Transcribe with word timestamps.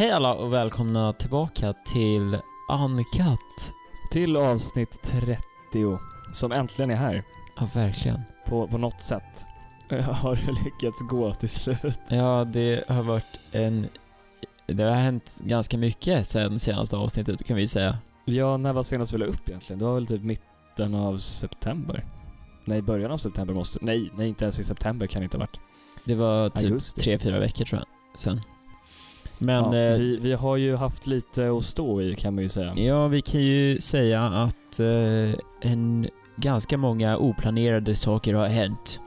Hej 0.00 0.10
alla 0.10 0.34
och 0.34 0.52
välkomna 0.52 1.12
tillbaka 1.12 1.72
till 1.72 2.38
Uncut. 2.68 3.72
Till 4.10 4.36
avsnitt 4.36 5.02
30, 5.02 5.98
som 6.32 6.52
äntligen 6.52 6.90
är 6.90 6.96
här. 6.96 7.24
Ja, 7.56 7.68
verkligen. 7.74 8.20
På, 8.46 8.68
på 8.68 8.78
något 8.78 9.00
sätt. 9.00 9.46
Har 10.06 10.36
det 10.36 10.64
lyckats 10.64 11.00
gå 11.00 11.34
till 11.34 11.48
slut. 11.48 11.98
Ja, 12.08 12.44
det 12.44 12.88
har 12.88 13.02
varit 13.02 13.40
en... 13.52 13.88
Det 14.66 14.82
har 14.82 14.90
hänt 14.90 15.38
ganska 15.40 15.78
mycket 15.78 16.26
sen 16.26 16.58
senaste 16.58 16.96
avsnittet 16.96 17.44
kan 17.44 17.56
vi 17.56 17.68
säga. 17.68 17.98
Ja, 18.24 18.56
när 18.56 18.72
var 18.72 18.82
senast 18.82 19.12
vi 19.12 19.18
la 19.18 19.26
upp 19.26 19.48
egentligen? 19.48 19.78
Det 19.78 19.84
var 19.84 19.94
väl 19.94 20.06
typ 20.06 20.22
mitten 20.22 20.94
av 20.94 21.18
september? 21.18 22.04
Nej, 22.64 22.82
början 22.82 23.10
av 23.10 23.18
september 23.18 23.54
måste... 23.54 23.78
Nej, 23.82 24.10
nej 24.14 24.28
inte 24.28 24.44
ens 24.44 24.58
i 24.58 24.64
september 24.64 25.06
kan 25.06 25.20
det 25.20 25.24
inte 25.24 25.36
ha 25.36 25.42
varit. 25.42 25.60
Det 26.04 26.14
var 26.14 26.48
typ 26.48 26.64
Augusti. 26.64 27.00
tre, 27.00 27.18
fyra 27.18 27.38
veckor 27.38 27.64
tror 27.64 27.80
jag, 27.80 28.20
sen. 28.20 28.40
Men... 29.42 29.72
ja, 29.72 29.76
eh, 29.78 29.98
vi, 29.98 30.16
vi 30.16 30.32
har 30.32 30.56
ju 30.56 30.76
haft 30.76 31.06
lite 31.06 31.50
att 31.50 31.64
stå 31.64 32.02
i 32.02 32.14
kan 32.14 32.34
man 32.34 32.42
ju 32.42 32.48
säga. 32.48 32.74
Ja, 32.76 33.08
vi 33.08 33.20
kan 33.22 33.40
ju 33.40 33.80
säga 33.80 34.22
att 34.22 34.80
eh, 34.80 35.34
en 35.70 36.08
ganska 36.36 36.76
många 36.78 37.16
oplanerade 37.18 37.94
saker 37.94 38.34
har 38.34 38.46
hänt. 38.48 39.00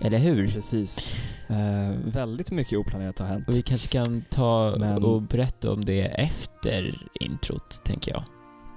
Eller 0.00 0.18
hur? 0.18 0.48
Precis. 0.48 1.16
Eh, 1.48 1.98
väldigt 2.04 2.50
mycket 2.50 2.78
oplanerat 2.78 3.18
har 3.18 3.26
hänt. 3.26 3.48
Och 3.48 3.54
vi 3.54 3.62
kanske 3.62 3.88
kan 3.88 4.24
ta 4.30 4.76
Men- 4.78 5.04
och 5.04 5.22
berätta 5.22 5.72
om 5.72 5.84
det 5.84 6.00
efter 6.02 7.08
introt, 7.20 7.84
tänker 7.84 8.10
jag. 8.12 8.22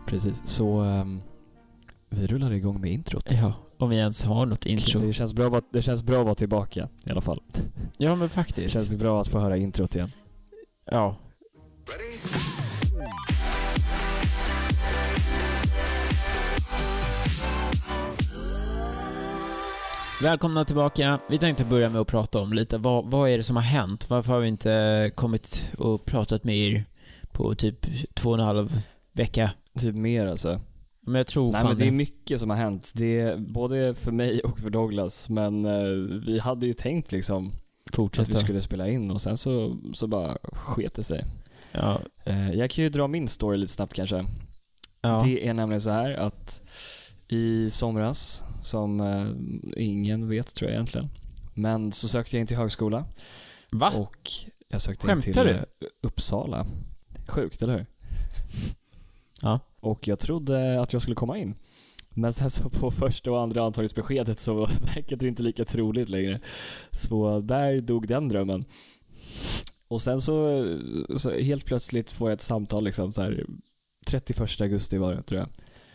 Precis. 0.08 0.42
Så 0.46 0.80
ehm, 0.80 1.22
vi 2.10 2.28
rullar 2.28 2.54
igång 2.54 2.82
med 2.82 2.92
introt. 2.92 3.32
Ja, 3.32 3.54
om 3.78 3.90
vi 3.90 3.96
ens 3.96 4.24
har 4.24 4.46
något 4.46 4.66
intro. 4.66 5.00
Det 5.00 5.14
känns, 5.14 5.34
bra 5.34 5.48
att, 5.58 5.74
det 5.74 5.82
känns 5.82 6.04
bra 6.04 6.20
att 6.20 6.26
vara 6.26 6.36
tillbaka 6.36 6.90
i 7.06 7.12
alla 7.12 7.22
fall. 7.22 7.42
Ja, 7.98 8.10
men 8.10 8.20
Det 8.20 8.30
faktiskt. 8.30 8.74
känns 8.74 8.96
bra 8.96 9.22
att 9.22 9.28
få 9.28 9.40
höra 9.40 9.58
introt 9.58 9.96
igen. 9.96 10.12
Ja. 10.86 11.18
Välkomna 20.22 20.66
tillbaka. 20.66 21.20
Vi 21.30 21.38
tänkte 21.38 21.66
börja 21.66 21.90
med 21.90 22.02
att 22.02 22.08
prata 22.08 22.40
om 22.40 22.54
lite, 22.54 22.78
vad, 22.78 23.06
vad 23.06 23.30
är 23.30 23.38
det 23.38 23.44
som 23.44 23.56
har 23.56 23.64
hänt? 23.64 24.10
Varför 24.10 24.34
har 24.34 24.40
vi 24.40 24.48
inte 24.48 25.12
kommit 25.16 25.70
och 25.78 26.06
pratat 26.06 26.44
med 26.44 26.58
er 26.58 26.86
på 27.32 27.56
typ 27.56 27.86
två 28.16 28.30
och 28.30 28.40
en 28.40 28.46
halv 28.46 28.82
vecka? 29.14 29.52
Typ 29.80 29.96
mer 29.96 30.26
alltså. 30.26 30.60
Men 31.02 31.16
jag 31.16 31.28
tror 31.28 31.52
Nej 31.52 31.62
fan 31.62 31.70
men 31.70 31.78
det 31.78 31.88
är 31.88 31.92
mycket 31.92 32.40
som 32.40 32.50
har 32.50 32.58
hänt. 32.58 32.92
Det 32.96 33.20
är 33.20 33.38
både 33.38 33.94
för 33.94 34.12
mig 34.12 34.40
och 34.40 34.60
för 34.60 34.70
Douglas. 34.70 35.30
Men 35.30 35.66
eh, 35.66 36.22
vi 36.26 36.40
hade 36.40 36.66
ju 36.66 36.74
tänkt 36.74 37.12
liksom 37.12 37.52
att 37.92 37.96
fortsätta. 37.96 38.32
vi 38.32 38.38
skulle 38.40 38.62
spela 38.62 38.88
in 38.90 39.12
och 39.12 39.22
sen 39.22 39.38
så, 39.38 39.78
så 39.94 40.08
bara 40.08 40.38
sket 40.44 40.94
det 40.94 41.04
sig. 41.04 41.26
Ja, 41.72 42.00
Eh, 42.26 42.52
jag 42.52 42.70
kan 42.72 42.84
ju 42.84 42.90
dra 42.90 43.08
min 43.08 43.28
story 43.28 43.58
lite 43.58 43.74
snabbt 43.74 43.94
kanske. 43.94 44.26
ja. 45.02 45.22
Det 45.26 45.48
är 45.48 45.54
nämligen 45.54 45.82
så 45.82 45.90
här 45.90 46.12
att 46.14 46.62
i 47.28 47.70
somras, 47.70 48.44
som 48.64 49.00
eh, 49.00 49.84
ingen 49.84 50.30
vet 50.30 50.56
tror 50.56 50.70
jag 50.70 50.76
egentligen, 50.76 51.10
men 51.54 51.92
så 51.92 52.08
sökte 52.08 52.36
jag 52.36 52.42
in 52.42 52.48
till 52.48 52.58
högskola 52.58 53.06
Va? 53.72 53.92
och 53.96 54.32
jag 54.68 54.82
sökte 54.82 55.08
Skämtar 55.08 55.28
in 55.28 55.34
till 55.34 55.44
du? 55.44 55.50
eh, 55.52 55.64
Uppsala. 56.02 56.66
Sjukt, 57.28 57.62
eller 57.62 57.74
hur? 57.78 57.86
Ja. 59.42 59.60
Och 59.80 60.08
jag 60.08 60.20
trodde 60.20 60.82
att 60.82 60.94
jag 60.94 61.02
skulle 61.02 61.16
komma 61.16 61.38
in. 61.38 61.56
Men 62.14 62.34
sen 62.34 62.50
så 62.50 62.70
på 62.70 62.92
första 62.92 63.32
och 63.32 63.42
andra 63.42 63.64
antagningsbeskedet 63.64 64.40
så 64.40 64.66
verkade 64.96 65.26
det 65.26 65.28
inte 65.28 65.44
lika 65.44 65.66
troligt 65.66 66.10
längre. 66.10 66.40
Så 66.92 67.40
där 67.40 67.82
dog 67.82 68.08
den 68.08 68.28
drömmen. 68.28 68.66
Och 69.88 70.02
sen 70.02 70.22
så, 70.22 70.66
så 71.18 71.32
helt 71.32 71.66
plötsligt 71.66 72.12
får 72.12 72.30
jag 72.30 72.36
ett 72.36 72.42
samtal 72.42 72.84
liksom 72.84 73.12
så 73.12 73.22
här 73.22 73.46
31 74.08 74.62
augusti 74.62 74.98
var 74.98 75.16
det 75.16 75.24
tror 75.24 75.40
jag. 75.40 75.50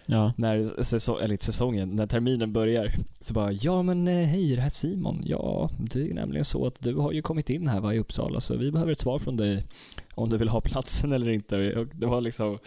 Ja. 0.06 0.32
När 0.36 0.82
säsong, 0.82 1.18
eller 1.20 1.36
säsongen, 1.36 1.96
när 1.96 2.06
terminen 2.06 2.52
börjar. 2.52 2.94
Så 3.20 3.34
bara, 3.34 3.52
ja 3.52 3.82
men 3.82 4.08
eh, 4.08 4.26
hej 4.26 4.54
det 4.54 4.60
här 4.60 4.66
är 4.66 4.70
Simon. 4.70 5.22
Ja, 5.24 5.70
det 5.78 6.10
är 6.10 6.14
nämligen 6.14 6.44
så 6.44 6.66
att 6.66 6.82
du 6.82 6.94
har 6.94 7.12
ju 7.12 7.22
kommit 7.22 7.50
in 7.50 7.68
här 7.68 7.80
va, 7.80 7.94
i 7.94 7.98
Uppsala 7.98 8.40
så 8.40 8.56
vi 8.56 8.72
behöver 8.72 8.92
ett 8.92 9.00
svar 9.00 9.18
från 9.18 9.36
dig 9.36 9.66
om 10.14 10.30
du 10.30 10.36
vill 10.36 10.48
ha 10.48 10.60
platsen 10.60 11.12
eller 11.12 11.30
inte. 11.30 11.74
Och 11.74 11.86
det 11.92 12.06
var 12.06 12.20
liksom, 12.20 12.58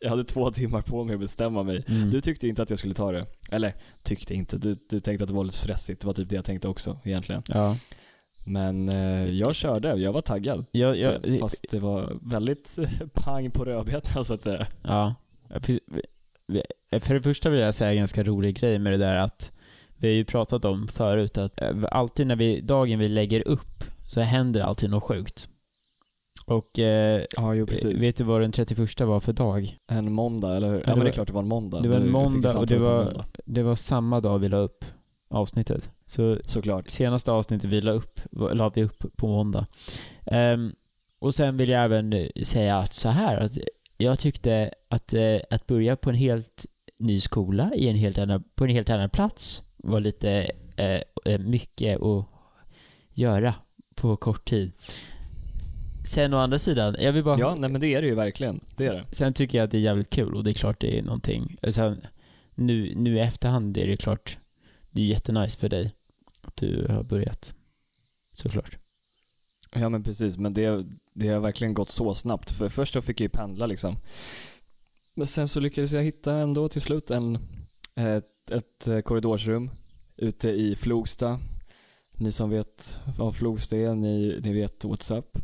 jag 0.00 0.10
hade 0.10 0.24
två 0.24 0.50
timmar 0.50 0.82
på 0.82 1.04
mig 1.04 1.14
att 1.14 1.20
bestämma 1.20 1.62
mig. 1.62 1.84
Mm. 1.88 2.10
Du 2.10 2.20
tyckte 2.20 2.48
inte 2.48 2.62
att 2.62 2.70
jag 2.70 2.78
skulle 2.78 2.94
ta 2.94 3.12
det. 3.12 3.26
Eller, 3.50 3.74
tyckte 4.02 4.34
inte. 4.34 4.58
Du, 4.58 4.76
du 4.88 5.00
tänkte 5.00 5.24
att 5.24 5.28
det 5.28 5.34
var 5.34 5.44
lite 5.44 5.56
stressigt. 5.56 6.00
Det 6.00 6.06
var 6.06 6.14
typ 6.14 6.28
det 6.28 6.36
jag 6.36 6.44
tänkte 6.44 6.68
också 6.68 6.98
egentligen. 7.04 7.42
Ja. 7.48 7.76
Men 8.44 8.88
eh, 8.88 9.30
jag 9.30 9.54
körde, 9.54 9.94
jag 9.94 10.12
var 10.12 10.20
taggad. 10.20 10.64
Jag, 10.70 10.98
jag, 10.98 11.38
Fast 11.40 11.64
det 11.70 11.78
var 11.78 12.18
väldigt 12.22 12.78
pang 13.12 13.50
på 13.50 13.64
rödbetan 13.64 14.24
så 14.24 14.34
att 14.34 14.42
säga. 14.42 14.66
Ja. 14.82 15.14
För, 15.60 17.14
det 17.14 17.22
första 17.22 17.50
vill 17.50 17.60
jag 17.60 17.74
säga 17.74 17.90
en 17.90 17.96
ganska 17.96 18.22
rolig 18.22 18.60
grej 18.60 18.78
med 18.78 18.92
det 18.92 18.96
där 18.96 19.16
att 19.16 19.52
vi 19.96 20.08
har 20.08 20.14
ju 20.14 20.24
pratat 20.24 20.64
om 20.64 20.88
förut 20.88 21.38
att 21.38 21.60
eh, 21.60 21.76
alltid 21.90 22.26
när 22.26 22.36
vi, 22.36 22.60
dagen 22.60 22.98
vi 22.98 23.08
lägger 23.08 23.48
upp 23.48 23.84
så 24.06 24.20
händer 24.20 24.60
alltid 24.60 24.90
något 24.90 25.02
sjukt. 25.02 25.48
Och 26.48 26.78
eh, 26.78 27.24
Ja, 27.36 27.54
jo 27.54 27.66
vet 27.84 28.16
du 28.16 28.24
vad 28.24 28.40
den 28.40 28.52
31 28.52 29.00
var 29.00 29.20
för 29.20 29.32
dag? 29.32 29.76
En 29.86 30.12
måndag, 30.12 30.56
eller 30.56 30.68
hur? 30.68 30.78
Ja, 30.78 30.84
det 30.86 30.96
men 30.96 31.04
det 31.04 31.10
är 31.10 31.12
klart 31.12 31.26
det 31.26 31.32
var 31.32 31.42
en 31.42 31.48
måndag. 31.48 31.80
det 31.80 31.88
var 31.88 31.96
en 31.96 32.10
måndag 32.10 32.58
och 32.58 32.66
det 32.66 32.78
var- 32.78 33.04
måndag. 33.04 33.24
Det 33.44 33.62
var 33.62 33.74
samma 33.74 34.20
dag 34.20 34.38
vi 34.38 34.48
la 34.48 34.56
upp 34.56 34.84
avsnittet. 35.28 35.90
Så 36.06 36.38
Såklart. 36.44 36.90
senaste 36.90 37.32
avsnittet 37.32 37.70
vi 37.70 37.80
la 37.80 37.92
upp, 37.92 38.20
la 38.52 38.68
vi 38.74 38.82
upp 38.84 39.04
på 39.16 39.26
måndag. 39.26 39.66
Ehm, 40.26 40.72
och 41.18 41.34
sen 41.34 41.56
vill 41.56 41.68
jag 41.68 41.84
även 41.84 42.12
eh, 42.12 42.26
säga 42.42 42.76
att 42.76 42.92
så 42.92 43.08
här, 43.08 43.36
att 43.36 43.58
jag 43.96 44.18
tyckte 44.18 44.70
att, 44.88 45.14
eh, 45.14 45.36
att 45.50 45.66
börja 45.66 45.96
på 45.96 46.10
en 46.10 46.16
helt 46.16 46.66
ny 46.98 47.20
skola 47.20 47.70
i 47.74 47.88
en 47.88 47.96
helt 47.96 48.18
annan, 48.18 48.44
på 48.54 48.64
en 48.64 48.70
helt 48.70 48.90
annan 48.90 49.10
plats 49.10 49.62
var 49.76 50.00
lite 50.00 50.50
eh, 50.76 51.00
eh, 51.32 51.38
mycket 51.40 52.02
att 52.02 52.24
göra 53.14 53.54
på 53.94 54.16
kort 54.16 54.44
tid. 54.48 54.72
Sen 56.08 56.34
å 56.34 56.36
andra 56.36 56.58
sidan, 56.58 56.96
jag 56.98 57.12
vill 57.12 57.24
bara... 57.24 57.38
Ja, 57.38 57.54
nej 57.54 57.70
men 57.70 57.80
det 57.80 57.94
är 57.94 58.02
det 58.02 58.08
ju 58.08 58.14
verkligen. 58.14 58.60
Det 58.76 58.86
är 58.86 58.94
det. 58.94 59.04
Sen 59.12 59.32
tycker 59.32 59.58
jag 59.58 59.64
att 59.64 59.70
det 59.70 59.76
är 59.76 59.80
jävligt 59.80 60.10
kul 60.10 60.34
och 60.34 60.44
det 60.44 60.50
är 60.50 60.54
klart 60.54 60.80
det 60.80 60.98
är 60.98 61.02
någonting. 61.02 61.56
Sen, 61.70 62.06
nu, 62.54 62.94
nu 62.94 63.16
i 63.16 63.20
efterhand 63.20 63.76
är 63.76 63.86
det 63.86 63.96
klart, 63.96 64.38
det 64.90 65.02
är 65.02 65.06
jättenice 65.06 65.58
för 65.58 65.68
dig 65.68 65.94
att 66.40 66.56
du 66.56 66.86
har 66.90 67.02
börjat. 67.02 67.54
Såklart. 68.32 68.76
Ja 69.74 69.88
men 69.88 70.02
precis, 70.02 70.36
men 70.38 70.52
det, 70.54 70.86
det 71.14 71.28
har 71.28 71.40
verkligen 71.40 71.74
gått 71.74 71.90
så 71.90 72.14
snabbt. 72.14 72.50
För 72.50 72.68
först 72.68 72.92
så 72.92 73.00
fick 73.00 73.20
jag 73.20 73.24
ju 73.24 73.28
pendla 73.28 73.66
liksom. 73.66 73.96
Men 75.14 75.26
sen 75.26 75.48
så 75.48 75.60
lyckades 75.60 75.92
jag 75.92 76.02
hitta 76.02 76.34
ändå 76.34 76.68
till 76.68 76.80
slut 76.80 77.10
en, 77.10 77.38
ett, 77.94 78.50
ett 78.52 79.04
korridorsrum 79.04 79.70
ute 80.16 80.48
i 80.48 80.76
Flogsta. 80.76 81.40
Ni 82.18 82.32
som 82.32 82.50
vet 82.50 82.98
vad 83.18 83.34
Flogsta 83.34 83.76
är, 83.76 83.94
ni, 83.94 84.40
ni 84.42 84.52
vet 84.52 84.84
up. 84.84 85.38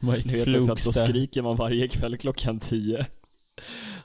Ni 0.00 0.44
vet 0.44 0.56
också 0.56 0.72
att 0.72 0.84
då 0.84 0.92
skriker 0.92 1.42
man 1.42 1.56
varje 1.56 1.88
kväll 1.88 2.16
klockan 2.16 2.60
10. 2.60 3.06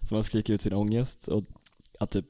För 0.02 0.16
man 0.16 0.24
skriker 0.24 0.54
ut 0.54 0.62
sin 0.62 0.74
ångest 0.74 1.28
och 1.28 1.44
att 2.00 2.12
typ 2.12 2.26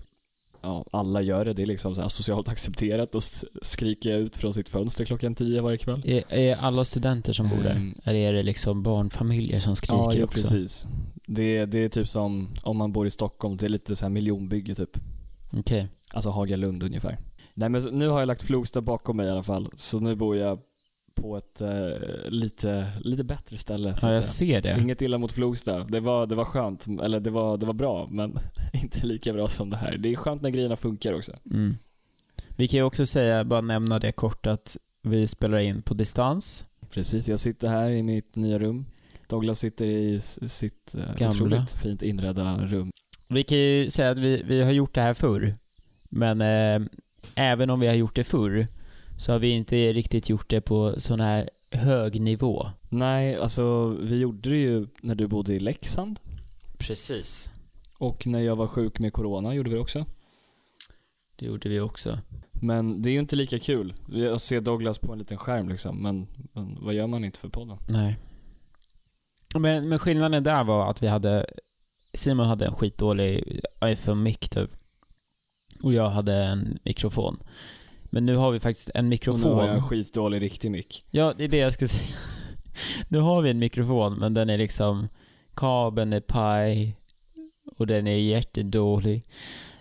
Ja, 0.61 0.85
alla 0.91 1.21
gör 1.21 1.45
det. 1.45 1.53
Det 1.53 1.61
är 1.61 1.65
liksom 1.65 1.95
så 1.95 2.09
socialt 2.09 2.49
accepterat 2.49 3.15
att 3.15 3.43
skrika 3.61 4.15
ut 4.15 4.37
från 4.37 4.53
sitt 4.53 4.69
fönster 4.69 5.05
klockan 5.05 5.35
10 5.35 5.61
varje 5.61 5.77
kväll. 5.77 6.01
Är, 6.05 6.33
är 6.33 6.55
alla 6.55 6.85
studenter 6.85 7.33
som 7.33 7.49
bor 7.49 7.63
där? 7.63 7.71
Ehm. 7.71 7.95
Eller 8.03 8.19
är 8.19 8.33
det 8.33 8.43
liksom 8.43 8.83
barnfamiljer 8.83 9.59
som 9.59 9.75
skriker 9.75 9.93
ja, 9.93 10.13
jo, 10.13 10.23
också? 10.23 10.41
precis. 10.41 10.87
Det, 11.27 11.65
det 11.65 11.83
är 11.83 11.89
typ 11.89 12.07
som 12.07 12.47
om 12.63 12.77
man 12.77 12.91
bor 12.91 13.07
i 13.07 13.11
Stockholm, 13.11 13.57
det 13.57 13.65
är 13.65 13.69
lite 13.69 13.95
så 13.95 14.05
här 14.05 14.09
miljonbygge 14.09 14.75
typ. 14.75 14.97
Okej. 15.51 15.87
Alltså 16.09 16.29
Hagalund 16.29 16.83
ungefär. 16.83 17.17
Nej 17.53 17.69
men 17.69 17.81
nu 17.83 18.07
har 18.07 18.19
jag 18.19 18.27
lagt 18.27 18.41
Flogsta 18.41 18.81
bakom 18.81 19.17
mig 19.17 19.27
i 19.27 19.29
alla 19.29 19.43
fall, 19.43 19.69
så 19.75 19.99
nu 19.99 20.15
bor 20.15 20.35
jag 20.37 20.59
på 21.15 21.37
ett 21.37 21.61
eh, 21.61 21.69
lite, 22.29 22.87
lite 23.01 23.23
bättre 23.23 23.57
ställe 23.57 23.97
så 23.97 24.07
Ja, 24.07 24.13
jag 24.13 24.23
säga. 24.23 24.53
ser 24.53 24.61
det. 24.61 24.81
Inget 24.81 25.01
illa 25.01 25.17
mot 25.17 25.31
Flogsta. 25.31 25.83
Det 25.83 25.99
var, 25.99 26.25
det 26.25 26.35
var 26.35 26.45
skönt, 26.45 26.87
eller 26.87 27.19
det 27.19 27.29
var, 27.29 27.57
det 27.57 27.65
var 27.65 27.73
bra, 27.73 28.07
men 28.11 28.39
inte 28.73 29.05
lika 29.05 29.33
bra 29.33 29.47
som 29.47 29.69
det 29.69 29.77
här. 29.77 29.97
Det 29.97 30.11
är 30.11 30.15
skönt 30.15 30.41
när 30.41 30.49
grejerna 30.49 30.75
funkar 30.75 31.13
också. 31.13 31.31
Mm. 31.51 31.77
Vi 32.55 32.67
kan 32.67 32.77
ju 32.77 32.83
också 32.83 33.05
säga, 33.05 33.43
bara 33.43 33.61
nämna 33.61 33.99
det 33.99 34.11
kort, 34.11 34.47
att 34.47 34.77
vi 35.01 35.27
spelar 35.27 35.59
in 35.59 35.81
på 35.81 35.93
distans. 35.93 36.65
Precis, 36.89 37.27
jag 37.29 37.39
sitter 37.39 37.67
här 37.67 37.89
i 37.89 38.03
mitt 38.03 38.35
nya 38.35 38.59
rum. 38.59 38.85
Douglas 39.27 39.59
sitter 39.59 39.87
i 39.87 40.19
sitt 40.19 40.95
eh, 40.95 41.01
Gamla. 41.17 41.29
otroligt 41.29 41.71
fint 41.71 42.01
inredda 42.01 42.57
rum. 42.65 42.91
Vi 43.27 43.43
kan 43.43 43.57
ju 43.57 43.89
säga 43.89 44.09
att 44.11 44.17
vi, 44.17 44.43
vi 44.47 44.61
har 44.63 44.71
gjort 44.71 44.93
det 44.93 45.01
här 45.01 45.13
förr. 45.13 45.53
Men 46.09 46.41
eh, 46.41 46.87
även 47.35 47.69
om 47.69 47.79
vi 47.79 47.87
har 47.87 47.95
gjort 47.95 48.15
det 48.15 48.23
förr 48.23 48.67
så 49.17 49.31
har 49.31 49.39
vi 49.39 49.49
inte 49.49 49.93
riktigt 49.93 50.29
gjort 50.29 50.49
det 50.49 50.61
på 50.61 50.99
sån 50.99 51.19
här 51.19 51.49
hög 51.71 52.21
nivå. 52.21 52.67
Nej, 52.89 53.35
alltså 53.35 53.87
vi 53.87 54.17
gjorde 54.17 54.49
det 54.49 54.57
ju 54.57 54.87
när 55.01 55.15
du 55.15 55.27
bodde 55.27 55.53
i 55.53 55.59
Leksand. 55.59 56.19
Precis. 56.77 57.51
Och 57.97 58.27
när 58.27 58.39
jag 58.39 58.55
var 58.55 58.67
sjuk 58.67 58.99
med 58.99 59.13
corona 59.13 59.53
gjorde 59.53 59.69
vi 59.69 59.75
det 59.75 59.81
också. 59.81 60.05
Det 61.35 61.45
gjorde 61.45 61.69
vi 61.69 61.79
också. 61.79 62.19
Men 62.51 63.01
det 63.01 63.09
är 63.09 63.11
ju 63.11 63.19
inte 63.19 63.35
lika 63.35 63.59
kul. 63.59 63.93
Jag 64.11 64.41
ser 64.41 64.61
Douglas 64.61 64.97
på 64.97 65.13
en 65.13 65.19
liten 65.19 65.37
skärm 65.37 65.69
liksom, 65.69 66.01
men, 66.01 66.27
men 66.53 66.77
vad 66.81 66.93
gör 66.93 67.07
man 67.07 67.25
inte 67.25 67.39
för 67.39 67.49
podden? 67.49 67.77
Nej. 67.89 68.17
Men, 69.55 69.89
men 69.89 69.99
skillnaden 69.99 70.43
där 70.43 70.63
var 70.63 70.89
att 70.89 71.03
vi 71.03 71.07
hade, 71.07 71.45
Simon 72.13 72.47
hade 72.47 72.65
en 72.65 72.73
skitdålig 72.73 73.61
iPhone-mic 73.83 74.49
typ. 74.49 74.71
Och 75.83 75.93
jag 75.93 76.09
hade 76.09 76.35
en 76.35 76.77
mikrofon. 76.83 77.37
Men 78.03 78.25
nu 78.25 78.35
har 78.35 78.51
vi 78.51 78.59
faktiskt 78.59 78.89
en 78.89 78.97
Och 78.99 79.03
nu 79.03 79.09
mikrofon. 79.09 79.53
har 79.53 79.65
jag 79.67 79.75
en 79.75 79.83
skitdålig 79.83 80.41
riktig 80.41 80.71
mick. 80.71 81.03
Ja, 81.11 81.33
det 81.37 81.43
är 81.43 81.47
det 81.47 81.57
jag 81.57 81.73
ska 81.73 81.87
säga. 81.87 82.07
Nu 83.09 83.19
har 83.19 83.41
vi 83.41 83.49
en 83.49 83.59
mikrofon, 83.59 84.13
men 84.19 84.33
den 84.33 84.49
är 84.49 84.57
liksom... 84.57 85.07
Kabeln 85.55 86.13
är 86.13 86.19
paj 86.19 86.95
och 87.77 87.87
den 87.87 88.07
är 88.07 88.17
jättedålig. 88.17 89.23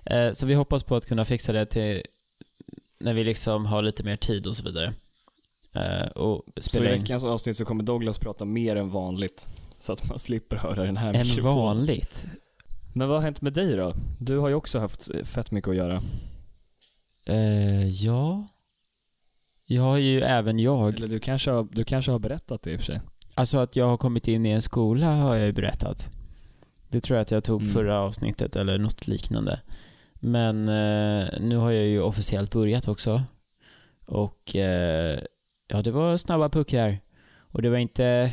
Eh, 0.05 0.33
så 0.33 0.47
vi 0.47 0.55
hoppas 0.55 0.83
på 0.83 0.97
att 0.97 1.07
kunna 1.07 1.25
fixa 1.25 1.53
det 1.53 1.67
till 1.67 2.03
när 3.01 3.15
vi 3.15 3.25
liksom 3.25 3.67
har 3.67 3.83
lite 3.83 4.05
mer 4.05 4.17
tid 4.17 4.47
och 4.47 4.57
så 4.57 4.65
vidare. 4.65 4.93
Eh, 5.75 6.07
och 6.09 6.43
Så 6.61 6.77
i 6.79 6.81
veckans 6.81 7.25
avsnitt 7.25 7.57
så 7.57 7.65
kommer 7.65 7.85
Douglas 7.85 8.19
prata 8.19 8.45
mer 8.45 8.77
än 8.77 8.91
vanligt. 8.91 9.49
Så 9.79 9.93
att 9.93 10.09
man 10.09 10.19
slipper 10.19 10.57
höra 10.57 10.85
den 10.85 10.97
här 10.97 11.15
än 11.15 11.21
mikrofonen. 11.27 11.57
vanligt. 11.57 12.27
Men 12.99 13.09
vad 13.09 13.17
har 13.17 13.23
hänt 13.23 13.41
med 13.41 13.53
dig 13.53 13.77
då? 13.77 13.95
Du 14.21 14.39
har 14.39 14.49
ju 14.49 14.55
också 14.55 14.79
haft 14.79 15.27
fett 15.27 15.51
mycket 15.51 15.69
att 15.69 15.77
göra. 15.77 16.03
Eh, 17.27 17.89
ja. 17.89 18.47
Jag 19.65 19.83
har 19.83 19.97
ju 19.99 20.21
även 20.21 20.59
jag. 20.59 20.95
Eller 20.97 21.09
du 21.09 21.21
kanske, 21.21 21.51
har, 21.51 21.69
du 21.73 21.85
kanske 21.85 22.11
har 22.11 22.19
berättat 22.19 22.63
det 22.63 22.71
i 22.71 22.77
och 22.77 22.81
för 22.81 22.87
sig. 22.87 23.01
Alltså 23.35 23.59
att 23.59 23.77
jag 23.77 23.87
har 23.87 23.97
kommit 23.97 24.29
in 24.29 24.47
i 24.47 24.51
en 24.51 24.63
skola 24.63 25.07
har 25.07 25.35
jag 25.37 25.47
ju 25.47 25.53
berättat. 25.53 26.11
Det 26.89 27.01
tror 27.01 27.17
jag 27.17 27.23
att 27.23 27.31
jag 27.31 27.45
tog 27.45 27.61
Mm. 27.63 27.75
förra 27.75 28.01
avsnittet 28.01 28.57
eller 28.57 28.79
något 28.79 29.07
liknande. 29.07 29.61
Men 30.15 30.69
eh, 30.69 31.29
nu 31.41 31.57
har 31.57 31.71
jag 31.71 31.87
ju 31.87 32.01
officiellt 32.01 32.53
börjat 32.53 32.89
också. 32.89 33.23
Och 34.07 34.57
eh, 34.57 35.21
ja, 35.69 35.83
det 35.83 35.91
var 35.91 36.17
snabba 36.17 36.49
puckar. 36.49 36.99
Och 37.39 37.63
det 37.63 37.71
var 37.71 37.79
inte... 37.79 38.33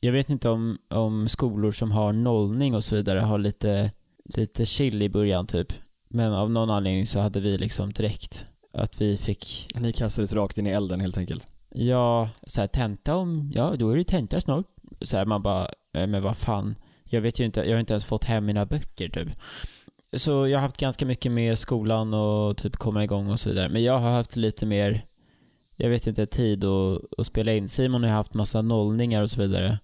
Jag 0.00 0.12
vet 0.12 0.30
inte 0.30 0.48
om, 0.48 0.78
om 0.90 1.28
skolor 1.28 1.72
som 1.72 1.90
har 1.90 2.12
nollning 2.12 2.74
och 2.74 2.84
så 2.84 2.96
vidare 2.96 3.20
har 3.20 3.38
lite, 3.38 3.92
lite 4.24 4.66
chill 4.66 5.02
i 5.02 5.08
början 5.08 5.46
typ. 5.46 5.72
Men 6.08 6.32
av 6.32 6.50
någon 6.50 6.70
anledning 6.70 7.06
så 7.06 7.20
hade 7.20 7.40
vi 7.40 7.58
liksom 7.58 7.92
direkt 7.92 8.46
att 8.72 9.00
vi 9.00 9.16
fick 9.16 9.68
Ni 9.74 9.92
kastades 9.92 10.32
rakt 10.32 10.58
in 10.58 10.66
i 10.66 10.70
elden 10.70 11.00
helt 11.00 11.18
enkelt. 11.18 11.48
Ja, 11.70 12.28
så 12.46 12.60
här, 12.60 12.68
tenta 12.68 13.16
om, 13.16 13.52
ja 13.54 13.74
då 13.78 13.90
är 13.90 13.96
det 13.96 14.04
tenta 14.04 14.40
snart. 14.40 14.66
Så 15.00 15.16
här, 15.16 15.24
man 15.24 15.42
bara, 15.42 15.68
eh, 15.92 16.06
men 16.06 16.22
vad 16.22 16.36
fan. 16.36 16.74
Jag 17.04 17.20
vet 17.20 17.40
ju 17.40 17.44
inte, 17.44 17.60
jag 17.60 17.72
har 17.72 17.80
inte 17.80 17.92
ens 17.92 18.04
fått 18.04 18.24
hem 18.24 18.46
mina 18.46 18.66
böcker 18.66 19.08
typ. 19.08 19.28
Så 20.12 20.48
jag 20.48 20.58
har 20.58 20.62
haft 20.62 20.80
ganska 20.80 21.06
mycket 21.06 21.32
med 21.32 21.58
skolan 21.58 22.14
och 22.14 22.56
typ 22.56 22.76
komma 22.76 23.04
igång 23.04 23.30
och 23.30 23.40
så 23.40 23.50
vidare. 23.50 23.68
Men 23.68 23.82
jag 23.82 23.98
har 23.98 24.10
haft 24.10 24.36
lite 24.36 24.66
mer, 24.66 25.04
jag 25.76 25.90
vet 25.90 26.06
inte, 26.06 26.26
tid 26.26 26.64
att, 26.64 27.00
att 27.18 27.26
spela 27.26 27.52
in. 27.52 27.68
Simon 27.68 28.02
har 28.02 28.10
haft 28.10 28.34
massa 28.34 28.62
nollningar 28.62 29.22
och 29.22 29.30
så 29.30 29.42
vidare. 29.42 29.78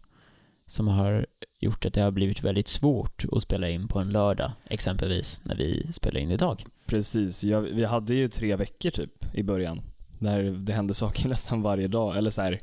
Som 0.66 0.88
har 0.88 1.26
gjort 1.60 1.84
att 1.84 1.94
det 1.94 2.00
har 2.00 2.10
blivit 2.10 2.44
väldigt 2.44 2.68
svårt 2.68 3.24
att 3.32 3.42
spela 3.42 3.68
in 3.68 3.88
på 3.88 3.98
en 3.98 4.10
lördag, 4.10 4.52
exempelvis, 4.64 5.40
när 5.44 5.54
vi 5.56 5.92
spelar 5.92 6.20
in 6.20 6.30
idag. 6.30 6.64
Precis, 6.86 7.44
jag, 7.44 7.60
vi 7.60 7.84
hade 7.84 8.14
ju 8.14 8.28
tre 8.28 8.56
veckor 8.56 8.90
typ 8.90 9.34
i 9.34 9.42
början. 9.42 9.82
Där 10.18 10.42
det 10.42 10.72
hände 10.72 10.94
saker 10.94 11.28
nästan 11.28 11.62
varje 11.62 11.88
dag. 11.88 12.16
Eller 12.16 12.30
så 12.30 12.42
här, 12.42 12.60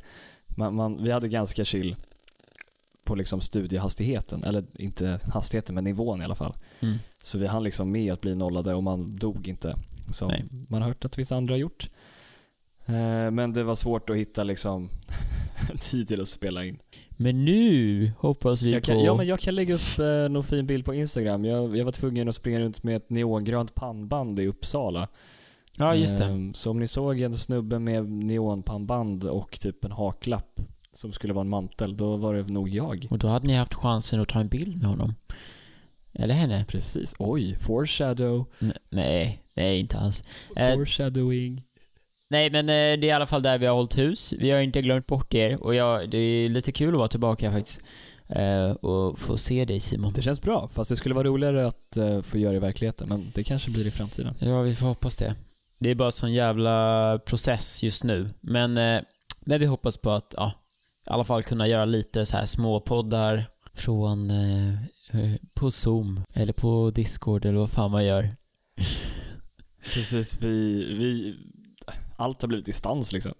man, 0.47 0.75
man, 0.75 1.03
vi 1.03 1.11
hade 1.11 1.27
ganska 1.27 1.65
chill 1.65 1.95
på 3.03 3.15
liksom 3.15 3.41
studiehastigheten. 3.41 4.43
Eller 4.43 4.65
inte 4.73 5.19
hastigheten, 5.33 5.75
men 5.75 5.83
nivån 5.83 6.21
i 6.21 6.25
alla 6.25 6.35
fall. 6.35 6.53
Mm. 6.79 6.97
Så 7.21 7.37
vi 7.37 7.47
hann 7.47 7.63
liksom 7.63 7.91
med 7.91 8.13
att 8.13 8.21
bli 8.21 8.35
nollade 8.35 8.73
och 8.73 8.83
man 8.83 9.15
dog 9.15 9.47
inte. 9.47 9.75
Som 10.11 10.27
Nej. 10.27 10.45
man 10.67 10.81
har 10.81 10.87
hört 10.89 11.05
att 11.05 11.17
vissa 11.17 11.35
andra 11.35 11.53
har 11.53 11.59
gjort. 11.59 11.89
Eh, 12.85 13.31
men 13.31 13.53
det 13.53 13.63
var 13.63 13.75
svårt 13.75 14.09
att 14.09 14.15
hitta 14.15 14.43
liksom 14.43 14.89
tid 15.81 16.07
till 16.07 16.21
att 16.21 16.27
spela 16.27 16.65
in. 16.65 16.79
Men 17.17 17.45
nu 17.45 18.11
hoppas 18.19 18.61
vi 18.61 18.71
Jag 18.73 18.81
på... 18.83 18.85
kan, 18.87 19.03
ja 19.03 19.15
men 19.17 19.27
jag 19.27 19.39
kan 19.39 19.55
lägga 19.55 19.73
upp 19.75 19.99
eh, 19.99 20.29
någon 20.31 20.43
fin 20.43 20.67
bild 20.67 20.85
på 20.85 20.93
Instagram. 20.93 21.45
Jag, 21.45 21.77
jag 21.77 21.85
var 21.85 21.91
tvungen 21.91 22.29
att 22.29 22.35
springa 22.35 22.59
runt 22.61 22.83
med 22.83 22.95
ett 22.95 23.09
neongrönt 23.09 23.75
pannband 23.75 24.39
i 24.39 24.47
Uppsala. 24.47 25.07
ja, 25.79 25.95
just 25.95 26.17
det. 26.17 26.25
Ehm, 26.25 26.53
Så 26.53 26.71
om 26.71 26.79
ni 26.79 26.87
såg 26.87 27.19
en 27.21 27.33
snubbe 27.33 27.79
med 27.79 28.09
neonpannband 28.09 29.23
och 29.23 29.59
typ 29.59 29.85
en 29.85 29.91
haklapp 29.91 30.59
som 30.93 31.11
skulle 31.11 31.33
vara 31.33 31.41
en 31.43 31.49
mantel, 31.49 31.97
då 31.97 32.17
var 32.17 32.33
det 32.33 32.47
nog 32.49 32.69
jag. 32.69 33.07
Och 33.09 33.17
då 33.19 33.27
hade 33.27 33.47
ni 33.47 33.53
haft 33.53 33.73
chansen 33.73 34.19
att 34.21 34.29
ta 34.29 34.39
en 34.39 34.47
bild 34.47 34.77
med 34.77 34.85
honom. 34.85 35.15
Eller 36.13 36.33
henne. 36.33 36.65
Precis. 36.67 37.13
Oj, 37.19 37.55
foreshadow. 37.55 38.45
N- 38.59 38.73
nej, 38.89 39.43
nej 39.53 39.79
inte 39.79 39.97
alls. 39.97 40.23
Eh, 40.55 40.73
Foreshadowing. 40.73 41.63
Nej 42.31 42.49
men 42.51 42.69
eh, 42.69 42.73
det 42.73 43.03
är 43.03 43.03
i 43.03 43.11
alla 43.11 43.25
fall 43.25 43.41
där 43.41 43.57
vi 43.57 43.65
har 43.65 43.75
hållit 43.75 43.97
hus. 43.97 44.33
Vi 44.37 44.51
har 44.51 44.59
inte 44.59 44.81
glömt 44.81 45.07
bort 45.07 45.33
er 45.33 45.63
och 45.63 45.75
jag, 45.75 46.09
det 46.09 46.17
är 46.17 46.49
lite 46.49 46.71
kul 46.71 46.93
att 46.93 46.97
vara 46.97 47.07
tillbaka 47.07 47.51
faktiskt. 47.51 47.81
Eh, 48.27 48.71
och 48.71 49.19
få 49.19 49.37
se 49.37 49.65
dig 49.65 49.79
Simon. 49.79 50.13
Det 50.13 50.21
känns 50.21 50.41
bra, 50.41 50.67
fast 50.67 50.89
det 50.89 50.95
skulle 50.95 51.15
vara 51.15 51.27
roligare 51.27 51.67
att 51.67 51.97
eh, 51.97 52.21
få 52.21 52.37
göra 52.37 52.55
i 52.55 52.59
verkligheten, 52.59 53.09
men 53.09 53.31
det 53.35 53.43
kanske 53.43 53.71
blir 53.71 53.87
i 53.87 53.91
framtiden. 53.91 54.33
Ja, 54.39 54.61
vi 54.61 54.75
får 54.75 54.87
hoppas 54.87 55.17
det. 55.17 55.35
Det 55.79 55.89
är 55.89 55.95
bara 55.95 56.11
sån 56.11 56.33
jävla 56.33 57.19
process 57.25 57.83
just 57.83 58.03
nu. 58.03 58.29
Men, 58.41 58.73
men 59.39 59.59
vi 59.59 59.65
hoppas 59.65 59.97
på 59.97 60.11
att, 60.11 60.33
ja, 60.37 60.53
i 61.07 61.09
alla 61.09 61.23
fall 61.23 61.43
kunna 61.43 61.67
göra 61.67 61.85
lite 61.85 62.25
så 62.25 62.37
här 62.37 62.45
små 62.45 62.79
poddar 62.79 63.45
från, 63.73 64.31
på 65.53 65.71
Zoom 65.71 66.23
eller 66.33 66.53
på 66.53 66.91
Discord 66.91 67.45
eller 67.45 67.59
vad 67.59 67.69
fan 67.69 67.91
man 67.91 68.05
gör. 68.05 68.35
Precis, 69.93 70.41
vi, 70.41 70.85
vi... 70.93 71.35
Allt 72.21 72.41
har 72.41 72.47
blivit 72.47 72.65
distans 72.65 73.13
liksom. 73.13 73.33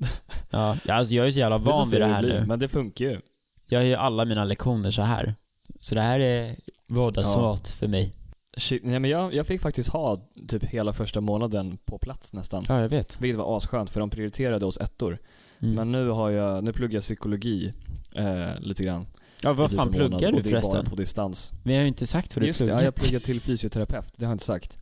Ja, 0.49 0.77
ja, 0.85 0.93
alltså 0.93 1.15
jag 1.15 1.27
är 1.27 1.31
så 1.31 1.39
jävla 1.39 1.57
van 1.57 1.89
vid 1.89 2.01
det 2.01 2.05
här 2.05 2.21
nu. 2.21 2.43
Men 2.47 2.59
det 2.59 2.67
funkar 2.67 3.05
ju. 3.05 3.19
Jag 3.67 3.85
gör 3.85 3.97
alla 3.97 4.25
mina 4.25 4.43
lektioner 4.43 4.91
så 4.91 5.01
här. 5.01 5.35
Så 5.79 5.95
det 5.95 6.01
här 6.01 6.19
är 6.19 6.55
vardagsmat 6.87 7.67
för 7.67 7.87
mig. 7.87 8.13
Shit, 8.57 8.83
nej, 8.83 8.99
men 8.99 9.09
jag, 9.11 9.33
jag 9.33 9.47
fick 9.47 9.61
faktiskt 9.61 9.89
ha 9.89 10.29
typ 10.47 10.63
hela 10.63 10.93
första 10.93 11.21
månaden 11.21 11.77
på 11.85 11.97
plats 11.97 12.33
nästan. 12.33 12.65
Ja, 12.69 12.81
jag 12.81 12.89
vet. 12.89 13.21
Vilket 13.21 13.37
var 13.37 13.57
asskönt 13.57 13.89
för 13.89 13.99
de 13.99 14.09
prioriterade 14.09 14.65
oss 14.65 14.77
ettor. 14.77 15.17
Mm. 15.59 15.75
Men 15.75 15.91
nu 15.91 16.09
har 16.09 16.29
jag, 16.29 16.63
nu 16.63 16.73
pluggar 16.73 16.95
jag 16.95 17.03
psykologi 17.03 17.73
eh, 18.15 18.59
lite 18.59 18.83
grann. 18.83 19.05
ja, 19.43 19.53
vad 19.53 19.69
typ 19.69 19.77
fan 19.77 19.91
månad, 19.91 20.09
pluggar 20.09 20.31
du 20.31 20.37
är 20.37 20.43
bara 20.43 20.61
förresten? 20.61 20.85
på 20.85 20.95
distans. 20.95 21.51
Vi 21.63 21.75
har 21.75 21.81
ju 21.81 21.87
inte 21.87 22.07
sagt 22.07 22.35
vad 22.35 22.43
du 22.43 22.47
Just 22.47 22.59
det, 22.59 22.65
pluggar. 22.65 22.79
ja, 22.79 22.85
jag 22.85 22.95
pluggar 22.95 23.19
till 23.19 23.41
fysioterapeut. 23.41 24.13
Det 24.15 24.25
har 24.25 24.31
jag 24.31 24.35
inte 24.35 24.45
sagt. 24.45 24.77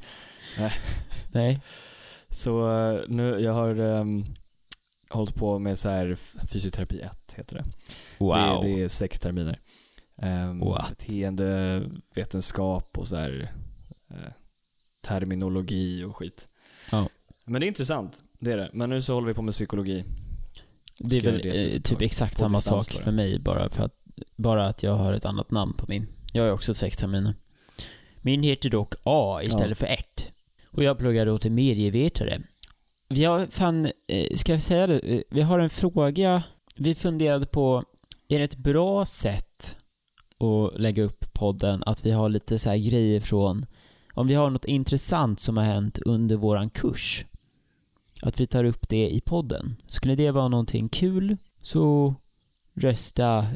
Nej. 1.31 1.61
Så 2.31 2.71
eh, 2.71 3.01
nu, 3.07 3.39
jag 3.39 3.53
har 3.53 3.79
um, 3.79 4.25
hållit 5.09 5.35
på 5.35 5.59
med 5.59 5.79
så 5.79 5.89
här 5.89 6.15
fysioterapi 6.47 7.01
1 7.01 7.33
heter 7.35 7.55
det. 7.55 7.65
Wow. 8.17 8.63
Det, 8.63 8.67
det 8.67 8.83
är 8.83 8.87
sex 8.87 9.19
terminer. 9.19 9.59
Um, 10.15 10.59
What? 10.59 10.89
Beteendevetenskap 10.89 12.97
och 12.97 13.07
så 13.07 13.15
här 13.15 13.53
eh, 14.09 14.31
terminologi 15.01 16.03
och 16.03 16.17
skit. 16.17 16.47
Ja. 16.91 17.07
Men 17.45 17.61
det 17.61 17.65
är 17.65 17.67
intressant, 17.67 18.23
det 18.39 18.51
är 18.51 18.57
det. 18.57 18.69
Men 18.73 18.89
nu 18.89 19.01
så 19.01 19.13
håller 19.13 19.27
vi 19.27 19.33
på 19.33 19.41
med 19.41 19.53
psykologi. 19.53 20.05
Det 20.97 21.17
är 21.17 21.21
väl 21.21 21.41
det 21.41 21.75
eh, 21.75 21.81
typ 21.81 22.01
exakt 22.01 22.37
samma 22.37 22.57
sak 22.57 22.91
för 22.91 23.11
mig 23.11 23.39
bara 23.39 23.69
för 23.69 23.83
att, 23.83 23.95
bara 24.35 24.67
att 24.67 24.83
jag 24.83 24.93
har 24.93 25.13
ett 25.13 25.25
annat 25.25 25.51
namn 25.51 25.73
på 25.73 25.85
min. 25.87 26.07
Jag 26.33 26.43
har 26.43 26.51
också 26.51 26.73
sex 26.73 26.97
terminer. 26.97 27.35
Min 28.21 28.43
heter 28.43 28.69
dock 28.69 28.93
A 29.03 29.39
istället 29.43 29.77
för 29.77 29.85
ett. 29.85 30.31
Och 30.71 30.83
jag 30.83 30.97
pluggar 30.97 31.25
då 31.25 31.37
till 31.37 31.51
medievetare. 31.51 32.41
Vi 33.09 33.23
har 33.23 33.45
fan, 33.45 33.85
eh, 33.85 34.35
ska 34.35 34.51
jag 34.51 34.63
säga 34.63 34.87
det? 34.87 34.99
Eh, 34.99 35.21
vi 35.29 35.41
har 35.41 35.59
en 35.59 35.69
fråga. 35.69 36.43
Vi 36.75 36.95
funderade 36.95 37.45
på, 37.45 37.83
är 38.27 38.37
det 38.37 38.43
ett 38.43 38.57
bra 38.57 39.05
sätt 39.05 39.77
att 40.37 40.79
lägga 40.79 41.03
upp 41.03 41.33
podden 41.33 41.83
att 41.85 42.05
vi 42.05 42.11
har 42.11 42.29
lite 42.29 42.59
så 42.59 42.69
här 42.69 42.77
grejer 42.77 43.19
från, 43.19 43.65
om 44.13 44.27
vi 44.27 44.33
har 44.33 44.49
något 44.49 44.65
intressant 44.65 45.39
som 45.39 45.57
har 45.57 45.63
hänt 45.63 45.99
under 45.99 46.35
våran 46.35 46.69
kurs, 46.69 47.25
att 48.21 48.39
vi 48.39 48.47
tar 48.47 48.63
upp 48.63 48.89
det 48.89 49.09
i 49.09 49.21
podden. 49.21 49.75
Skulle 49.87 50.15
det 50.15 50.31
vara 50.31 50.47
någonting 50.47 50.89
kul 50.89 51.37
så 51.61 52.15
rösta 52.73 53.47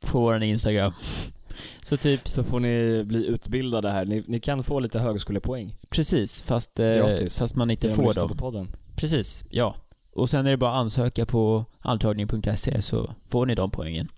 på 0.00 0.20
vår 0.20 0.42
Instagram. 0.42 0.92
Så 1.82 1.96
typ, 1.96 2.28
Så 2.28 2.44
får 2.44 2.60
ni 2.60 3.04
bli 3.04 3.26
utbildade 3.26 3.90
här. 3.90 4.04
Ni, 4.04 4.24
ni 4.26 4.40
kan 4.40 4.62
få 4.64 4.80
lite 4.80 4.98
högskolepoäng. 4.98 5.76
precis, 5.90 6.42
fast, 6.42 6.78
eh, 6.80 6.92
Gratis. 6.92 7.38
fast 7.38 7.56
man 7.56 7.70
inte 7.70 7.86
genom 7.86 8.00
att 8.00 8.04
får 8.04 8.10
lyssna 8.10 8.20
dem. 8.22 8.28
på 8.28 8.34
podden. 8.36 8.68
Precis, 8.96 9.44
ja. 9.50 9.76
Och 10.12 10.30
sen 10.30 10.46
är 10.46 10.50
det 10.50 10.56
bara 10.56 10.70
att 10.70 10.76
ansöka 10.80 11.26
på 11.26 11.64
antagning.se 11.80 12.82
så 12.82 13.14
får 13.28 13.46
ni 13.46 13.54
de 13.54 13.70
poängen. 13.70 14.08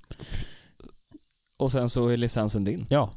Och 1.58 1.72
sen 1.72 1.90
så 1.90 2.08
är 2.08 2.16
licensen 2.16 2.64
din. 2.64 2.87
Ja. 2.90 3.11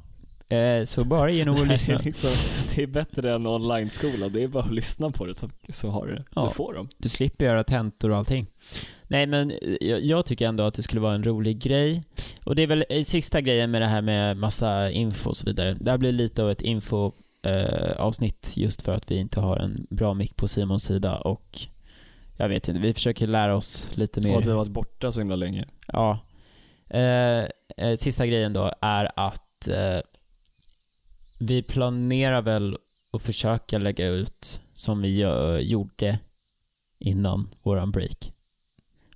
Eh, 0.50 0.86
så 0.86 1.06
bara 1.06 1.30
genom 1.32 1.56
att 1.56 1.62
Det, 1.68 1.68
lyssna. 1.74 1.94
är 1.94 2.04
liksom, 2.04 2.30
det 2.76 2.84
är 2.84 2.88
bättre 2.88 3.36
än 3.36 3.48
online-skola. 3.48 4.30
Det 4.30 4.44
är 4.44 4.48
bara 4.48 4.64
att 4.64 4.74
lyssna 4.74 5.12
på 5.12 5.26
det 5.26 5.34
så, 5.34 5.50
så 5.70 5.90
har 5.90 6.08
du 6.08 6.16
det. 6.16 6.24
Ja. 6.36 6.46
Du 6.50 6.54
får 6.56 6.74
dem. 6.74 6.90
Du 6.98 7.10
slipper 7.10 7.46
göra 7.46 7.64
tentor 7.64 8.10
och 8.12 8.18
allting. 8.18 8.48
Nej 9.08 9.28
men 9.28 9.52
eh, 9.52 9.58
jag, 9.82 10.02
jag 10.02 10.26
tycker 10.26 10.48
ändå 10.48 10.64
att 10.64 10.74
det 10.74 10.84
skulle 10.84 11.02
vara 11.02 11.16
en 11.16 11.24
rolig 11.24 11.60
grej. 11.60 12.04
Och 12.46 12.56
det 12.56 12.64
är 12.64 12.68
väl 12.68 12.86
eh, 12.90 13.04
sista 13.04 13.42
grejen 13.42 13.72
med 13.72 13.82
det 13.82 13.88
här 13.88 14.02
med 14.02 14.38
massa 14.38 14.92
info 14.92 15.30
och 15.30 15.38
så 15.38 15.46
vidare. 15.46 15.74
Det 15.74 15.92
här 15.92 15.98
blir 15.98 16.12
lite 16.12 16.44
av 16.44 16.52
ett 16.52 16.62
info 16.62 17.12
eh, 17.46 17.92
avsnitt 17.98 18.54
just 18.56 18.82
för 18.82 18.92
att 18.92 19.12
vi 19.12 19.16
inte 19.16 19.40
har 19.40 19.58
en 19.58 19.88
bra 19.90 20.14
mick 20.14 20.36
på 20.36 20.48
Simons 20.48 20.84
sida 20.84 21.18
och 21.18 21.60
jag 22.38 22.50
vet 22.50 22.68
inte, 22.68 22.80
vi 22.82 22.94
försöker 22.94 23.28
lära 23.28 23.56
oss 23.56 23.88
lite 23.94 24.20
Och 24.20 24.26
att 24.26 24.46
vi 24.46 24.50
har 24.50 24.56
mer. 24.58 24.58
varit 24.58 24.72
borta 24.72 25.12
så 25.12 25.20
himla 25.22 25.36
länge. 25.36 25.66
Ja. 25.88 26.20
Eh, 26.90 27.46
eh, 27.78 27.96
sista 27.98 28.28
grejen 28.28 28.54
då 28.54 28.72
är 28.82 29.12
att 29.16 29.68
eh, 29.68 30.00
vi 31.40 31.64
planerar 31.64 32.42
väl 32.42 32.78
att 33.14 33.22
försöka 33.22 33.78
lägga 33.78 34.08
ut 34.08 34.62
som 34.74 35.02
vi 35.02 35.24
gö- 35.24 35.60
gjorde 35.60 36.20
innan 37.00 37.56
våran 37.64 37.92
break. 37.92 38.32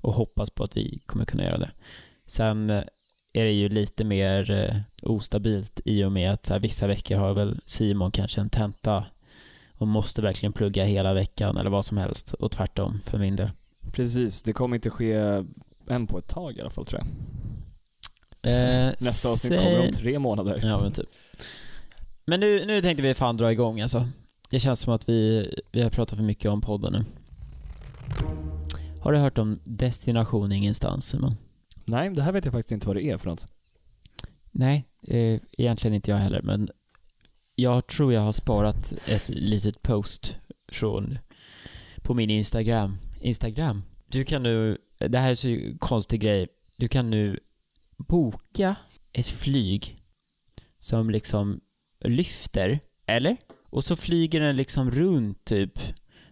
Och 0.02 0.14
hoppas 0.14 0.50
på 0.50 0.64
att 0.64 0.78
vi 0.78 1.00
kommer 1.06 1.26
kunna 1.26 1.44
göra 1.44 1.58
det. 1.58 1.72
Sen 2.26 2.70
eh, 2.70 2.84
är 3.34 3.46
det 3.46 3.52
ju 3.52 3.70
lite 3.70 4.04
mer 4.04 4.52
eh, 4.52 4.76
ostabilt 5.04 5.80
i 5.86 6.04
och 6.04 6.12
med 6.12 6.32
att 6.32 6.50
här, 6.50 6.60
vissa 6.60 6.88
veckor 6.88 7.18
har 7.18 7.34
väl 7.34 7.60
Simon 7.66 8.12
kanske 8.12 8.42
en 8.42 8.50
tenta 8.50 9.06
och 9.74 9.88
måste 9.88 10.22
verkligen 10.22 10.54
plugga 10.54 10.84
hela 10.86 11.14
veckan 11.14 11.58
eller 11.58 11.70
vad 11.70 11.86
som 11.86 11.98
helst 11.98 12.34
och 12.34 12.52
tvärtom 12.52 13.00
för 13.02 13.18
min 13.18 13.36
del. 13.36 13.50
Precis, 13.92 14.44
det 14.44 14.54
kommer 14.54 14.76
inte 14.76 14.90
ske 14.90 15.14
än 15.88 16.08
på 16.08 16.18
ett 16.18 16.28
tag 16.28 16.58
i 16.58 16.62
alla 16.62 16.70
fall 16.70 16.86
tror 16.86 17.02
jag. 17.02 17.08
Eh, 18.42 18.86
Nästa 19.02 19.30
avsnitt 19.30 19.54
säg- 19.54 19.64
kommer 19.64 19.88
om 19.88 19.92
tre 19.94 20.20
månader. 20.20 20.62
Ja, 20.66 20.82
men 20.82 20.92
typ. 20.92 21.10
Men 22.26 22.40
nu, 22.40 22.66
nu 22.66 22.82
tänkte 22.82 23.04
vi 23.04 23.14
fan 23.14 23.38
dra 23.38 23.52
igång 23.52 23.82
alltså. 23.82 24.08
Det 24.50 24.60
känns 24.60 24.80
som 24.80 24.94
att 24.94 25.10
vi, 25.10 25.50
vi 25.72 25.82
har 25.82 25.90
pratat 25.90 26.18
för 26.18 26.24
mycket 26.26 26.52
om 26.52 26.62
podden 26.62 26.94
nu. 26.94 27.06
Har 29.02 29.12
du 29.14 29.18
hört 29.20 29.38
om 29.38 29.60
Destination 29.64 30.52
Ingenstans 30.52 31.10
Simon? 31.10 31.36
Nej, 31.92 32.10
det 32.10 32.22
här 32.24 32.32
vet 32.32 32.46
jag 32.46 32.52
faktiskt 32.52 32.72
inte 32.72 32.88
vad 32.88 32.96
det 32.96 33.04
är 33.10 33.18
för 33.18 33.30
något. 33.30 33.48
Nej, 34.52 34.86
eh, 35.08 35.40
egentligen 35.58 35.94
inte 35.96 36.12
jag 36.12 36.18
heller, 36.18 36.42
men 36.42 36.70
jag 37.56 37.88
tror 37.88 38.14
jag 38.14 38.22
har 38.22 38.32
sparat 38.32 38.94
ett 39.08 39.30
litet 39.30 39.82
post 39.82 40.38
från 40.68 41.20
på 42.02 42.14
min 42.14 42.30
Instagram. 42.30 42.98
Instagram. 43.22 43.84
Du 44.08 44.24
kan 44.24 44.44
nu, 44.44 44.78
det 44.98 45.20
här 45.20 45.32
är 45.32 45.36
så 45.36 45.78
konstig 45.80 46.22
grej, 46.22 46.48
du 46.76 46.88
kan 46.88 47.10
nu 47.10 47.40
boka 47.98 48.76
ett 49.14 49.28
flyg 49.28 49.98
som 50.80 51.10
liksom 51.10 51.62
lyfter, 52.00 52.80
eller? 53.06 53.38
Och 53.64 53.84
så 53.84 53.96
flyger 53.96 54.40
den 54.40 54.56
liksom 54.56 54.92
runt 54.92 55.46
typ, 55.46 55.80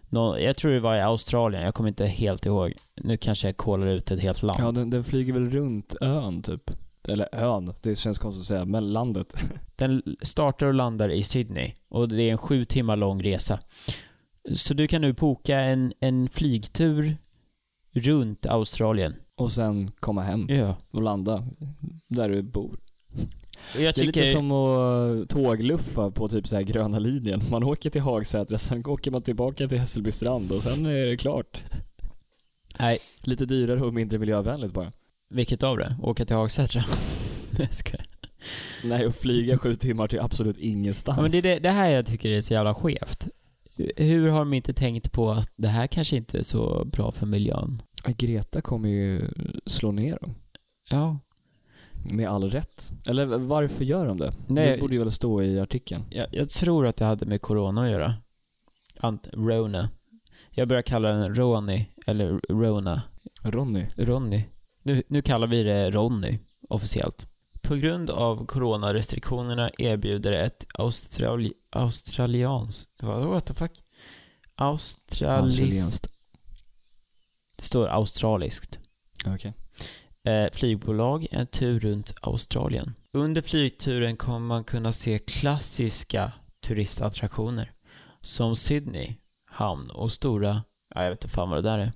nå- 0.08 0.38
jag 0.38 0.56
tror 0.56 0.72
det 0.72 0.80
var 0.80 0.96
i 0.96 1.00
Australien, 1.00 1.62
jag 1.62 1.74
kommer 1.74 1.88
inte 1.88 2.06
helt 2.06 2.46
ihåg. 2.46 2.72
Nu 3.00 3.16
kanske 3.16 3.48
jag 3.48 3.56
kollar 3.56 3.86
ut 3.86 4.10
ett 4.10 4.20
helt 4.20 4.42
land. 4.42 4.60
Ja, 4.62 4.72
den, 4.72 4.90
den 4.90 5.04
flyger 5.04 5.32
väl 5.32 5.50
runt 5.50 5.94
ön 6.00 6.42
typ. 6.42 6.70
Eller 7.08 7.28
ön, 7.34 7.72
det 7.82 7.94
känns 7.94 8.18
konstigt 8.18 8.40
att 8.42 8.46
säga, 8.46 8.64
men 8.64 8.92
landet. 8.92 9.34
Den 9.76 10.02
startar 10.22 10.66
och 10.66 10.74
landar 10.74 11.08
i 11.08 11.22
Sydney 11.22 11.72
och 11.88 12.08
det 12.08 12.22
är 12.22 12.32
en 12.32 12.38
sju 12.38 12.64
timmar 12.64 12.96
lång 12.96 13.22
resa. 13.22 13.58
Så 14.54 14.74
du 14.74 14.88
kan 14.88 15.00
nu 15.00 15.12
boka 15.12 15.58
en, 15.60 15.92
en 16.00 16.28
flygtur 16.28 17.16
runt 17.92 18.46
Australien. 18.46 19.14
Och 19.34 19.52
sen 19.52 19.90
komma 20.00 20.22
hem 20.22 20.46
Ja. 20.48 20.76
och 20.90 21.02
landa 21.02 21.44
där 22.08 22.28
du 22.28 22.42
bor. 22.42 22.78
Jag 23.74 23.82
Det 23.82 23.86
är 23.86 23.92
tycker... 23.92 24.06
lite 24.20 24.32
som 24.32 24.52
att 24.52 25.28
tågluffa 25.28 26.10
på 26.10 26.28
typ 26.28 26.48
så 26.48 26.56
här 26.56 26.62
gröna 26.62 26.98
linjen. 26.98 27.42
Man 27.50 27.62
åker 27.64 27.90
till 27.90 28.00
Hagsätra, 28.02 28.58
sen 28.58 28.86
åker 28.86 29.10
man 29.10 29.20
tillbaka 29.22 29.68
till 29.68 29.78
Hässelby 29.78 30.10
strand 30.10 30.52
och 30.52 30.62
sen 30.62 30.86
är 30.86 31.06
det 31.06 31.16
klart. 31.16 31.62
Nej, 32.80 32.98
Lite 33.22 33.46
dyrare 33.46 33.80
och 33.80 33.94
mindre 33.94 34.18
miljövänligt 34.18 34.72
bara. 34.72 34.92
vilket 35.30 35.62
av 35.62 35.76
det? 35.78 35.96
Åka 36.02 36.24
till 36.24 36.36
Hagsätra? 36.36 36.82
Nej, 36.88 36.98
jag 37.58 37.74
skojar. 37.74 38.06
Nej, 38.84 39.06
och 39.06 39.14
flyga 39.14 39.58
sju 39.58 39.74
timmar 39.74 40.08
till 40.08 40.20
absolut 40.20 40.58
ingenstans. 40.58 41.16
Ja, 41.16 41.22
men 41.22 41.30
det 41.30 41.38
är 41.38 41.42
det, 41.42 41.58
det 41.58 41.70
här 41.70 41.90
jag 41.90 42.06
tycker 42.06 42.28
är 42.30 42.40
så 42.40 42.52
jävla 42.54 42.74
skevt. 42.74 43.28
Hur 43.96 44.28
har 44.28 44.38
de 44.38 44.52
inte 44.52 44.72
tänkt 44.72 45.12
på 45.12 45.30
att 45.30 45.52
det 45.56 45.68
här 45.68 45.86
kanske 45.86 46.16
inte 46.16 46.38
är 46.38 46.42
så 46.42 46.84
bra 46.84 47.12
för 47.12 47.26
miljön? 47.26 47.82
Greta 48.06 48.60
kommer 48.60 48.88
ju 48.88 49.30
slå 49.66 49.92
ner 49.92 50.18
dem. 50.20 50.34
Ja. 50.90 51.18
Med 52.10 52.28
all 52.28 52.50
rätt. 52.50 52.92
Eller 53.06 53.26
varför 53.26 53.84
gör 53.84 54.06
de 54.06 54.18
det? 54.18 54.34
Nej. 54.46 54.70
Det 54.72 54.78
borde 54.80 54.94
ju 54.94 54.98
väl 54.98 55.10
stå 55.12 55.42
i 55.42 55.60
artikeln. 55.60 56.02
Jag, 56.10 56.26
jag 56.32 56.50
tror 56.50 56.86
att 56.86 56.96
det 56.96 57.04
hade 57.04 57.26
med 57.26 57.40
corona 57.42 57.82
att 57.82 57.90
göra. 57.90 58.14
Ant, 59.00 59.28
Rona. 59.32 59.88
Jag 60.58 60.68
börjar 60.68 60.82
kalla 60.82 61.08
den 61.08 61.34
Roni, 61.34 61.90
eller 62.06 62.40
Rona. 62.48 63.02
Ronny. 63.42 63.86
Ronny. 63.96 64.44
Nu, 64.82 65.02
nu 65.08 65.22
kallar 65.22 65.46
vi 65.46 65.62
det 65.62 65.90
Ronny, 65.90 66.38
officiellt. 66.68 67.26
På 67.62 67.74
grund 67.74 68.10
av 68.10 68.46
coronarestriktionerna 68.46 69.70
erbjuder 69.78 70.32
ett 70.32 70.66
australi 70.74 71.52
australians... 71.70 72.88
What 73.02 73.46
the 73.46 73.54
fuck? 73.54 73.70
Australis... 74.54 75.22
Australienskt. 75.22 76.06
Det 77.56 77.64
står 77.64 77.88
australiskt. 77.88 78.78
Okej. 79.26 79.52
Eh, 80.24 80.50
flygbolag 80.52 81.26
en 81.30 81.46
tur 81.46 81.80
runt 81.80 82.14
Australien. 82.22 82.94
Under 83.12 83.42
flygturen 83.42 84.16
kommer 84.16 84.46
man 84.46 84.64
kunna 84.64 84.92
se 84.92 85.18
klassiska 85.18 86.32
turistattraktioner 86.60 87.72
som 88.22 88.56
Sydney, 88.56 89.16
hamn 89.58 89.90
och 89.90 90.12
stora, 90.12 90.62
ja, 90.94 91.02
jag 91.02 91.10
vet 91.10 91.24
inte 91.24 91.34
fan 91.34 91.50
vad 91.50 91.58
det 91.64 91.70
där 91.70 91.78
är. 91.78 91.92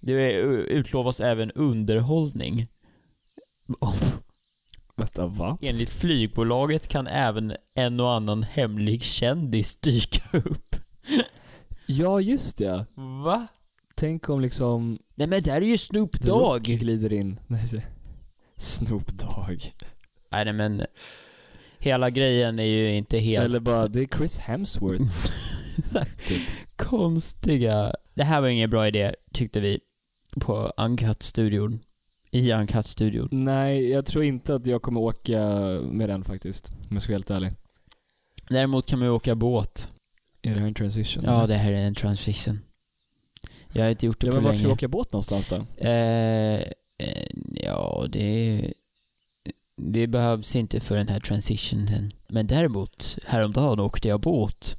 Det 0.00 0.32
utlovas 0.32 1.20
även 1.20 1.50
underhållning. 1.50 2.66
Vänta, 4.96 5.26
va? 5.26 5.58
Enligt 5.60 5.90
flygbolaget 5.90 6.88
kan 6.88 7.06
även 7.06 7.52
en 7.74 8.00
och 8.00 8.12
annan 8.12 8.42
hemlig 8.42 9.02
kändis 9.04 9.76
dyka 9.76 10.38
upp. 10.38 10.76
Ja, 11.90 12.20
just 12.20 12.58
det. 12.58 12.86
Va? 13.24 13.46
Tänk 13.94 14.28
om 14.28 14.40
liksom 14.40 14.98
Nej 15.14 15.26
men 15.26 15.42
där 15.42 15.56
är 15.56 15.60
ju 15.60 15.78
Snoop 15.78 16.20
Dogg! 16.20 16.62
glider 16.62 17.12
in. 17.12 17.40
Nej. 17.46 17.86
Snoop 18.56 19.06
Dogg. 19.08 19.72
Nej 20.30 20.44
nej, 20.44 20.52
men 20.52 20.82
hela 21.78 22.10
grejen 22.10 22.58
är 22.58 22.66
ju 22.66 22.94
inte 22.94 23.18
helt... 23.18 23.44
Eller 23.44 23.60
bara, 23.60 23.88
det 23.88 24.00
är 24.00 24.16
Chris 24.16 24.38
Hemsworth. 24.38 25.04
typ. 26.26 26.42
Konstiga... 26.78 27.92
Det 28.14 28.24
här 28.24 28.40
var 28.40 28.48
ingen 28.48 28.70
bra 28.70 28.88
idé, 28.88 29.14
tyckte 29.32 29.60
vi, 29.60 29.80
på 30.40 30.72
Uncut-studion. 30.76 31.78
I 32.30 32.52
Uncut-studion. 32.52 33.28
Nej, 33.30 33.90
jag 33.90 34.06
tror 34.06 34.24
inte 34.24 34.54
att 34.54 34.66
jag 34.66 34.82
kommer 34.82 35.00
åka 35.00 35.40
med 35.90 36.08
den 36.08 36.24
faktiskt. 36.24 36.70
Om 36.90 36.96
jag 36.96 37.02
ska 37.02 37.12
vara 37.12 37.16
helt 37.16 37.30
ärlig. 37.30 37.52
Däremot 38.48 38.86
kan 38.86 38.98
man 38.98 39.08
ju 39.08 39.12
åka 39.12 39.34
båt. 39.34 39.90
Är 40.42 40.54
det 40.54 40.60
här 40.60 40.66
en 40.66 40.74
transition? 40.74 41.24
Ja, 41.26 41.46
det 41.46 41.54
här 41.54 41.72
är 41.72 41.82
en 41.84 41.94
transition. 41.94 42.60
Jag 43.72 43.82
har 43.84 43.90
inte 43.90 44.06
gjort 44.06 44.20
det 44.20 44.26
Ja, 44.26 44.30
på 44.32 44.36
men 44.36 44.44
vart 44.44 44.54
ska 44.54 44.62
vi 44.62 44.66
länge. 44.66 44.74
åka 44.74 44.88
båt 44.88 45.12
någonstans 45.12 45.46
då? 45.48 45.56
Eh, 45.76 46.60
eh, 46.98 47.26
ja, 47.54 48.06
det... 48.08 48.72
Det 49.80 50.06
behövs 50.06 50.56
inte 50.56 50.80
för 50.80 50.96
den 50.96 51.08
här 51.08 51.20
transitionen. 51.20 52.12
Men 52.28 52.46
däremot, 52.46 53.18
häromdagen 53.26 53.80
åkte 53.80 54.08
jag 54.08 54.20
båt. 54.20 54.76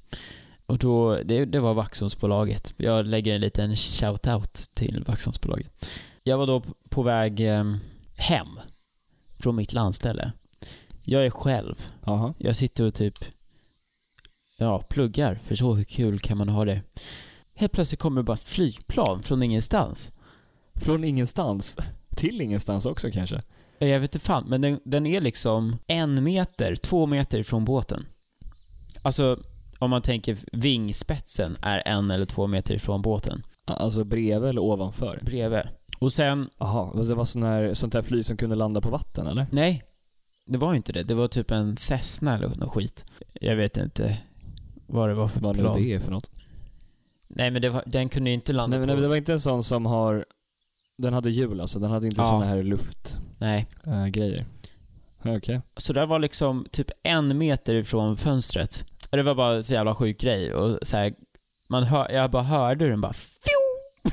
Och 0.69 0.77
då, 0.77 1.15
det, 1.25 1.45
det 1.45 1.59
var 1.59 1.73
Vaxholmsbolaget. 1.73 2.73
Jag 2.77 3.05
lägger 3.05 3.35
en 3.35 3.41
liten 3.41 3.75
shout-out 3.75 4.69
till 4.73 5.03
Vaxholmsbolaget. 5.07 5.89
Jag 6.23 6.37
var 6.37 6.47
då 6.47 6.63
på 6.89 7.01
väg 7.01 7.39
eh, 7.39 7.73
hem 8.15 8.59
från 9.37 9.55
mitt 9.55 9.73
landställe. 9.73 10.31
Jag 11.03 11.25
är 11.25 11.29
själv. 11.29 11.87
Jaha. 12.05 12.33
Jag 12.37 12.55
sitter 12.55 12.83
och 12.83 12.93
typ, 12.93 13.25
ja, 14.57 14.83
pluggar. 14.89 15.35
För 15.35 15.55
så 15.55 15.85
kul 15.85 16.19
kan 16.19 16.37
man 16.37 16.49
ha 16.49 16.65
det. 16.65 16.81
Helt 17.53 17.71
plötsligt 17.71 17.99
kommer 17.99 18.21
det 18.21 18.25
bara 18.25 18.33
ett 18.33 18.39
flygplan 18.39 19.23
från 19.23 19.43
ingenstans. 19.43 20.11
Från 20.73 21.03
ingenstans. 21.03 21.77
Till 22.15 22.41
ingenstans 22.41 22.85
också 22.85 23.11
kanske. 23.11 23.41
Jag 23.79 23.99
vet 23.99 24.15
inte 24.15 24.25
fan, 24.25 24.45
men 24.47 24.61
den, 24.61 24.79
den 24.83 25.05
är 25.05 25.21
liksom 25.21 25.77
en 25.87 26.23
meter, 26.23 26.75
två 26.75 27.05
meter 27.05 27.43
från 27.43 27.65
båten. 27.65 28.05
Alltså, 29.01 29.39
om 29.79 29.89
man 29.89 30.01
tänker 30.01 30.37
vingspetsen 30.51 31.57
är 31.61 31.83
en 31.85 32.11
eller 32.11 32.25
två 32.25 32.47
meter 32.47 32.73
ifrån 32.75 33.01
båten. 33.01 33.43
Alltså 33.65 34.03
bredvid 34.03 34.49
eller 34.49 34.61
ovanför? 34.61 35.19
Bredvid. 35.25 35.61
Och 35.99 36.13
sen, 36.13 36.49
Jaha, 36.57 37.03
det 37.03 37.13
var 37.15 37.25
sån 37.25 37.43
här, 37.43 37.73
sånt 37.73 37.93
här 37.93 38.01
flyg 38.01 38.25
som 38.25 38.37
kunde 38.37 38.55
landa 38.55 38.81
på 38.81 38.89
vatten 38.89 39.27
eller? 39.27 39.45
nej. 39.51 39.83
Det 40.45 40.57
var 40.57 40.71
ju 40.71 40.77
inte 40.77 40.91
det. 40.93 41.03
Det 41.03 41.13
var 41.13 41.27
typ 41.27 41.51
en 41.51 41.77
Cessna 41.77 42.35
eller 42.37 42.47
något 42.47 42.71
skit. 42.71 43.05
Jag 43.41 43.55
vet 43.55 43.77
inte 43.77 44.17
vad 44.87 45.09
det 45.09 45.13
var 45.15 45.27
för 45.27 45.39
Vad 45.39 45.57
plan. 45.57 45.75
det 45.77 45.93
är 45.93 45.99
för 45.99 46.11
något. 46.11 46.31
Nej 47.27 47.51
men 47.51 47.61
det 47.61 47.69
var, 47.69 47.83
den 47.85 48.09
kunde 48.09 48.29
ju 48.29 48.33
inte 48.33 48.53
landa 48.53 48.77
Nej, 48.77 48.79
men 48.79 48.89
på... 48.89 48.93
nej, 48.95 49.01
det 49.01 49.07
var 49.07 49.15
inte 49.15 49.33
en 49.33 49.39
sån 49.39 49.63
som 49.63 49.85
har, 49.85 50.25
den 50.97 51.13
hade 51.13 51.29
hjul 51.31 51.61
alltså, 51.61 51.79
den 51.79 51.91
hade 51.91 52.05
inte 52.05 52.21
Ja. 52.21 52.27
såna 52.27 52.45
här 52.45 52.63
luftgrejer. 52.63 53.65
Nej. 53.85 54.11
grejer. 54.11 54.45
Okej. 55.25 55.61
Så 55.77 55.93
det 55.93 56.05
var 56.05 56.19
liksom 56.19 56.65
typ 56.71 56.91
en 57.03 57.37
meter 57.37 57.75
ifrån 57.75 58.17
fönstret. 58.17 58.85
Och 59.11 59.17
det 59.17 59.23
var 59.23 59.35
bara 59.35 59.63
så 59.63 59.73
jävla 59.73 59.95
sjuk 59.95 60.19
grej. 60.21 60.53
Och 60.53 60.79
så 60.81 60.97
här, 60.97 61.13
man 61.67 61.83
hör, 61.83 62.11
jag 62.11 62.31
bara 62.31 62.43
hörde 62.43 62.89
den 62.89 63.01
bara 63.01 63.13
fjo! 63.13 64.09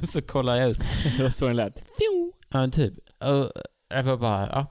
Så 0.06 0.22
kollade 0.22 0.60
jag 0.60 0.70
ut. 0.70 0.78
Det 1.16 1.22
var 1.22 1.30
så 1.30 1.46
den 1.46 1.56
lät. 1.56 1.78
Fjo! 1.78 2.32
Ja 2.48 2.58
men 2.60 2.70
typ. 2.70 2.94
Och 3.20 3.52
det 3.88 4.02
var 4.02 4.16
bara, 4.16 4.46
ja. 4.46 4.66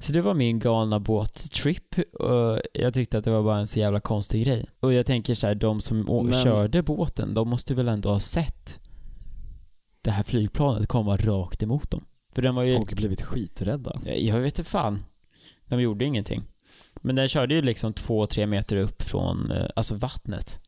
Så 0.00 0.12
det 0.12 0.20
var 0.22 0.34
min 0.34 0.58
galna 0.58 1.00
båttrip 1.00 1.98
och 2.12 2.60
jag 2.72 2.94
tyckte 2.94 3.18
att 3.18 3.24
det 3.24 3.30
var 3.30 3.42
bara 3.42 3.58
en 3.58 3.66
så 3.66 3.78
jävla 3.78 4.00
konstig 4.00 4.44
grej. 4.44 4.66
Och 4.80 4.92
jag 4.92 5.06
tänker 5.06 5.34
så 5.34 5.46
här, 5.46 5.54
de 5.54 5.80
som 5.80 5.98
Men- 6.24 6.32
körde 6.32 6.82
båten, 6.82 7.34
de 7.34 7.48
måste 7.48 7.74
väl 7.74 7.88
ändå 7.88 8.08
ha 8.08 8.20
sett 8.20 8.80
det 10.02 10.10
här 10.10 10.22
flygplanet 10.22 10.88
komma 10.88 11.16
rakt 11.16 11.62
emot 11.62 11.90
dem. 11.90 12.04
För 12.34 12.42
den 12.42 12.54
var 12.54 12.64
ju... 12.64 12.76
Och 12.76 12.92
blivit 12.96 13.22
skiträdda. 13.22 14.00
Jag 14.04 14.40
vet 14.40 14.58
inte 14.58 14.70
fan. 14.70 15.04
De 15.66 15.80
gjorde 15.80 16.04
ingenting. 16.04 16.42
Men 17.02 17.16
den 17.16 17.28
körde 17.28 17.54
ju 17.54 17.62
liksom 17.62 17.92
två, 17.92 18.26
tre 18.26 18.46
meter 18.46 18.76
upp 18.76 19.02
från 19.02 19.50
eh, 19.50 19.66
alltså 19.76 19.94
vattnet. 19.94 20.60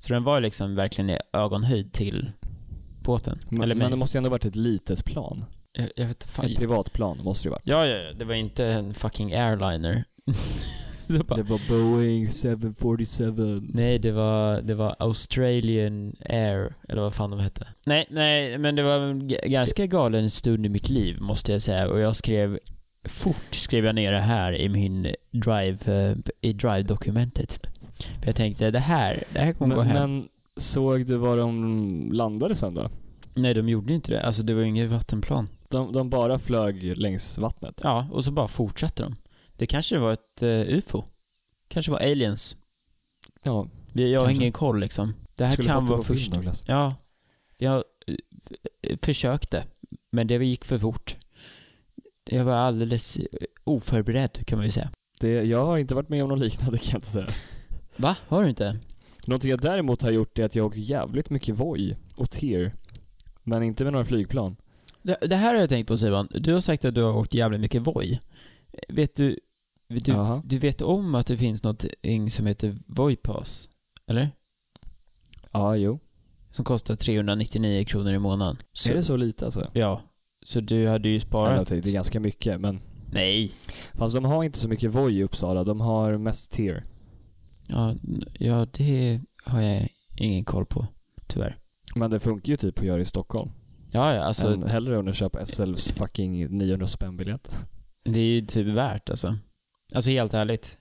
Så 0.00 0.12
den 0.12 0.24
var 0.24 0.40
liksom 0.40 0.74
verkligen 0.74 1.10
i 1.10 1.18
ögonhöjd 1.32 1.92
till 1.92 2.30
båten. 3.02 3.38
Men, 3.48 3.62
Eller 3.62 3.74
men 3.74 3.90
det 3.90 3.96
måste 3.96 4.16
ju 4.16 4.18
ändå 4.18 4.30
varit 4.30 4.44
ett 4.44 4.56
litet 4.56 5.04
plan. 5.04 5.44
Jag, 5.72 5.88
jag 5.96 6.06
vet 6.06 6.24
fan. 6.24 6.46
Ett 6.46 6.56
privatplan 6.56 7.18
måste 7.24 7.44
det 7.44 7.48
ju 7.48 7.52
varit. 7.52 7.66
Ja, 7.66 7.86
ja, 7.86 7.96
ja, 7.96 8.12
det 8.12 8.24
var 8.24 8.34
inte 8.34 8.66
en 8.66 8.94
fucking 8.94 9.34
airliner. 9.34 10.04
Bara, 11.26 11.36
Det 11.36 11.42
var 11.42 11.60
Boeing 11.68 12.30
747. 12.30 13.60
nej, 13.74 13.98
det 13.98 14.12
var, 14.12 14.60
det 14.60 14.74
var 14.74 14.96
Australian 14.98 16.16
Air, 16.28 16.74
eller 16.88 17.02
vad 17.02 17.14
fan 17.14 17.30
de 17.30 17.40
hette. 17.40 17.66
Nej, 17.86 18.06
nej, 18.10 18.58
men 18.58 18.74
det 18.76 18.82
var 18.82 18.98
en 18.98 19.28
ganska 19.28 19.86
galen 19.86 20.30
stund 20.30 20.66
i 20.66 20.68
mitt 20.68 20.88
liv, 20.88 21.20
måste 21.20 21.52
jag 21.52 21.62
säga. 21.62 21.88
Och 21.88 22.00
jag 22.00 22.16
skrev, 22.16 22.58
fort 23.08 23.54
skrev 23.54 23.84
jag 23.84 23.94
ner 23.94 24.12
det 24.12 24.20
här 24.20 24.52
i 24.52 24.68
min 24.68 25.14
drive, 25.30 25.78
eh, 26.10 26.16
i 26.40 26.52
drive-dokumentet. 26.52 27.58
För 28.20 28.26
jag 28.26 28.36
tänkte, 28.36 28.70
det 28.70 28.78
här, 28.78 29.24
det 29.32 29.38
här 29.38 29.52
kommer 29.52 29.74
gå 29.74 29.84
Men, 29.84 29.96
hem. 29.96 30.10
men 30.10 30.28
såg 30.56 31.06
du 31.06 31.16
var 31.16 31.36
de 31.36 32.10
landade 32.12 32.54
sen 32.54 32.74
då? 32.74 32.88
Nej, 33.34 33.54
de 33.54 33.68
gjorde 33.68 33.92
inte 33.92 34.12
det. 34.12 34.20
Alltså 34.20 34.42
det 34.42 34.54
var 34.54 34.62
inget 34.62 34.90
vattenplan. 34.90 35.48
De, 35.68 35.92
de 35.92 36.10
bara 36.10 36.38
flög 36.38 36.96
längs 36.96 37.38
vattnet? 37.38 37.80
Ja, 37.84 38.08
och 38.12 38.24
så 38.24 38.30
bara 38.30 38.48
fortsatte 38.48 39.02
de. 39.02 39.14
Det 39.56 39.66
kanske 39.66 39.98
var 39.98 40.12
ett 40.12 40.42
uh, 40.42 40.48
UFO. 40.48 41.04
Kanske 41.68 41.92
var 41.92 41.98
aliens. 41.98 42.56
Ja. 43.42 43.68
Jag 43.92 44.20
har 44.20 44.26
Kanske. 44.26 44.42
ingen 44.42 44.52
koll 44.52 44.80
liksom. 44.80 45.14
Det 45.36 45.44
här 45.44 45.50
Skulle 45.50 45.68
kan 45.68 45.86
vara 45.86 46.02
först. 46.02 46.32
Ja, 46.66 46.94
jag 47.58 47.84
eh, 48.82 48.96
försökte. 49.02 49.64
Men 50.10 50.26
det 50.26 50.34
gick 50.34 50.64
för 50.64 50.78
fort. 50.78 51.16
Jag 52.30 52.44
var 52.44 52.52
alldeles 52.54 53.16
eh, 53.16 53.24
oförberedd 53.64 54.46
kan 54.46 54.58
man 54.58 54.66
ju 54.66 54.70
säga. 54.70 54.90
Det, 55.20 55.28
jag 55.28 55.66
har 55.66 55.78
inte 55.78 55.94
varit 55.94 56.08
med 56.08 56.22
om 56.22 56.28
något 56.28 56.38
liknande 56.38 56.78
kan 56.78 56.88
jag 56.90 56.98
inte 56.98 57.08
säga. 57.08 57.26
Va? 57.96 58.16
Har 58.28 58.42
du 58.42 58.48
inte? 58.48 58.78
Någonting 59.26 59.50
jag 59.50 59.60
däremot 59.60 60.02
har 60.02 60.10
gjort 60.10 60.38
är 60.38 60.44
att 60.44 60.56
jag 60.56 60.66
åkt 60.66 60.76
jävligt 60.76 61.30
mycket 61.30 61.54
Voi 61.54 61.96
och 62.16 62.30
TIR. 62.30 62.72
Men 63.42 63.62
inte 63.62 63.84
med 63.84 63.92
några 63.92 64.04
flygplan. 64.04 64.56
Det, 65.02 65.16
det 65.20 65.36
här 65.36 65.54
har 65.54 65.60
jag 65.60 65.68
tänkt 65.68 65.88
på 65.88 65.96
Simon. 65.96 66.28
Du 66.30 66.52
har 66.52 66.60
sagt 66.60 66.84
att 66.84 66.94
du 66.94 67.02
har 67.02 67.16
åkt 67.16 67.34
jävligt 67.34 67.60
mycket 67.60 67.82
Voi. 67.82 68.20
Vet 68.88 69.16
du, 69.16 69.40
vet 69.88 70.04
du, 70.04 70.40
du 70.44 70.58
vet 70.58 70.82
om 70.82 71.14
att 71.14 71.26
det 71.26 71.36
finns 71.36 71.62
något 71.62 71.84
som 72.30 72.46
heter 72.46 72.78
Voi 72.86 73.16
Pass? 73.16 73.68
Eller? 74.06 74.30
Ja, 75.52 75.76
jo. 75.76 75.98
Som 76.52 76.64
kostar 76.64 76.96
399 76.96 77.84
kronor 77.84 78.12
i 78.12 78.18
månaden. 78.18 78.56
Så, 78.72 78.90
är 78.90 78.94
det 78.94 79.02
så 79.02 79.16
lite 79.16 79.44
alltså? 79.44 79.70
Ja. 79.72 80.02
Så 80.46 80.60
du 80.60 80.88
hade 80.88 81.08
ju 81.08 81.20
sparat... 81.20 81.68
det 81.68 81.86
är 81.86 81.92
ganska 81.92 82.20
mycket, 82.20 82.60
men... 82.60 82.80
Nej. 83.12 83.52
Fast 83.94 84.14
de 84.14 84.24
har 84.24 84.44
inte 84.44 84.58
så 84.58 84.68
mycket 84.68 84.90
Voi 84.90 85.18
i 85.18 85.22
Uppsala, 85.22 85.64
de 85.64 85.80
har 85.80 86.18
mest 86.18 86.52
TIR. 86.52 86.84
Ja, 87.68 87.94
ja, 88.38 88.66
det 88.72 89.20
har 89.44 89.60
jag 89.60 89.88
ingen 90.16 90.44
koll 90.44 90.66
på. 90.66 90.86
Tyvärr. 91.26 91.56
Men 91.94 92.10
det 92.10 92.20
funkar 92.20 92.50
ju 92.50 92.56
typ 92.56 92.78
att 92.78 92.84
göra 92.86 93.00
i 93.00 93.04
Stockholm. 93.04 93.50
Ja, 93.90 94.14
ja, 94.14 94.22
alltså 94.22 94.52
Än 94.54 94.62
hellre 94.62 94.98
än 94.98 95.08
att 95.08 95.16
köpa 95.16 95.46
SLs 95.46 95.92
fucking 95.92 96.58
900 96.58 96.86
spänn 96.86 97.16
biljett. 97.16 97.58
det 98.04 98.20
är 98.20 98.24
ju 98.24 98.40
typ 98.46 98.66
värt 98.66 99.10
alltså. 99.10 99.36
Alltså 99.94 100.10
helt 100.10 100.34
ärligt. 100.34 100.78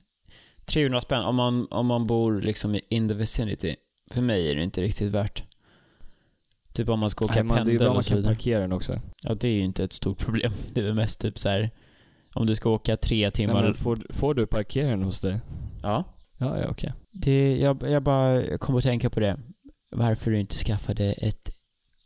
300 0.65 1.01
spänn 1.01 1.23
om 1.23 1.35
man, 1.35 1.67
om 1.71 1.85
man 1.85 2.07
bor 2.07 2.41
liksom 2.41 2.75
i- 2.75 2.81
in 2.89 3.07
the 3.07 3.13
vicinity. 3.13 3.75
För 4.11 4.21
mig 4.21 4.51
är 4.51 4.55
det 4.55 4.63
inte 4.63 4.81
riktigt 4.81 5.11
värt. 5.11 5.43
Typ 6.75 6.89
om 6.89 6.99
man 6.99 7.09
ska 7.09 7.25
åka 7.25 7.33
Nej, 7.33 7.43
man, 7.43 7.55
det 7.55 7.61
är 7.61 7.61
ju 7.61 7.65
pendel 7.65 7.77
bra 7.79 7.87
man 7.89 7.97
och 7.97 8.03
så 8.05 8.09
kan 8.09 8.17
vidare. 8.17 8.33
parkera 8.35 8.59
den 8.61 8.71
också. 8.71 8.99
Ja, 9.23 9.35
det 9.35 9.47
är 9.47 9.53
ju 9.53 9.61
inte 9.63 9.83
ett 9.83 9.93
stort 9.93 10.17
problem. 10.25 10.51
Det 10.73 10.79
är 10.79 10.83
väl 10.85 10.93
mest 10.93 11.21
typ 11.21 11.39
så 11.39 11.49
här. 11.49 11.71
Om 12.33 12.45
du 12.45 12.55
ska 12.55 12.69
åka 12.69 12.97
tre 12.97 13.21
Nej, 13.21 13.31
timmar. 13.31 13.63
men 13.63 13.73
får, 13.73 13.99
får 14.09 14.33
du 14.33 14.45
parkera 14.47 14.89
den 14.89 15.03
hos 15.03 15.21
dig? 15.21 15.39
Ja. 15.83 16.03
Ja, 16.37 16.59
ja 16.61 16.67
okej. 16.69 16.93
Det, 17.11 17.57
jag, 17.57 17.83
jag 17.89 18.03
bara 18.03 18.43
jag 18.45 18.59
kommer 18.59 18.79
att 18.79 18.83
tänka 18.85 19.09
på 19.09 19.19
det. 19.19 19.39
Varför 19.95 20.31
du 20.31 20.39
inte 20.39 20.55
skaffade 20.55 21.13
ett, 21.13 21.49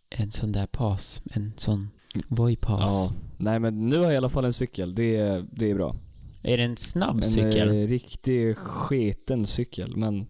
en 0.10 0.32
sån 0.32 0.52
där 0.52 0.68
pass. 0.68 1.22
En 1.34 1.54
sån 1.58 1.90
Voi-pass. 2.28 2.80
Ja. 2.82 3.14
Nej 3.38 3.60
men 3.60 3.86
nu 3.86 3.98
har 3.98 4.04
jag 4.04 4.14
i 4.14 4.18
alla 4.18 4.30
fall 4.30 4.46
en 4.46 4.54
cykel, 4.54 4.96
det 4.96 5.16
är, 5.16 5.46
det 5.52 5.72
är 5.72 5.76
bra. 5.76 5.96
Är 6.44 6.58
det 6.58 6.64
en 6.64 6.78
snabb 6.78 7.18
En 7.18 7.24
cykel? 7.24 7.70
eh, 7.70 7.88
riktig 7.88 8.58
sketen 8.58 9.46
cykel, 9.46 9.96
men 9.98 10.30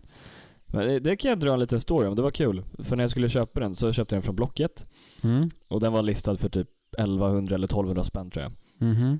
det, 0.72 1.00
det 1.00 1.16
kan 1.16 1.30
jag 1.30 1.40
dra 1.40 1.54
en 1.54 1.60
liten 1.60 1.80
story 1.80 2.08
om, 2.08 2.16
det 2.16 2.22
var 2.22 2.32
kul. 2.32 2.64
För 2.80 2.96
när 2.96 3.04
jag 3.04 3.12
skulle 3.12 3.30
köpa 3.30 3.60
den 3.60 3.76
så 3.76 3.92
köpte 3.92 4.16
jag 4.16 4.18
den 4.22 4.26
från 4.26 4.36
Blocket 4.36 4.86
Mm. 5.22 5.50
och 5.68 5.80
den 5.80 5.94
var 5.94 6.02
listad 6.02 6.38
för 6.38 6.50
typ 6.50 6.68
1100 6.98 7.56
eller 7.56 7.68
1200 7.68 8.04
spänn 8.04 8.32
tror 8.32 8.44
jag. 8.44 8.52
Mhm. 8.90 9.20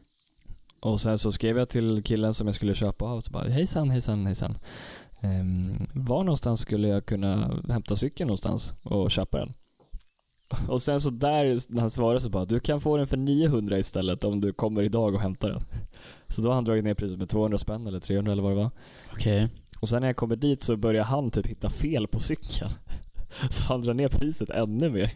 Och 0.80 1.02
sen 1.02 1.18
så 1.18 1.32
skrev 1.32 1.58
jag 1.58 1.70
till 1.70 2.04
killen 2.04 2.34
som 2.34 2.48
jag 2.48 2.56
skulle 2.56 2.76
köpa 2.76 3.06
av 3.06 3.18
och 3.18 3.24
så 3.24 3.32
bara 3.32 3.44
hejsan, 3.50 3.90
hejsan, 3.90 4.26
hejsan. 4.26 4.58
Ehm, 5.22 5.88
var 5.94 6.24
någonstans 6.24 6.62
skulle 6.62 6.88
jag 6.88 7.06
kunna 7.06 7.62
hämta 7.70 7.96
cykeln 7.96 8.28
någonstans 8.28 8.74
och 8.84 9.12
köpa 9.12 9.38
den? 9.38 9.54
Och 10.68 10.82
sen 10.82 11.02
så 11.02 11.10
där, 11.10 11.60
när 11.74 11.82
han 11.82 11.90
svarade 11.90 12.20
så 12.20 12.30
bara, 12.30 12.46
du 12.46 12.60
kan 12.60 12.82
få 12.82 12.98
den 12.98 13.08
för 13.08 13.18
900 13.18 13.80
istället 13.80 14.24
om 14.24 14.42
du 14.42 14.54
kommer 14.54 14.84
idag 14.84 15.14
och 15.16 15.22
hämtar 15.22 15.50
den. 15.50 15.62
Så 16.28 16.42
då 16.42 16.50
har 16.50 16.56
han 16.56 16.66
dragit 16.66 16.84
ner 16.84 16.94
priset 16.94 17.18
med 17.20 17.30
200 17.30 17.58
spänn 17.58 17.88
eller 17.88 18.00
300 18.00 18.32
eller 18.32 18.44
vad 18.44 18.52
det 18.52 18.56
var. 18.56 18.72
Okej. 19.14 19.48
Och 19.80 19.90
sen 19.90 20.02
när 20.02 20.08
jag 20.08 20.16
kommer 20.16 20.36
dit 20.36 20.62
så 20.62 20.78
börjar 20.78 21.04
han 21.04 21.32
typ 21.32 21.48
hitta 21.48 21.70
fel 21.70 22.08
på 22.08 22.20
cykeln. 22.20 22.72
Så 23.50 23.64
han 23.64 23.82
drar 23.82 23.94
ner 23.94 24.10
priset 24.10 24.50
ännu 24.50 24.90
mer. 24.90 25.14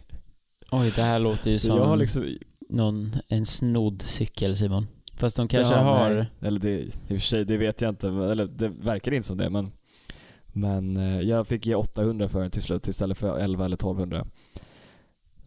Oj, 0.72 0.92
det 0.96 1.02
här 1.02 1.18
låter 1.18 1.50
ju 1.50 1.56
Så 1.56 1.66
som 1.66 1.76
jag 1.76 1.84
har 1.84 1.96
liksom, 1.96 2.36
någon, 2.68 3.12
en 3.28 3.46
snodd 3.46 4.02
cykel 4.02 4.56
Simon. 4.56 4.86
Fast 5.16 5.36
de 5.36 5.48
kanske 5.48 5.74
Ja, 5.74 5.80
har... 5.80 6.10
nej. 6.14 6.26
Eller 6.40 6.60
det, 6.60 6.80
i 6.80 6.88
och 6.88 7.08
för 7.08 7.18
sig, 7.18 7.44
det 7.44 7.56
vet 7.56 7.80
jag 7.80 7.88
inte. 7.88 8.08
Eller 8.08 8.46
det 8.46 8.68
verkar 8.68 9.12
inte 9.12 9.28
som 9.28 9.38
det 9.38 9.50
men 9.50 9.72
Men 10.46 10.96
eh, 10.96 11.20
jag 11.20 11.46
fick 11.46 11.66
ge 11.66 11.74
800 11.74 12.28
för 12.28 12.40
den 12.40 12.50
till 12.50 12.62
slut 12.62 12.88
istället 12.88 13.18
för 13.18 13.38
11 13.38 13.64
eller 13.64 13.76
1200. 13.76 14.26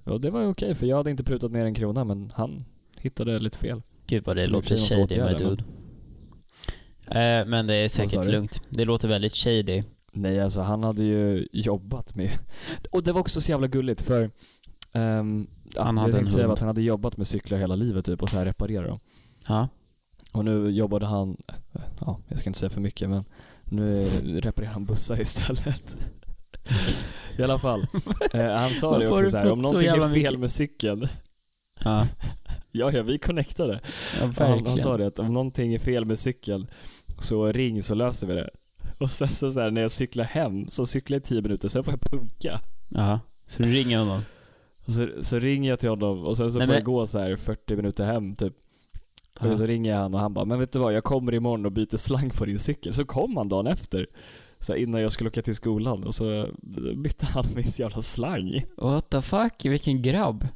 Och 0.04 0.22
det 0.22 0.30
var 0.30 0.42
ju 0.42 0.48
okej 0.48 0.76
för 0.76 0.86
jag 0.86 0.98
hade 0.98 1.12
inte 1.12 1.24
prutat 1.24 1.52
ner 1.52 1.66
en 1.66 1.74
krona 1.74 2.04
men 2.04 2.32
han 2.36 2.66
hittade 2.98 3.40
lite 3.40 3.58
fel. 3.58 3.82
Gud 4.08 4.24
vad 4.26 4.36
det 4.36 4.44
Så 4.44 4.50
låter 4.50 4.78
shady 4.78 5.20
med 5.20 5.38
dude. 5.38 5.64
Eh, 7.08 7.46
men 7.46 7.68
det 7.68 7.76
är 7.76 7.90
säkert 7.90 8.22
du? 8.22 8.32
lugnt. 8.32 8.62
Det 8.70 8.86
låter 8.86 9.08
väldigt 9.08 9.36
shady. 9.36 9.84
Nej 10.12 10.42
alltså 10.42 10.62
han 10.62 10.84
hade 10.84 11.04
ju 11.04 11.48
jobbat 11.52 12.16
med 12.16 12.30
Och 12.92 13.04
det 13.04 13.12
var 13.12 13.20
också 13.22 13.42
så 13.42 13.52
jävla 13.52 13.68
gulligt 13.68 14.02
för 14.02 14.32
ja, 14.92 15.00
Han 15.84 15.98
hade 15.98 16.00
jag 16.00 16.06
en 16.08 16.14
tänkte 16.14 16.34
säga 16.34 16.52
att 16.52 16.60
han 16.60 16.68
hade 16.68 16.82
jobbat 16.82 17.18
med 17.18 17.28
cyklar 17.28 17.58
hela 17.58 17.76
livet 17.76 18.06
typ 18.06 18.22
och 18.22 18.30
så 18.30 18.38
här 18.38 18.46
reparera 18.46 18.88
dem. 18.88 19.00
Ja. 19.48 19.68
Och 20.32 20.46
nu 20.46 20.70
jobbade 20.70 21.06
han, 21.06 21.38
ja 22.00 22.20
jag 22.28 22.40
ska 22.40 22.50
inte 22.50 22.60
säga 22.60 22.70
för 22.70 22.82
mycket 22.82 23.10
men 23.10 23.26
nu 23.64 24.06
reparerar 24.26 24.72
han 24.72 24.86
bussar 24.86 25.22
istället. 25.22 25.98
I 27.38 27.44
alla 27.44 27.60
fall. 27.60 27.88
Eh, 28.34 28.52
han 28.52 28.70
sa 28.70 28.98
det 28.98 29.08
också 29.08 29.30
så 29.30 29.38
här, 29.38 29.52
om 29.52 29.62
någonting 29.62 29.90
är 29.90 29.94
fel 29.94 30.10
mycket? 30.14 30.40
med 30.40 30.52
cykeln, 30.52 31.08
Ja, 31.84 32.08
ja 32.72 32.92
ja 32.92 33.04
vi 33.04 33.18
connectade. 33.18 33.80
ja 34.20 34.34
Han, 34.38 34.66
han 34.66 34.78
sa 34.78 34.98
det 34.98 35.08
att 35.08 35.20
om 35.20 35.34
någonting 35.34 35.74
är 35.74 35.80
fel 35.80 36.06
med 36.06 36.20
cykeln 36.20 36.68
så 37.20 37.52
ring 37.52 37.84
så 37.84 37.96
löser 37.96 38.28
vi 38.28 38.34
det. 38.34 38.50
Och 39.00 39.12
sen 39.12 39.28
så, 39.28 39.52
så 39.52 39.60
här, 39.60 39.72
när 39.72 39.82
jag 39.82 39.92
cyklar 39.92 40.24
hem 40.26 40.68
så 40.68 40.86
cyklar 40.86 41.16
jag 41.16 41.22
i 41.22 41.26
10 41.26 41.42
minuter, 41.42 41.68
sen 41.68 41.84
får 41.84 41.94
jag 41.94 42.02
punka. 42.02 42.60
Ja, 42.90 43.20
så 43.48 43.64
du 43.64 43.70
ringer 43.70 44.00
honom? 44.00 44.22
Så, 44.88 45.08
så 45.22 45.40
ringer 45.40 45.70
jag 45.70 45.80
till 45.80 45.90
honom 45.90 46.24
och 46.26 46.38
sen 46.38 46.52
så 46.52 46.58
Nej, 46.58 46.68
får 46.68 46.72
men- 46.72 46.76
jag 46.80 46.86
gå 46.86 47.06
så 47.08 47.20
här 47.20 47.36
40 47.36 47.76
minuter 47.76 48.06
hem 48.06 48.36
typ. 48.36 48.54
Och 49.40 49.58
så 49.58 49.66
ringer 49.66 49.92
jag 49.92 49.98
han 49.98 50.14
och 50.14 50.20
han 50.20 50.34
bara, 50.34 50.46
men 50.46 50.60
vet 50.60 50.72
du 50.72 50.80
vad, 50.80 50.94
jag 50.94 51.04
kommer 51.04 51.34
imorgon 51.34 51.66
och 51.66 51.72
byter 51.72 51.98
slang 51.98 52.30
på 52.30 52.46
din 52.46 52.60
cykel. 52.60 52.94
Så 52.94 53.06
kom 53.06 53.38
han 53.38 53.50
dagen 53.50 53.68
efter. 53.68 54.08
Så 54.60 54.74
här, 54.74 54.80
innan 54.80 55.02
jag 55.02 55.12
skulle 55.12 55.30
åka 55.30 55.42
till 55.42 55.56
skolan 55.56 56.04
och 56.04 56.16
så 56.16 56.48
bytte 56.96 57.26
han 57.26 57.46
min 57.56 57.72
jävla 57.78 58.02
slang. 58.02 58.64
What 58.78 59.10
the 59.10 59.22
fuck, 59.22 59.66
vilken 59.66 60.02
grabb. 60.02 60.48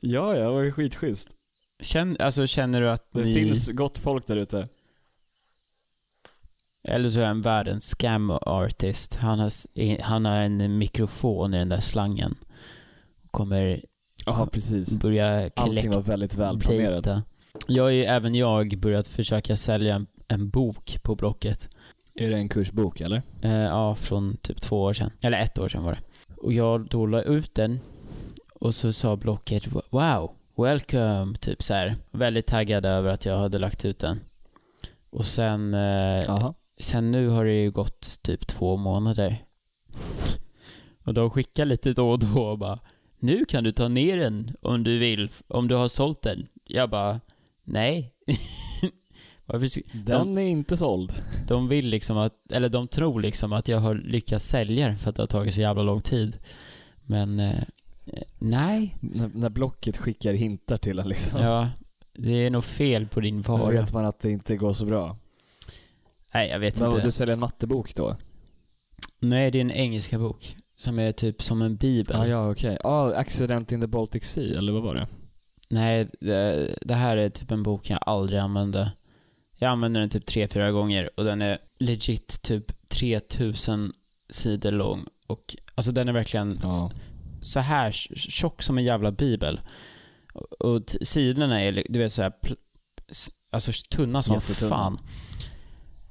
Ja, 0.00 0.36
ja, 0.36 0.44
det 0.44 0.50
var 0.50 0.62
ju 0.62 0.72
skitschysst. 0.72 1.28
Känn, 1.80 2.16
alltså 2.20 2.46
känner 2.46 2.80
du 2.80 2.90
att 2.90 3.08
Det 3.12 3.22
ni... 3.24 3.34
finns 3.34 3.68
gott 3.68 3.98
folk 3.98 4.26
där 4.26 4.36
ute. 4.36 4.68
Eller 6.88 7.10
så 7.10 7.20
är 7.20 7.26
han 7.26 7.40
världens 7.40 7.84
scam 7.84 8.30
artist. 8.30 9.14
Han 9.14 9.38
har, 9.38 10.02
han 10.02 10.24
har 10.24 10.36
en 10.36 10.78
mikrofon 10.78 11.54
i 11.54 11.58
den 11.58 11.68
där 11.68 11.80
slangen. 11.80 12.34
Kommer 13.30 13.80
Ja, 14.26 14.48
precis. 14.52 14.98
börja 14.98 15.50
Allting 15.56 15.90
var 15.90 16.00
väldigt 16.00 16.36
välplanerat. 16.36 17.24
Jag 17.66 17.82
har 17.82 17.90
ju 17.90 18.04
även 18.04 18.34
jag 18.34 18.78
börjat 18.78 19.08
försöka 19.08 19.56
sälja 19.56 20.06
en, 20.28 20.50
bok 20.50 20.98
på 21.02 21.14
Blocket. 21.14 21.68
Är 22.14 22.30
det 22.30 22.36
en 22.36 22.48
kursbok 22.48 23.00
eller? 23.00 23.22
Eh, 23.42 23.52
ja, 23.52 23.94
från 23.94 24.36
typ 24.36 24.60
två 24.60 24.82
år 24.82 24.92
sedan. 24.92 25.10
Eller 25.22 25.38
ett 25.38 25.58
år 25.58 25.68
sedan 25.68 25.84
var 25.84 25.92
det. 25.92 26.00
Och 26.36 26.52
jag 26.52 26.88
då 26.88 27.06
la 27.06 27.22
ut 27.22 27.54
den 27.54 27.80
och 28.60 28.74
så 28.74 28.92
sa 28.92 29.16
Blocket 29.16 29.66
Wow, 29.90 30.30
welcome, 30.56 31.36
typ 31.40 31.62
så 31.62 31.74
här. 31.74 31.96
Väldigt 32.10 32.46
taggad 32.46 32.86
över 32.86 33.10
att 33.10 33.24
jag 33.24 33.38
hade 33.38 33.58
lagt 33.58 33.84
ut 33.84 33.98
den. 33.98 34.20
Och 35.10 35.24
sen, 35.24 35.74
eh. 35.74 36.50
Sen 36.80 37.10
nu 37.12 37.28
har 37.28 37.44
det 37.44 37.62
ju 37.62 37.70
gått 37.70 38.22
typ 38.22 38.46
två 38.46 38.76
månader. 38.76 39.44
och 41.04 41.14
de 41.14 41.30
skickar 41.30 41.64
lite 41.64 41.92
då 41.92 42.10
och 42.10 42.18
då 42.18 42.42
och 42.42 42.58
bara 42.58 42.78
nu 43.18 43.44
kan 43.44 43.64
du 43.64 43.72
ta 43.72 43.88
ner 43.88 44.16
den 44.16 44.56
om 44.62 44.84
du 44.84 44.98
vill, 44.98 45.30
om 45.48 45.68
du 45.68 45.74
har 45.74 45.88
sålt 45.88 46.22
den. 46.22 46.46
Jag 46.64 46.90
bara, 46.90 47.20
nej. 47.64 48.12
Den 49.92 50.38
är 50.38 50.42
inte 50.42 50.76
såld. 50.76 51.12
de 51.48 51.68
vill 51.68 51.88
liksom 51.88 52.16
att, 52.18 52.52
eller 52.52 52.68
de 52.68 52.88
tror 52.88 53.20
liksom 53.20 53.52
att 53.52 53.68
jag 53.68 53.78
har 53.78 53.94
lyckats 53.94 54.46
sälja 54.48 54.86
den 54.86 54.98
för 54.98 55.10
att 55.10 55.16
det 55.16 55.22
har 55.22 55.26
tagit 55.26 55.54
så 55.54 55.60
jävla 55.60 55.82
lång 55.82 56.00
tid. 56.00 56.38
Men, 57.02 57.40
eh, 57.40 57.58
eh, 58.06 58.22
nej. 58.38 58.96
När, 59.00 59.30
när 59.34 59.50
Blocket 59.50 59.96
skickar 59.96 60.32
hintar 60.32 60.78
till 60.78 60.98
en 60.98 61.08
liksom. 61.08 61.40
Ja, 61.40 61.70
det 62.14 62.46
är 62.46 62.50
nog 62.50 62.64
fel 62.64 63.06
på 63.06 63.20
din 63.20 63.42
Då 63.42 63.56
vara. 63.56 63.70
vet 63.70 63.92
man 63.92 64.04
att 64.04 64.20
det 64.20 64.30
inte 64.30 64.56
går 64.56 64.72
så 64.72 64.86
bra. 64.86 65.16
Nej, 66.36 66.48
jag 66.50 66.58
vet 66.58 66.80
Men 66.80 66.90
inte. 66.92 67.02
du 67.06 67.12
säljer 67.12 67.32
en 67.32 67.40
mattebok 67.40 67.94
då? 67.94 68.16
Nej, 69.18 69.50
det 69.50 69.58
är 69.58 69.60
en 69.60 69.70
engelska 69.70 70.18
bok. 70.18 70.56
Som 70.76 70.98
är 70.98 71.12
typ 71.12 71.42
som 71.42 71.62
en 71.62 71.76
bibel. 71.76 72.16
Ah, 72.16 72.26
ja, 72.26 72.50
okej. 72.50 72.78
Ja, 72.82 73.14
Accident 73.16 73.72
in 73.72 73.80
the 73.80 73.86
Baltic 73.86 74.24
Sea, 74.24 74.58
eller 74.58 74.72
vad 74.72 74.82
var 74.82 74.94
det? 74.94 75.06
Nej, 75.68 76.08
det, 76.20 76.74
det 76.82 76.94
här 76.94 77.16
är 77.16 77.28
typ 77.30 77.50
en 77.50 77.62
bok 77.62 77.90
jag 77.90 77.98
aldrig 78.02 78.38
använde. 78.40 78.92
Jag 79.58 79.68
använde 79.70 80.00
den 80.00 80.10
typ 80.10 80.26
tre, 80.26 80.48
fyra 80.48 80.70
gånger 80.70 81.10
och 81.16 81.24
den 81.24 81.42
är 81.42 81.58
legit 81.78 82.42
typ 82.42 82.88
3000 82.88 83.92
sidor 84.30 84.70
lång. 84.72 85.06
Och 85.26 85.56
alltså 85.74 85.92
den 85.92 86.08
är 86.08 86.12
verkligen 86.12 86.58
Ja. 86.62 86.90
så 87.42 87.60
här 87.60 87.90
tjock 88.16 88.62
som 88.62 88.78
en 88.78 88.84
jävla 88.84 89.12
bibel. 89.12 89.60
Och, 90.60 90.82
sidorna 91.02 91.62
är, 91.62 91.86
du 91.88 91.98
vet 91.98 92.12
så 92.12 92.22
här, 92.22 92.32
alltså 93.50 93.72
tunna 93.90 94.22
som 94.22 94.34
Jättetunna. 94.34 94.68
fan. 94.68 94.98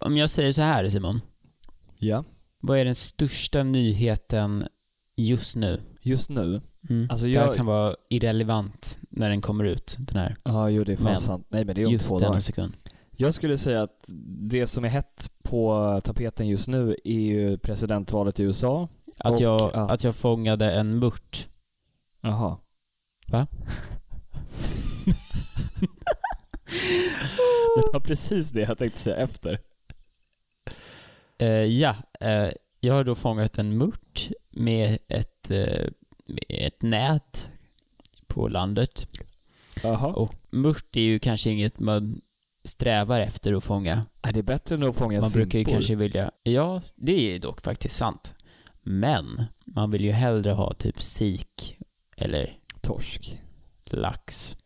Om 0.06 0.18
jag 0.18 0.30
säger 0.30 0.52
så 0.52 0.62
här 0.62 0.90
Simon, 0.90 1.22
Ja. 2.00 2.24
vad 2.62 2.80
är 2.80 2.86
den 2.86 2.96
största 2.96 3.64
nyheten 3.64 4.64
just 5.18 5.56
nu? 5.56 5.82
Just 6.02 6.30
nu? 6.30 6.62
Mm. 6.90 7.08
Alltså 7.12 7.26
det 7.26 7.32
jag- 7.32 7.42
här 7.46 7.54
kan 7.54 7.66
vara 7.66 7.96
irrelevant 8.10 9.00
när 9.10 9.30
den 9.30 9.42
kommer 9.42 9.64
ut, 9.64 9.96
den 10.00 10.18
här. 10.18 10.36
Ja, 10.44 10.70
jo 10.70 10.84
det 10.84 10.92
är 10.92 10.96
fan 10.98 11.06
Men 11.06 11.20
sant. 11.20 11.48
Nej 11.50 11.66
men 11.66 11.76
det 11.76 11.82
är 11.82 11.88
om 11.88 11.98
två 11.98 12.20
dagar. 12.20 12.40
sekund. 12.40 12.74
Jag 13.18 13.34
skulle 13.34 13.58
säga 13.58 13.82
att 13.82 14.06
det 14.50 14.68
som 14.68 14.84
är 14.86 14.90
hett 14.90 15.32
på 15.44 16.00
tapeten 16.04 16.48
just 16.48 16.68
nu 16.68 16.96
är 17.04 17.20
ju 17.20 17.58
presidentvalet 17.58 18.40
i 18.40 18.44
USA. 18.44 18.88
Att 19.18 19.40
jag, 19.40 19.62
att- 19.62 19.92
att... 19.92 20.04
jag 20.04 20.16
fångade 20.16 20.72
en 20.72 21.00
mört. 21.00 21.50
Jaha. 22.22 22.58
Va? 23.28 23.48
Det 27.76 27.94
var 27.94 28.00
precis 28.00 28.52
det 28.52 28.62
jag 28.62 28.78
tänkte 28.78 29.00
säga 29.00 29.16
efter. 29.16 29.60
Eh, 31.38 31.48
ja, 31.50 31.96
eh, 32.20 32.50
jag 32.80 32.94
har 32.94 33.04
då 33.04 33.16
fångat 33.16 33.58
en 33.58 33.78
mört 33.78 34.30
med 34.52 34.98
ett, 35.08 35.52
eh, 35.52 35.88
med 36.26 36.46
ett 36.50 36.82
nät 36.82 37.50
på 38.28 38.48
landet. 38.48 39.08
Jaha. 39.84 40.14
Och 40.14 40.36
mört 40.50 40.96
är 40.96 41.02
ju 41.02 41.20
kanske 41.20 41.50
inget 41.50 41.80
man 41.80 42.22
strävar 42.64 43.20
efter 43.20 43.54
att 43.54 43.64
fånga. 43.64 43.96
Nej, 44.24 44.34
det 44.34 44.40
är 44.40 44.44
bättre 44.44 44.76
än 44.76 44.84
att 44.84 44.96
fånga 44.96 45.22
Man 45.22 45.30
brukar 45.32 45.60
ju 45.60 45.66
simpor. 45.66 45.72
kanske 45.72 45.96
vilja... 45.96 46.32
Ja, 46.44 46.82
det 46.96 47.36
är 47.36 47.40
dock 47.40 47.62
faktiskt 47.62 47.96
sant. 47.96 48.36
Men 48.82 49.44
man 49.66 49.92
vill 49.92 50.06
ju 50.06 50.12
hellre 50.12 50.52
ha 50.52 50.74
typ 50.74 51.02
sik 51.02 51.78
eller 52.18 52.58
Torsk. 52.82 53.40
lax. 53.86 54.58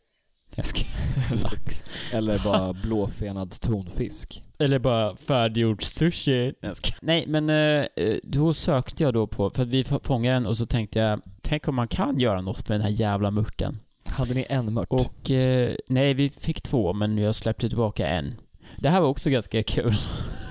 Ska... 0.64 0.80
lax. 1.44 1.84
Eller 2.14 2.40
bara 2.40 2.74
blåfenad 2.74 3.62
tonfisk. 3.62 4.44
Eller 4.60 4.80
bara 4.80 5.16
färdiggjord 5.16 5.84
sushi. 5.84 6.54
Nej, 7.02 7.26
men 7.28 7.50
eh, 7.50 7.86
eh, 7.96 8.16
då 8.24 8.54
sökte 8.54 9.04
jag 9.04 9.14
då 9.14 9.28
på, 9.28 9.50
för 9.50 9.64
att 9.64 9.70
vi 9.70 9.84
fångade 9.84 10.36
den 10.36 10.46
och 10.46 10.58
så 10.58 10.66
tänkte 10.66 11.00
jag, 11.00 11.22
tänk 11.42 11.68
om 11.68 11.76
man 11.76 11.88
kan 11.88 12.20
göra 12.20 12.42
något 12.42 12.70
med 12.70 12.80
den 12.80 12.86
här 12.86 13.02
jävla 13.02 13.32
mörten. 13.32 13.80
Hade 14.06 14.34
ni 14.34 14.46
en 14.50 14.74
mört? 14.74 14.88
Och 14.90 15.32
eh, 15.32 15.76
nej, 15.88 16.14
vi 16.14 16.30
fick 16.30 16.62
två, 16.62 16.94
men 16.94 17.18
jag 17.18 17.36
släppte 17.36 17.70
tillbaka 17.70 18.08
en. 18.08 18.34
Det 18.78 18.90
här 18.90 19.02
var 19.02 19.08
också 19.08 19.30
ganska 19.30 19.64
kul. 19.64 19.96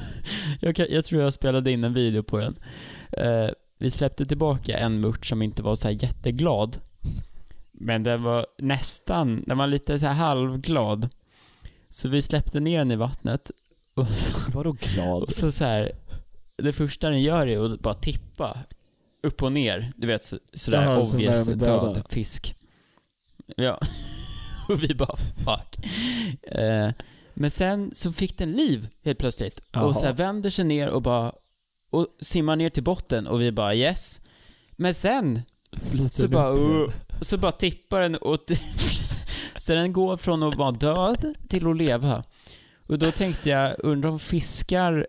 jag, 0.61 0.77
kan, 0.77 0.87
jag 0.90 1.05
tror 1.05 1.23
jag 1.23 1.33
spelade 1.33 1.71
in 1.71 1.85
en 1.85 1.94
video 1.94 2.23
på 2.23 2.38
den. 2.38 2.59
Eh, 3.12 3.51
vi 3.79 3.90
släppte 3.90 4.27
tillbaka 4.27 4.79
en 4.79 5.01
mört 5.01 5.27
som 5.27 5.42
inte 5.42 5.62
var 5.62 5.75
så 5.75 5.88
här 5.88 6.03
jätteglad. 6.03 6.77
Men 7.81 8.03
den 8.03 8.23
var 8.23 8.47
nästan, 8.59 9.45
den 9.47 9.59
var 9.59 9.67
lite 9.67 9.99
så 9.99 10.07
här 10.07 10.14
halvglad. 10.14 11.09
Så 11.88 12.09
vi 12.09 12.23
släppte 12.23 12.61
ner 12.61 12.79
den 12.79 12.91
i 12.91 12.97
vattnet. 12.97 13.51
Och 13.95 14.09
så, 14.09 14.51
Vadå 14.51 14.73
glad? 14.73 15.23
och 15.23 15.33
så, 15.33 15.53
så 15.53 15.64
här, 15.64 15.93
det 16.57 16.73
första 16.73 17.11
den 17.11 17.23
gör 17.23 17.47
är 17.47 17.75
att 17.75 17.81
bara 17.81 17.95
tippa 17.95 18.59
upp 19.23 19.43
och 19.43 19.53
ner. 19.53 19.93
Du 19.97 20.07
vet, 20.07 20.25
så, 20.25 20.38
sådär 20.55 20.83
Jaha, 20.83 21.07
så 21.07 21.17
obvious 21.17 21.47
döda. 21.47 21.93
död 21.93 22.03
fisk. 22.11 22.57
Ja. 23.57 23.81
Och 24.69 24.83
vi 24.83 24.95
bara 24.95 25.17
fuck. 25.17 25.87
Eh, 26.43 26.91
men 27.35 27.51
sen 27.51 27.91
så 27.95 28.12
fick 28.12 28.38
den 28.38 28.53
liv 28.53 28.88
helt 29.05 29.19
plötsligt. 29.19 29.61
Jaha. 29.73 29.85
Och 29.85 29.97
så 29.97 30.05
här 30.07 30.12
vänder 30.12 30.51
sig 30.51 30.64
ner 30.64 30.88
och 30.88 31.03
bara, 31.03 31.33
och 31.91 32.07
simmar 32.21 32.57
ner 32.57 32.71
till 32.71 32.83
botten 32.83 33.27
och 33.27 33.41
vi 33.41 33.53
bara 33.53 33.75
yes. 33.75 34.21
Men 34.71 34.95
sen 34.95 35.43
Flyter 35.73 36.09
så 36.09 36.29
bara, 36.29 36.49
upp 36.49 37.08
så 37.20 37.38
bara 37.38 37.52
tippar 37.52 38.00
den 38.00 38.18
åt... 38.20 38.50
så 39.57 39.72
den 39.72 39.92
går 39.92 40.16
från 40.16 40.42
att 40.42 40.57
vara 40.57 40.70
död 40.70 41.35
till 41.48 41.66
att 41.66 41.76
leva. 41.76 42.24
Och 42.87 42.98
då 42.98 43.11
tänkte 43.11 43.50
jag, 43.50 43.74
undrar 43.78 44.11
om 44.11 44.18
fiskar, 44.18 45.07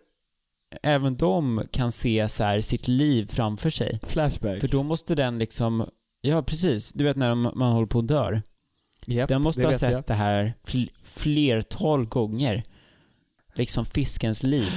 även 0.83 1.17
de 1.17 1.63
kan 1.71 1.91
se 1.91 2.29
så 2.29 2.43
här 2.43 2.61
sitt 2.61 2.87
liv 2.87 3.27
framför 3.27 3.69
sig. 3.69 3.99
Flashbacks. 4.03 4.61
För 4.61 4.67
då 4.67 4.83
måste 4.83 5.15
den 5.15 5.39
liksom, 5.39 5.89
ja 6.21 6.43
precis, 6.43 6.93
du 6.93 7.03
vet 7.03 7.17
när 7.17 7.35
man, 7.35 7.53
man 7.55 7.71
håller 7.71 7.87
på 7.87 7.97
och 7.97 8.05
dör. 8.05 8.41
Japp, 9.05 9.29
Den 9.29 9.41
måste 9.41 9.65
ha 9.65 9.73
sett 9.77 9.91
jag. 9.91 10.03
det 10.07 10.13
här 10.13 10.53
fl- 10.65 10.89
flertal 11.03 12.05
gånger. 12.05 12.63
Liksom 13.53 13.85
fiskens 13.85 14.43
liv. 14.43 14.71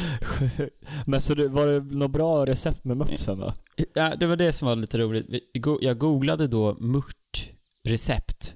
Men 1.06 1.20
så 1.20 1.34
det, 1.34 1.48
var 1.48 1.66
det 1.66 1.80
något 1.80 2.10
bra 2.10 2.46
recept 2.46 2.84
med 2.84 2.96
mörtsen 2.96 3.38
då? 3.38 3.52
Ja, 3.94 4.16
det 4.16 4.26
var 4.26 4.36
det 4.36 4.52
som 4.52 4.68
var 4.68 4.76
lite 4.76 4.98
roligt. 4.98 5.26
Jag 5.80 5.98
googlade 5.98 6.46
då 6.46 6.76
mört-recept. 6.80 8.54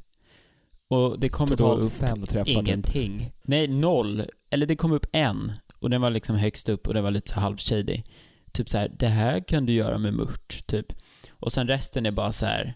Och 0.89 1.21
det 1.21 1.29
kom 1.29 1.47
då 1.47 1.57
Totalt 1.57 1.83
upp 1.83 1.93
fem 1.93 2.27
träffar 2.27 2.45
typ. 2.45 2.57
ingenting. 2.69 3.33
Nej, 3.43 3.69
noll. 3.69 4.23
Eller 4.51 4.67
det 4.67 4.77
kom 4.77 4.93
upp 4.93 5.07
en. 5.13 5.53
Och 5.79 5.91
den 5.91 6.01
var 6.01 6.11
liksom 6.11 6.37
högst 6.37 6.69
upp 6.69 6.89
och 6.89 6.95
den 6.95 7.05
var 7.05 7.11
lite 7.11 7.31
så 7.33 7.41
halv 7.41 7.57
shady. 7.57 8.03
Typ 8.53 8.69
så 8.69 8.79
här, 8.79 8.93
det 8.99 9.09
här 9.09 9.41
kan 9.49 9.67
du 9.67 9.73
göra 9.73 9.99
med 9.99 10.15
mört, 10.15 10.67
typ. 10.67 10.87
Och 11.31 11.53
sen 11.53 11.69
resten 11.69 12.07
är 12.07 12.11
bara 12.11 12.33
så 12.33 12.47
här. 12.47 12.75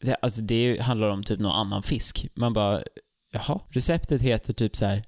Det, 0.00 0.14
alltså 0.14 0.40
det 0.40 0.80
handlar 0.80 1.08
om 1.08 1.24
typ 1.24 1.40
någon 1.40 1.52
annan 1.52 1.82
fisk. 1.82 2.28
Man 2.34 2.52
bara, 2.52 2.82
jaha. 3.32 3.60
Receptet 3.70 4.22
heter 4.22 4.52
typ 4.52 4.76
så 4.76 4.86
här. 4.86 5.04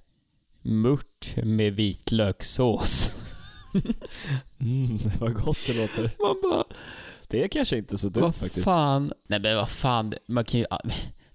Mört 0.64 1.36
med 1.36 1.72
vitlökssås. 1.74 3.10
Mm, 4.60 4.98
vad 5.20 5.34
gott 5.34 5.58
det 5.66 5.74
låter. 5.74 6.02
Man 6.22 6.36
bara, 6.42 6.64
Det 7.28 7.44
är 7.44 7.48
kanske 7.48 7.76
inte 7.78 7.98
så 7.98 8.08
dumt 8.08 8.22
vad 8.22 8.34
faktiskt. 8.34 8.64
fan. 8.64 9.12
Nej 9.28 9.40
men 9.40 9.56
vad 9.56 9.68
fan, 9.68 10.14
man 10.28 10.44
kan 10.44 10.60
ju... 10.60 10.66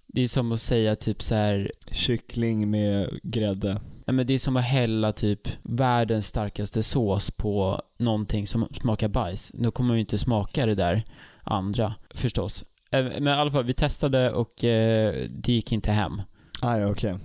Det 0.07 0.21
är 0.21 0.27
som 0.27 0.51
att 0.51 0.61
säga 0.61 0.95
typ 0.95 1.21
så 1.23 1.35
här. 1.35 1.71
Kyckling 1.91 2.69
med 2.71 3.19
grädde. 3.23 3.73
Nej 4.05 4.13
men 4.15 4.27
det 4.27 4.33
är 4.33 4.39
som 4.39 4.57
att 4.57 4.63
hälla 4.63 5.13
typ 5.13 5.47
världens 5.63 6.27
starkaste 6.27 6.83
sås 6.83 7.31
på 7.31 7.81
någonting 7.97 8.47
som 8.47 8.67
smakar 8.81 9.07
bajs. 9.07 9.51
Då 9.53 9.71
kommer 9.71 9.93
ju 9.93 9.99
inte 9.99 10.17
smaka 10.17 10.65
det 10.65 10.75
där 10.75 11.03
andra, 11.43 11.95
förstås. 12.15 12.63
Men 12.91 13.27
i 13.27 13.31
alla 13.31 13.51
fall, 13.51 13.63
vi 13.63 13.73
testade 13.73 14.31
och 14.31 14.63
eh, 14.63 15.13
det 15.29 15.53
gick 15.53 15.71
inte 15.71 15.91
hem. 15.91 16.21
Ah, 16.61 16.77
ja, 16.77 16.87
okej. 16.87 17.15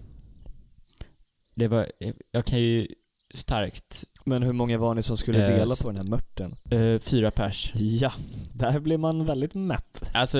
Det 1.54 1.68
var, 1.68 1.92
jag 2.30 2.44
kan 2.44 2.58
ju 2.60 2.88
starkt, 3.34 4.04
Men 4.24 4.42
hur 4.42 4.52
många 4.52 4.78
var 4.78 4.94
ni 4.94 5.02
som 5.02 5.16
skulle 5.16 5.42
Eh, 5.48 5.56
dela 5.56 5.74
på 5.82 5.88
den 5.88 5.96
här 5.96 6.04
mörten? 6.04 6.56
eh, 6.70 6.98
fyra 6.98 7.30
pers. 7.30 7.72
Ja, 7.74 8.12
där 8.52 8.80
blir 8.80 8.98
man 8.98 9.24
väldigt 9.24 9.54
mätt. 9.54 10.10
Alltså, 10.14 10.38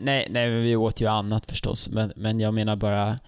nej, 0.00 0.26
nej 0.30 0.50
men 0.50 0.62
vi 0.62 0.76
åt 0.76 1.00
ju 1.00 1.06
annat 1.06 1.46
förstås, 1.46 1.88
men, 1.88 2.12
men 2.16 2.40
jag 2.40 2.54
menar 2.54 2.76
bara, 2.76 3.18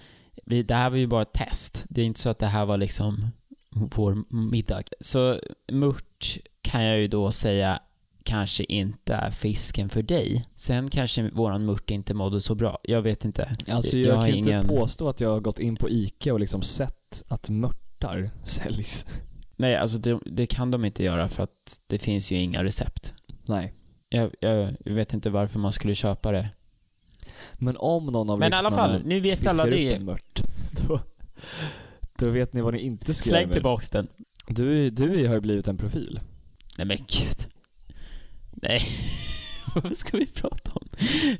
vi, 0.44 0.62
det 0.62 0.74
här 0.74 0.90
var 0.90 0.96
ju 0.96 1.06
bara 1.06 1.22
ett 1.22 1.32
test. 1.32 1.84
Det 1.88 2.00
är 2.00 2.04
inte 2.04 2.20
så 2.20 2.28
att 2.30 2.38
det 2.38 2.46
här 2.46 2.64
var 2.66 2.76
liksom 2.76 3.28
vår 3.70 4.24
middag. 4.50 4.82
Så 5.00 5.40
mört 5.72 6.36
kan 6.62 6.84
jag 6.84 6.98
ju 6.98 7.08
då 7.08 7.32
säga 7.32 7.80
kanske 8.24 8.64
inte 8.64 9.14
är 9.14 9.30
fisken 9.30 9.88
för 9.88 10.02
dig. 10.02 10.44
Sen 10.56 10.90
kanske 10.90 11.30
våran 11.30 11.64
mört 11.64 11.90
inte 11.90 12.14
mådde 12.14 12.40
så 12.40 12.54
bra. 12.54 12.78
Jag 12.82 13.02
vet 13.02 13.24
inte. 13.24 13.56
Alltså 13.68 13.98
Jag 13.98 14.08
jag, 14.10 14.16
har 14.16 14.26
kan 14.28 14.36
ingen- 14.36 14.60
inte 14.62 14.68
påstå 14.68 15.08
att 15.08 15.20
jag 15.20 15.30
har 15.30 15.40
gått 15.40 15.58
in 15.58 15.76
på 15.76 15.90
ICA 15.90 16.32
och 16.32 16.40
liksom 16.40 16.62
sett 16.62 17.24
att 17.28 17.48
mörtar 17.48 18.30
säljs. 18.42 19.06
Nej, 19.56 19.76
alltså 19.76 19.98
det, 19.98 20.18
det 20.26 20.46
kan 20.46 20.70
de 20.70 20.84
inte 20.84 21.04
göra 21.04 21.28
för 21.28 21.42
att 21.42 21.80
det 21.86 21.98
finns 21.98 22.30
ju 22.32 22.36
inga 22.36 22.64
recept. 22.64 23.14
Nej. 23.46 23.74
Jag, 24.08 24.30
jag 24.40 24.74
vet 24.84 25.14
inte 25.14 25.30
varför 25.30 25.58
man 25.58 25.72
skulle 25.72 25.94
köpa 25.94 26.32
det. 26.32 26.48
Men 27.54 27.76
om 27.76 28.06
någon 28.06 28.30
av 28.30 28.38
Men 28.38 28.52
i 28.52 28.56
alla 28.56 28.70
fall, 28.70 29.02
nu 29.04 29.20
vet 29.20 29.46
alla 29.46 29.66
det. 29.66 29.94
en 29.94 30.04
mört, 30.04 30.42
då, 30.88 31.00
då 32.18 32.28
vet 32.28 32.52
ni 32.52 32.60
vad 32.60 32.74
ni 32.74 32.80
inte 32.80 33.14
ska 33.14 33.28
Släng 33.28 33.40
göra 33.40 33.46
med 33.46 33.54
tillbaks 33.54 33.90
den. 33.90 34.08
Du, 34.48 34.90
du 34.90 35.26
har 35.28 35.34
ju 35.34 35.40
blivit 35.40 35.68
en 35.68 35.76
profil. 35.76 36.20
Nej 36.78 36.86
men 36.86 36.96
gud. 36.96 37.53
Nej. 38.62 38.80
Vad 39.74 39.96
ska 39.96 40.16
vi 40.16 40.26
prata 40.26 40.70
om? 40.74 40.88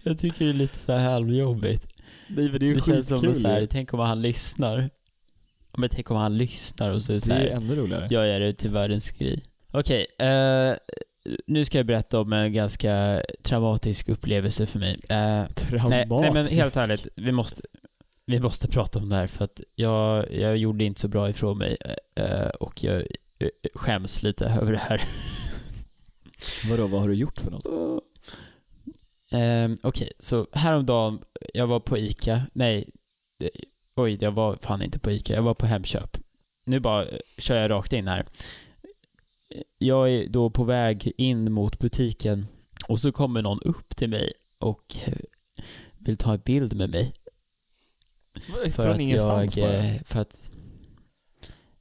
Jag 0.03 0.19
tycker 0.19 0.45
det 0.45 0.51
är 0.51 0.55
lite 0.55 0.79
så 0.79 0.93
här 0.93 1.11
halvjobbigt. 1.11 2.03
Nej 2.29 2.51
men 2.51 2.59
det 2.61 2.67
är 2.67 2.69
ju 2.69 2.75
Det 2.75 2.81
känns 2.85 3.09
som 3.09 3.19
skitkul 3.19 3.35
så 3.43 3.49
här, 3.49 3.67
tänk 3.67 3.95
om 3.95 4.01
han 4.01 4.23
lyssnar. 4.23 4.91
Men 5.77 5.89
tänk 5.89 6.11
om 6.11 6.17
han 6.17 6.37
lyssnar 6.37 6.91
och 6.91 7.03
så 7.03 7.13
är 7.13 7.15
det 7.15 7.21
så 7.21 7.29
Det 7.29 7.35
är 7.35 7.39
här, 7.39 7.47
ju 7.47 7.51
ännu 7.53 7.77
roligare. 7.77 8.07
jag 8.11 8.29
gör 8.29 8.41
det 8.41 8.55
till 8.55 8.71
världens 8.71 9.11
grej. 9.11 9.45
Okej, 9.71 10.07
eh, 10.19 10.73
nu 11.47 11.65
ska 11.65 11.79
jag 11.79 11.87
berätta 11.87 12.21
om 12.21 12.33
en 12.33 12.53
ganska 12.53 13.23
traumatisk 13.43 14.09
upplevelse 14.09 14.67
för 14.67 14.79
mig. 14.79 14.97
Eh, 15.11 15.17
nej, 15.17 15.49
Traumatisk. 15.55 16.09
nej 16.11 16.33
men 16.33 16.47
helt 16.47 16.77
ärligt, 16.77 17.09
vi 17.17 17.33
måste, 17.33 17.63
vi 18.27 18.41
måste 18.41 18.69
prata 18.69 18.99
om 18.99 19.09
det 19.09 19.17
här 19.17 19.27
för 19.27 19.45
att 19.45 19.61
jag, 19.75 20.33
jag 20.33 20.57
gjorde 20.57 20.85
inte 20.85 21.01
så 21.01 21.09
bra 21.09 21.31
ifrån 21.31 21.59
mig 21.59 21.77
eh, 22.17 22.49
och 22.49 22.85
jag 22.85 22.97
eh, 23.39 23.49
skäms 23.75 24.23
lite 24.23 24.45
över 24.47 24.73
det 24.73 24.79
här. 24.79 25.03
Vadå, 26.71 26.87
vad 26.87 27.01
har 27.01 27.09
du 27.09 27.15
gjort 27.15 27.39
för 27.39 27.51
något? 27.51 27.67
Um, 29.33 29.77
Okej, 29.83 30.13
så 30.19 30.47
häromdagen, 30.53 31.23
jag 31.55 31.67
var 31.67 31.81
på 31.81 31.99
ICA, 31.99 32.43
nej, 32.53 32.91
det, 33.39 33.51
oj, 33.95 34.19
jag 34.21 34.33
var 34.33 34.59
fan 34.63 34.83
inte 34.83 34.99
på 34.99 35.11
ICA, 35.11 35.35
jag 35.35 35.43
var 35.43 35.55
på 35.55 35.67
Hemköp. 35.67 36.17
Nu 36.65 36.81
bara 36.81 37.05
eh, 37.05 37.19
kör 37.39 37.57
jag 37.57 37.71
rakt 37.71 37.93
in 37.93 38.09
här. 38.09 38.27
Jag 39.79 40.11
är 40.11 40.29
då 40.29 40.51
på 40.51 40.65
väg 40.65 41.13
in 41.17 41.53
mot 41.53 41.79
butiken 41.79 42.47
och 42.89 43.01
så 43.01 43.13
kommer 43.13 43.43
någon 43.43 43.61
upp 43.61 43.97
till 43.97 44.11
mig 44.11 44.33
och 44.59 44.97
eh, 45.05 45.15
vill 45.99 46.17
ta 46.17 46.33
en 46.33 46.41
bild 46.45 46.77
med 46.77 46.91
mig. 46.91 47.13
För 48.47 48.71
Från 48.71 48.91
att 48.91 49.01
ingenstans 49.01 49.57
jag, 49.57 49.71
bara? 49.71 50.05
för 50.05 50.21
att, 50.21 50.51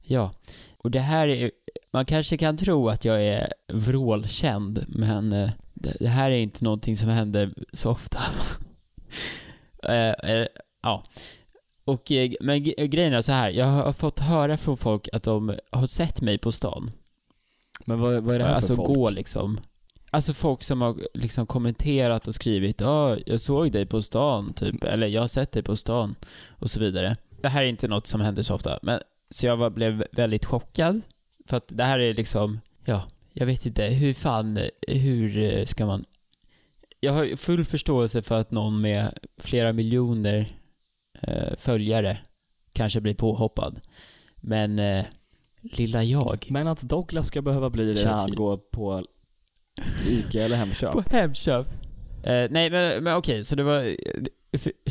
ja. 0.00 0.32
Och 0.76 0.90
det 0.90 1.00
här 1.00 1.28
är, 1.28 1.50
man 1.90 2.06
kanske 2.06 2.36
kan 2.36 2.56
tro 2.56 2.88
att 2.88 3.04
jag 3.04 3.24
är 3.24 3.52
vrålkänd, 3.72 4.84
men 4.88 5.32
eh, 5.32 5.50
det, 5.74 5.96
det 6.00 6.08
här 6.08 6.30
är 6.30 6.38
inte 6.38 6.64
någonting 6.64 6.96
som 6.96 7.08
händer 7.08 7.54
så 7.72 7.90
ofta. 7.90 8.18
eh, 9.88 10.30
eh, 10.30 10.46
ja. 10.82 11.02
Och, 11.84 12.12
men 12.40 12.62
grejen 12.62 13.12
är 13.12 13.20
så 13.20 13.32
här, 13.32 13.50
jag 13.50 13.66
har 13.66 13.92
fått 13.92 14.18
höra 14.18 14.56
från 14.56 14.76
folk 14.76 15.08
att 15.12 15.22
de 15.22 15.58
har 15.70 15.86
sett 15.86 16.20
mig 16.20 16.38
på 16.38 16.52
stan. 16.52 16.90
Men 17.84 18.00
vad, 18.00 18.22
vad 18.22 18.34
är 18.34 18.38
det 18.38 18.44
här 18.44 18.54
alltså 18.54 18.76
för 18.76 18.76
folk? 18.76 18.88
gå 18.88 19.10
liksom. 19.10 19.60
Alltså 20.10 20.34
folk 20.34 20.62
som 20.62 20.80
har 20.80 20.96
liksom 21.14 21.46
kommenterat 21.46 22.28
och 22.28 22.34
skrivit 22.34 22.80
ja, 22.80 23.16
jag 23.26 23.40
såg 23.40 23.72
dig 23.72 23.86
på 23.86 24.02
stan, 24.02 24.52
typ. 24.52 24.84
Eller 24.84 25.06
jag 25.06 25.20
har 25.20 25.28
sett 25.28 25.52
dig 25.52 25.62
på 25.62 25.76
stan. 25.76 26.14
Och 26.48 26.70
så 26.70 26.80
vidare. 26.80 27.16
Det 27.42 27.48
här 27.48 27.62
är 27.62 27.66
inte 27.66 27.88
något 27.88 28.06
som 28.06 28.20
händer 28.20 28.42
så 28.42 28.54
ofta. 28.54 28.78
Men, 28.82 29.00
så 29.30 29.46
jag 29.46 29.56
var, 29.56 29.70
blev 29.70 30.04
väldigt 30.12 30.44
chockad. 30.44 31.02
För 31.48 31.56
att 31.56 31.68
det 31.68 31.84
här 31.84 31.98
är 31.98 32.14
liksom, 32.14 32.60
ja, 32.84 33.08
jag 33.32 33.46
vet 33.46 33.66
inte, 33.66 33.84
hur 33.84 34.14
fan, 34.14 34.58
hur 34.88 35.38
eh, 35.38 35.64
ska 35.64 35.86
man... 35.86 36.04
Jag 37.00 37.12
har 37.12 37.36
full 37.36 37.64
förståelse 37.64 38.22
för 38.22 38.40
att 38.40 38.50
någon 38.50 38.80
med 38.80 39.18
flera 39.38 39.72
miljoner 39.72 40.56
eh, 41.22 41.56
följare 41.58 42.18
kanske 42.72 43.00
blir 43.00 43.14
påhoppad. 43.14 43.80
Men 44.36 44.78
eh, 44.78 45.04
lilla 45.62 46.02
jag. 46.02 46.46
Men 46.50 46.68
att 46.68 46.80
Douglas 46.80 47.26
ska 47.26 47.42
behöva 47.42 47.70
bli 47.70 47.84
det 47.84 47.96
Känns 47.96 48.16
han 48.16 48.34
går 48.34 48.56
på 48.56 49.04
Ica 50.08 50.42
eller 50.42 50.56
Hemköp. 50.56 50.92
På 51.10 51.16
Hemköp. 51.16 51.66
Eh, 52.22 52.46
nej 52.50 52.70
men, 52.70 53.04
men 53.04 53.16
okej, 53.16 53.44
så 53.44 53.56
det 53.56 53.62
var 53.62 53.96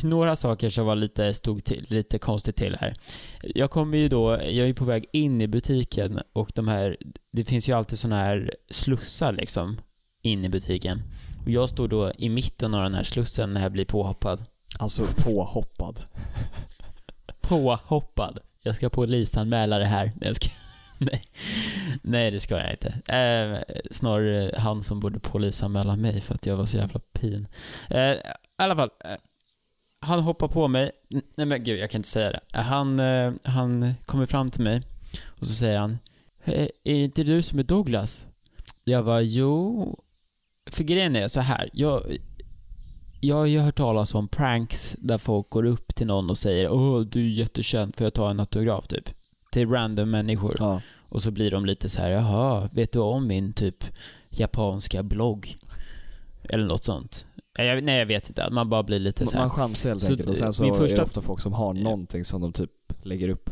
några 0.03 0.35
saker 0.35 0.69
som 0.69 0.85
var 0.85 0.95
lite, 0.95 1.33
stod 1.33 1.63
till, 1.63 1.85
lite 1.89 2.19
konstigt 2.19 2.55
till 2.55 2.77
här. 2.79 2.95
Jag 3.41 3.71
kommer 3.71 3.97
ju 3.97 4.09
då, 4.09 4.31
jag 4.31 4.69
är 4.69 4.73
på 4.73 4.85
väg 4.85 5.05
in 5.13 5.41
i 5.41 5.47
butiken 5.47 6.19
och 6.33 6.51
de 6.55 6.67
här, 6.67 6.97
det 7.31 7.45
finns 7.45 7.69
ju 7.69 7.73
alltid 7.73 7.99
såna 7.99 8.15
här 8.15 8.55
slussar 8.69 9.33
liksom 9.33 9.77
in 10.21 10.45
i 10.45 10.49
butiken. 10.49 11.01
Och 11.43 11.49
jag 11.49 11.69
står 11.69 11.87
då 11.87 12.11
i 12.17 12.29
mitten 12.29 12.73
av 12.73 12.83
den 12.83 12.93
här 12.93 13.03
slussen 13.03 13.53
när 13.53 13.61
jag 13.61 13.71
blir 13.71 13.85
påhoppad. 13.85 14.45
Alltså 14.79 15.05
påhoppad. 15.17 15.99
Påhoppad. 17.41 18.39
Jag 18.61 18.75
ska 18.75 18.89
polisanmäla 18.89 19.79
det 19.79 19.85
här. 19.85 20.05
Nej, 20.05 20.27
jag 20.27 20.35
ska, 20.35 20.49
nej. 20.97 21.23
nej, 22.01 22.31
det 22.31 22.39
ska 22.39 22.57
jag 22.57 22.71
inte. 22.71 23.13
Eh, 23.17 23.75
snarare 23.91 24.51
han 24.57 24.83
som 24.83 24.99
borde 24.99 25.19
polisanmäla 25.19 25.95
mig 25.95 26.21
för 26.21 26.35
att 26.35 26.45
jag 26.45 26.57
var 26.57 26.65
så 26.65 26.77
jävla 26.77 26.99
pin. 26.99 27.47
Eh, 27.89 27.99
I 27.99 28.17
alla 28.57 28.75
fall. 28.75 28.89
Eh, 29.05 29.15
han 30.03 30.19
hoppar 30.19 30.47
på 30.47 30.67
mig. 30.67 30.91
Nej 31.37 31.45
men 31.47 31.63
gud, 31.63 31.79
jag 31.79 31.89
kan 31.89 31.99
inte 31.99 32.09
säga 32.09 32.31
det. 32.31 32.59
Han, 32.61 32.99
eh, 32.99 33.33
han 33.43 33.93
kommer 34.05 34.25
fram 34.25 34.51
till 34.51 34.63
mig 34.63 34.81
och 35.25 35.47
så 35.47 35.53
säger 35.53 35.79
han 35.79 35.97
"Eh, 36.43 36.53
Är 36.63 36.69
det 36.93 37.03
inte 37.03 37.23
du 37.23 37.41
som 37.41 37.59
är 37.59 37.63
Douglas? 37.63 38.27
Jag 38.83 39.03
var 39.03 39.19
jo... 39.19 39.99
För 40.71 40.83
grejen 40.83 41.15
är 41.15 41.27
så 41.27 41.39
här. 41.39 41.69
Jag, 41.73 42.17
jag 43.21 43.35
har 43.35 43.45
ju 43.45 43.59
hört 43.59 43.75
talas 43.77 44.15
om 44.15 44.27
pranks 44.27 44.95
där 44.99 45.17
folk 45.17 45.49
går 45.49 45.65
upp 45.65 45.95
till 45.95 46.07
någon 46.07 46.29
och 46.29 46.37
säger 46.37 46.69
Åh, 46.71 47.01
du 47.01 47.19
är 47.25 47.29
jättekänd, 47.29 47.95
får 47.95 48.05
jag 48.05 48.13
ta 48.13 48.29
en 48.29 48.39
autograf 48.39 48.87
typ? 48.87 49.09
Till 49.51 49.69
random 49.69 50.09
människor. 50.11 50.53
Ja. 50.59 50.81
Och 51.09 51.21
så 51.23 51.31
blir 51.31 51.51
de 51.51 51.65
lite 51.65 51.89
så 51.89 52.01
här, 52.01 52.09
jaha, 52.09 52.69
vet 52.73 52.91
du 52.91 52.99
om 52.99 53.27
min 53.27 53.53
typ 53.53 53.85
japanska 54.29 55.03
blogg? 55.03 55.55
Eller 56.43 56.65
något 56.65 56.83
sånt. 56.83 57.25
Jag, 57.57 57.83
nej, 57.83 57.99
jag 57.99 58.05
vet 58.05 58.29
inte. 58.29 58.49
Man 58.49 58.69
bara 58.69 58.83
blir 58.83 58.99
lite 58.99 59.27
så 59.27 59.33
här. 59.37 59.39
Man 59.43 59.49
chansar 59.49 59.89
helt 59.89 60.01
Så 60.01 60.11
enkelt 60.11 60.29
och 60.29 60.37
sen 60.37 60.53
så 60.53 60.63
min 60.63 60.73
är 60.73 60.77
första- 60.77 60.95
det 60.97 61.03
ofta 61.03 61.21
folk 61.21 61.41
som 61.41 61.53
har 61.53 61.73
någonting 61.73 62.25
som 62.25 62.41
de 62.41 62.51
typ 62.53 62.71
lägger 63.03 63.29
upp. 63.29 63.49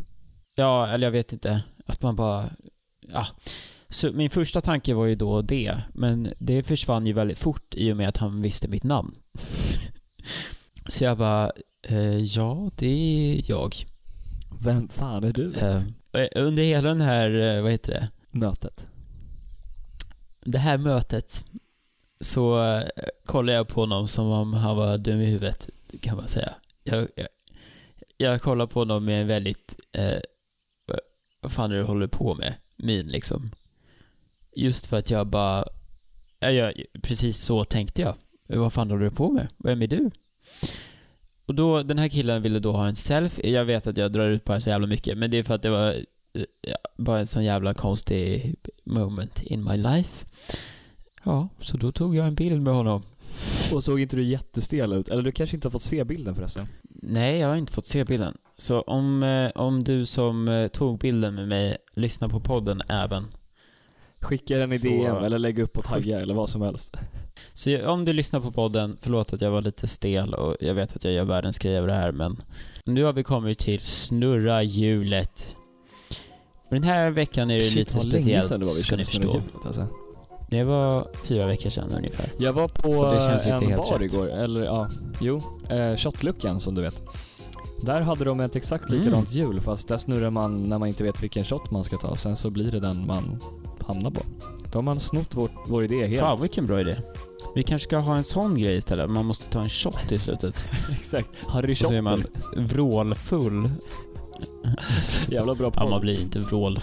Ja, 0.56 0.88
eller 0.88 1.08
jag 1.08 1.12
vet 1.12 1.34
inte. 1.34 1.64
Att 1.86 2.02
man 2.02 2.16
bara... 2.16 2.50
Ja. 3.14 3.26
Så 3.90 4.12
min 4.12 4.30
första 4.30 4.62
tanke 4.62 4.94
var 4.94 5.06
ju 5.06 5.16
då 5.16 5.42
det, 5.42 5.78
men 5.94 6.34
det 6.40 6.64
försvann 6.64 7.08
ju 7.08 7.14
väldigt 7.14 7.38
fort 7.40 7.76
i 7.76 7.92
och 7.94 7.98
med 7.98 8.10
att 8.10 8.18
han 8.18 8.42
visste 8.42 8.68
mitt 8.68 8.84
namn. 8.84 9.16
Så 10.88 11.04
jag 11.04 11.18
bara, 11.18 11.52
eh, 11.88 12.18
ja, 12.18 12.72
det 12.76 12.88
är 12.88 13.42
jag. 13.52 13.76
Vem 14.62 14.88
fan 14.88 15.24
är 15.24 15.34
du? 15.34 15.54
Eh, 15.54 16.28
under 16.36 16.64
hela 16.64 16.90
den 16.90 17.02
här, 17.02 17.56
eh, 17.58 17.62
vad 17.62 17.72
heter 17.72 17.94
det? 17.94 18.10
Mötet. 18.40 18.88
Det 20.46 20.58
här 20.60 20.78
mötet 20.78 21.46
så 22.22 22.64
eh, 22.64 22.88
kollade 23.26 23.58
jag 23.58 23.68
på 23.68 23.82
honom 23.82 24.08
som 24.08 24.28
om 24.28 24.54
han 24.54 24.76
var 24.76 24.98
dum 24.98 25.22
i 25.22 25.26
huvudet, 25.26 25.70
kan 26.02 26.18
man 26.18 26.28
säga. 26.28 26.54
Jag, 26.84 27.08
jag, 27.16 27.28
jag 28.18 28.42
kollade 28.42 28.74
på 28.74 28.80
honom 28.80 29.06
med 29.06 29.22
en 29.22 29.28
väldigt, 29.28 29.80
eh, 29.92 30.20
vad 31.42 31.52
fan 31.52 31.72
är 31.72 31.76
det 31.76 31.82
du 31.82 31.88
håller 31.88 32.08
på 32.08 32.36
med? 32.36 32.54
Min 32.76 33.08
liksom. 33.08 33.52
Just 34.56 34.86
för 34.86 34.98
att 34.98 35.10
jag 35.10 35.28
bara, 35.28 35.66
jag, 36.40 36.54
jag, 36.54 36.74
precis 37.02 37.38
så 37.38 37.64
tänkte 37.64 38.02
jag. 38.02 38.16
Vad 38.48 38.74
fan 38.74 38.92
håller 38.92 39.06
du 39.06 39.12
på 39.12 39.32
med? 39.32 39.48
Vem 39.58 39.82
är 39.82 39.88
du? 39.88 40.12
Och 41.46 41.56
då, 41.56 41.84
den 41.84 41.98
här 41.98 42.10
killen 42.10 42.42
ville 42.42 42.60
då 42.60 42.72
ha 42.72 42.88
en 42.88 42.96
selfie. 42.96 43.50
Jag 43.52 43.66
vet 43.66 43.88
att 43.88 43.98
jag 43.98 44.12
drar 44.12 44.30
ut 44.30 44.46
på 44.46 44.52
det 44.52 44.56
här 44.56 44.62
så 44.62 44.70
jävla 44.70 44.88
mycket, 44.88 45.18
men 45.18 45.32
det 45.32 45.38
är 45.38 45.44
för 45.44 45.56
att 45.56 45.62
det 45.62 45.70
var 45.70 45.94
eh, 46.34 46.44
ja, 46.62 46.78
bara 46.98 47.20
en 47.20 47.28
sån 47.28 47.44
jävla 47.44 47.74
konstig 47.74 48.56
moment 48.84 49.42
in 49.44 49.64
my 49.64 49.78
life. 49.78 50.26
Ja, 51.24 51.50
så 51.62 51.78
då 51.78 51.92
tog 51.92 52.16
jag 52.16 52.28
en 52.28 52.36
bild 52.36 52.62
med 52.62 52.74
honom. 52.74 53.04
Och 53.74 53.84
såg 53.84 54.00
inte 54.00 54.16
du 54.16 54.24
jättestel 54.24 54.94
ut? 54.94 55.10
Eller 55.10 55.22
du 55.24 55.32
kanske 55.32 55.56
inte 55.58 55.68
har 55.68 55.72
fått 55.72 55.82
se 55.82 56.04
bilden 56.04 56.36
förresten? 56.36 56.68
Nej, 57.04 57.38
jag 57.40 57.48
har 57.48 57.56
inte 57.56 57.74
fått 57.74 57.86
se 57.86 58.04
bilden. 58.04 58.38
Så 58.58 58.82
om, 58.82 59.24
eh, 59.24 59.52
om 59.62 59.84
du 59.84 60.06
som 60.06 60.48
eh, 60.48 60.68
tog 60.68 61.00
bilden 61.00 61.36
med 61.36 61.48
mig 61.48 61.78
lyssnar 61.94 62.28
på 62.30 62.40
podden 62.40 62.82
även. 62.88 63.26
Skicka 64.20 64.58
den 64.58 64.74
i 64.74 64.80
Så- 64.80 64.88
DM 64.88 65.16
eller 65.24 65.40
lägg 65.40 65.60
upp 65.60 65.78
och 65.78 65.84
tagga 65.84 66.20
eller 66.22 66.34
vad 66.34 66.50
som 66.50 66.62
helst. 66.62 66.96
Så 67.54 67.88
om 67.90 68.06
du 68.06 68.14
lyssnar 68.14 68.40
på 68.40 68.52
podden, 68.52 68.98
förlåt 69.02 69.34
att 69.34 69.42
jag 69.42 69.52
var 69.52 69.62
lite 69.62 69.88
stel 69.88 70.34
och 70.34 70.56
jag 70.60 70.74
vet 70.74 70.96
att 70.96 71.04
jag 71.04 71.14
gör 71.14 71.26
världens 71.26 71.60
grej 71.60 71.78
över 71.78 71.88
det 71.88 71.94
här 71.94 72.12
men 72.12 72.38
nu 72.86 73.04
har 73.04 73.14
vi 73.14 73.24
kommit 73.24 73.60
till 73.60 73.80
snurra 73.82 74.64
hjulet. 74.64 75.56
Den 76.70 76.84
här 76.84 77.10
veckan 77.10 77.52
är 77.52 77.56
det 77.56 77.62
Shit 77.62 77.76
lite 77.76 78.00
speciellt, 78.00 78.46
sedan 78.46 78.60
det 78.60 78.66
var 78.66 78.74
vi 78.74 78.82
ska 78.82 78.96
ni 78.96 79.06
förstå. 79.06 79.28
hjulet 79.28 79.66
alltså. 79.66 79.88
Det 80.52 80.64
var 80.64 81.08
fyra 81.24 81.48
veckor 81.48 81.70
sedan 81.70 81.92
ungefär. 81.98 82.32
Jag 82.40 82.54
var 82.54 82.68
på 82.68 82.88
inte 82.90 83.66
en 83.66 83.78
bar 83.78 84.00
rätt. 84.00 84.14
igår, 84.14 84.28
eller 84.30 84.64
ja, 84.64 84.90
jo, 85.22 85.42
eh, 85.70 85.96
Shotluckan 85.96 86.60
som 86.60 86.76
du 86.76 86.82
vet. 86.82 87.04
Där 87.82 88.02
hade 88.02 88.26
de 88.26 88.40
ett 88.40 88.56
exakt 88.56 88.90
Mm. 88.90 89.00
likadant 89.00 89.32
hjul 89.32 89.62
fast 89.62 89.88
där 89.88 89.98
snurrar 89.98 90.30
man 90.30 90.64
när 90.70 90.78
man 90.78 90.88
inte 90.88 91.04
vet 91.04 91.24
vilken 91.24 91.44
shot 91.44 91.72
man 91.72 91.84
ska 91.84 91.98
ta. 91.98 92.16
Sen 92.16 92.36
så 92.36 92.50
blir 92.50 92.72
det 92.72 92.80
den 92.80 93.08
man 93.08 93.40
hamnar 93.88 94.12
på. 94.12 94.22
Då 94.72 94.78
har 94.78 94.84
man 94.84 95.00
snott 95.00 95.28
vår, 95.36 95.50
vår 95.68 95.84
idé 95.84 96.08
helt. 96.08 96.20
Fan 96.22 96.42
vilken 96.42 96.66
bra 96.68 96.80
idé. 96.82 96.96
Vi 97.56 97.64
kanske 97.64 97.88
ska 97.88 97.98
ha 97.98 98.16
en 98.16 98.24
sån 98.24 98.60
grej 98.60 98.78
istället. 98.78 99.10
Man 99.10 99.26
måste 99.26 99.50
ta 99.52 99.62
en 99.62 99.70
shot 99.70 100.12
i 100.12 100.20
slutet. 100.20 100.68
Exakt. 100.92 101.30
Harry 101.48 101.74
Och 101.74 101.78
så 101.78 101.94
är 101.94 102.02
man 102.02 102.24
vrålfull. 102.58 103.70
Jävla 105.28 105.56
bra 105.56 105.72
Ja, 105.76 105.82
podd. 105.82 105.90
man 105.90 106.02
blir 106.02 106.22
inte 106.22 106.40
vrål... 106.40 106.80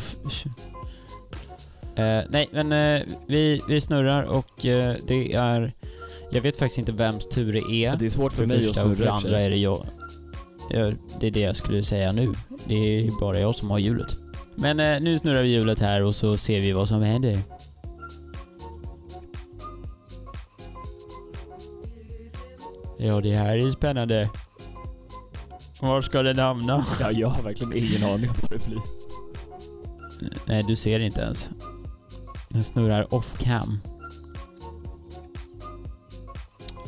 Eh, 1.98 2.24
nej, 2.30 2.48
men 2.52 2.72
eh, 2.72 3.02
vi, 3.26 3.62
vi 3.68 3.80
snurrar 3.80 4.22
och 4.22 4.66
eh, 4.66 4.96
det 5.06 5.34
är... 5.34 5.72
Jag 6.30 6.40
vet 6.40 6.56
faktiskt 6.56 6.78
inte 6.78 6.92
vems 6.92 7.28
tur 7.28 7.52
det 7.52 7.74
är. 7.74 7.96
Det 7.96 8.06
är 8.06 8.10
svårt 8.10 8.32
för, 8.32 8.42
för 8.42 8.46
mig 8.46 8.68
att 8.68 8.76
snurra 8.76 8.94
för 8.94 9.06
andra 9.06 9.40
är 9.40 9.50
det 9.50 9.56
jag. 9.56 9.86
Ja, 10.70 10.92
det 11.20 11.26
är 11.26 11.30
det 11.30 11.40
jag 11.40 11.56
skulle 11.56 11.82
säga 11.82 12.12
nu. 12.12 12.34
Det 12.64 12.74
är 12.74 13.20
bara 13.20 13.40
jag 13.40 13.54
som 13.54 13.70
har 13.70 13.78
hjulet. 13.78 14.16
Men 14.54 14.80
eh, 14.80 15.00
nu 15.00 15.18
snurrar 15.18 15.42
vi 15.42 15.48
hjulet 15.48 15.80
här 15.80 16.02
och 16.02 16.14
så 16.14 16.36
ser 16.36 16.60
vi 16.60 16.72
vad 16.72 16.88
som 16.88 17.02
händer. 17.02 17.38
Ja, 22.98 23.20
det 23.20 23.34
här 23.34 23.56
är 23.56 23.70
spännande. 23.70 24.30
Var 25.80 26.02
ska 26.02 26.22
den 26.22 26.38
hamna? 26.38 26.84
Ja, 27.00 27.10
jag 27.10 27.28
har 27.28 27.42
verkligen 27.42 27.72
ingen 27.72 28.04
aning 28.04 28.30
om 28.30 28.36
vad 28.42 28.50
det 28.50 28.66
blir. 28.66 28.80
Nej, 30.46 30.64
du 30.68 30.76
ser 30.76 31.00
inte 31.00 31.20
ens. 31.20 31.50
Den 32.58 32.64
snurrar 32.64 33.14
off 33.14 33.38
cam. 33.38 33.78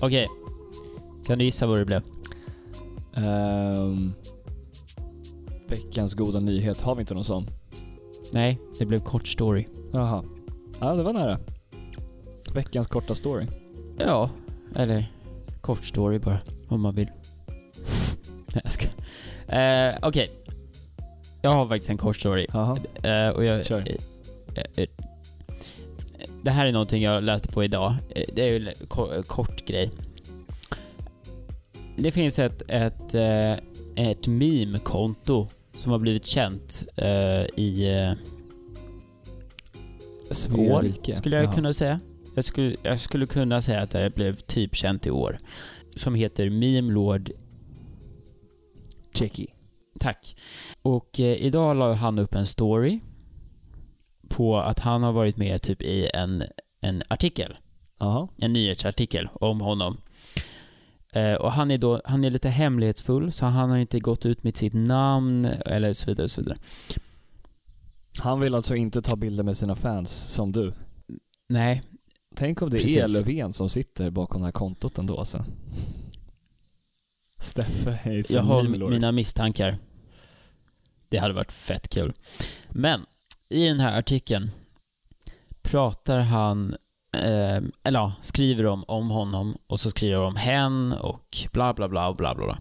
Okej. 0.00 0.26
Kan 1.26 1.38
du 1.38 1.44
gissa 1.44 1.66
vad 1.66 1.78
det 1.78 1.84
blev? 1.84 2.02
Ehm, 3.14 4.12
veckans 5.68 6.14
goda 6.14 6.40
nyhet, 6.40 6.80
har 6.80 6.94
vi 6.94 7.00
inte 7.00 7.14
någon 7.14 7.24
sån? 7.24 7.46
Nej, 8.32 8.58
det 8.78 8.86
blev 8.86 8.98
kort 9.00 9.28
story. 9.28 9.66
Jaha. 9.92 10.24
Ja, 10.80 10.94
det 10.94 11.02
var 11.02 11.12
nära. 11.12 11.38
Veckans 12.54 12.86
korta 12.86 13.14
story. 13.14 13.46
Ja, 13.98 14.30
eller 14.74 15.12
kort 15.60 15.84
story 15.84 16.18
bara, 16.18 16.38
om 16.68 16.80
man 16.80 16.94
vill. 16.94 17.08
Nej, 18.54 18.62
jag 18.64 18.72
ska. 18.72 18.86
Eh, 19.56 19.94
Okej. 20.02 20.30
Jag 21.42 21.50
har 21.50 21.68
faktiskt 21.68 21.90
en 21.90 21.98
kort 21.98 22.16
story. 22.16 22.46
Jaha. 22.52 22.78
Eh, 23.02 23.28
och 23.28 23.44
jag, 23.44 23.66
Kör. 23.66 23.98
eh, 24.76 24.86
det 26.42 26.50
här 26.50 26.66
är 26.66 26.72
någonting 26.72 27.02
jag 27.02 27.24
läste 27.24 27.48
på 27.48 27.64
idag. 27.64 27.94
Eh, 28.10 28.24
det 28.32 28.42
är 28.42 28.48
ju 28.48 28.68
en 28.68 28.74
ko- 28.88 29.22
kort 29.26 29.66
grej. 29.66 29.90
Det 31.96 32.10
finns 32.10 32.38
ett, 32.38 32.62
ett, 32.68 33.14
eh, 33.14 33.52
ett 33.96 34.26
meme-konto 34.26 35.48
som 35.72 35.92
har 35.92 35.98
blivit 35.98 36.26
känt 36.26 36.84
eh, 36.96 37.42
i 37.56 37.88
rike. 40.82 41.16
skulle 41.16 41.36
jag 41.36 41.44
Jaha. 41.44 41.52
kunna 41.54 41.72
säga. 41.72 42.00
Jag 42.34 42.44
skulle, 42.44 42.76
jag 42.82 43.00
skulle 43.00 43.26
kunna 43.26 43.60
säga 43.60 43.80
att 43.82 43.90
det 43.90 44.14
blev 44.14 44.36
typ 44.36 44.74
känt 44.74 45.06
i 45.06 45.10
år. 45.10 45.38
Som 45.96 46.14
heter 46.14 46.50
Meme 46.50 46.92
Lord 46.92 47.30
Jackie. 49.14 49.46
Tack. 50.00 50.36
Och 50.82 51.20
eh, 51.20 51.34
idag 51.34 51.76
la 51.76 51.92
han 51.92 52.18
upp 52.18 52.34
en 52.34 52.46
story 52.46 53.00
på 54.30 54.58
att 54.58 54.78
han 54.78 55.02
har 55.02 55.12
varit 55.12 55.36
med 55.36 55.62
typ 55.62 55.82
i 55.82 56.10
en, 56.14 56.44
en 56.80 57.02
artikel, 57.08 57.56
Jaha. 57.98 58.28
en 58.38 58.52
nyhetsartikel 58.52 59.28
om 59.32 59.60
honom. 59.60 60.00
Eh, 61.12 61.34
och 61.34 61.52
han 61.52 61.70
är 61.70 61.78
då, 61.78 62.00
han 62.04 62.24
är 62.24 62.30
lite 62.30 62.48
hemlighetsfull 62.48 63.32
så 63.32 63.46
han 63.46 63.70
har 63.70 63.78
inte 63.78 64.00
gått 64.00 64.26
ut 64.26 64.42
med 64.42 64.56
sitt 64.56 64.74
namn 64.74 65.44
eller 65.44 65.92
så 65.92 66.06
vidare 66.06 66.24
och 66.24 66.30
så 66.30 66.40
vidare. 66.40 66.58
Han 68.18 68.40
vill 68.40 68.54
alltså 68.54 68.76
inte 68.76 69.02
ta 69.02 69.16
bilder 69.16 69.44
med 69.44 69.56
sina 69.56 69.74
fans 69.74 70.10
som 70.34 70.52
du. 70.52 70.72
Nej, 71.48 71.82
Tänk 72.36 72.62
om 72.62 72.70
det 72.70 72.78
Precis. 72.78 72.96
är 72.96 73.08
Löfven 73.08 73.52
som 73.52 73.68
sitter 73.68 74.10
bakom 74.10 74.40
det 74.40 74.46
här 74.46 74.52
kontot 74.52 74.98
ändå 74.98 75.18
alltså. 75.18 75.44
Steffe 77.40 77.98
är 78.04 78.34
jag 78.34 78.42
har 78.42 78.62
mi- 78.62 78.90
mina 78.90 79.12
misstankar. 79.12 79.76
Det 81.08 81.18
hade 81.18 81.34
varit 81.34 81.52
fett 81.52 81.88
kul. 81.88 82.12
Men 82.68 83.06
i 83.50 83.66
den 83.66 83.80
här 83.80 83.98
artikeln 83.98 84.50
pratar 85.62 86.18
han, 86.18 86.76
eh, 87.12 87.56
eller 87.82 87.98
ja, 87.98 88.12
skriver 88.22 88.64
de 88.64 88.84
om 88.84 89.10
honom 89.10 89.56
och 89.66 89.80
så 89.80 89.90
skriver 89.90 90.16
de 90.16 90.24
om 90.24 90.36
hen 90.36 90.92
och 90.92 91.36
bla 91.52 91.74
bla 91.74 91.88
bla 91.88 92.08
och 92.08 92.16
bla 92.16 92.34
bla 92.34 92.44
bla. 92.46 92.58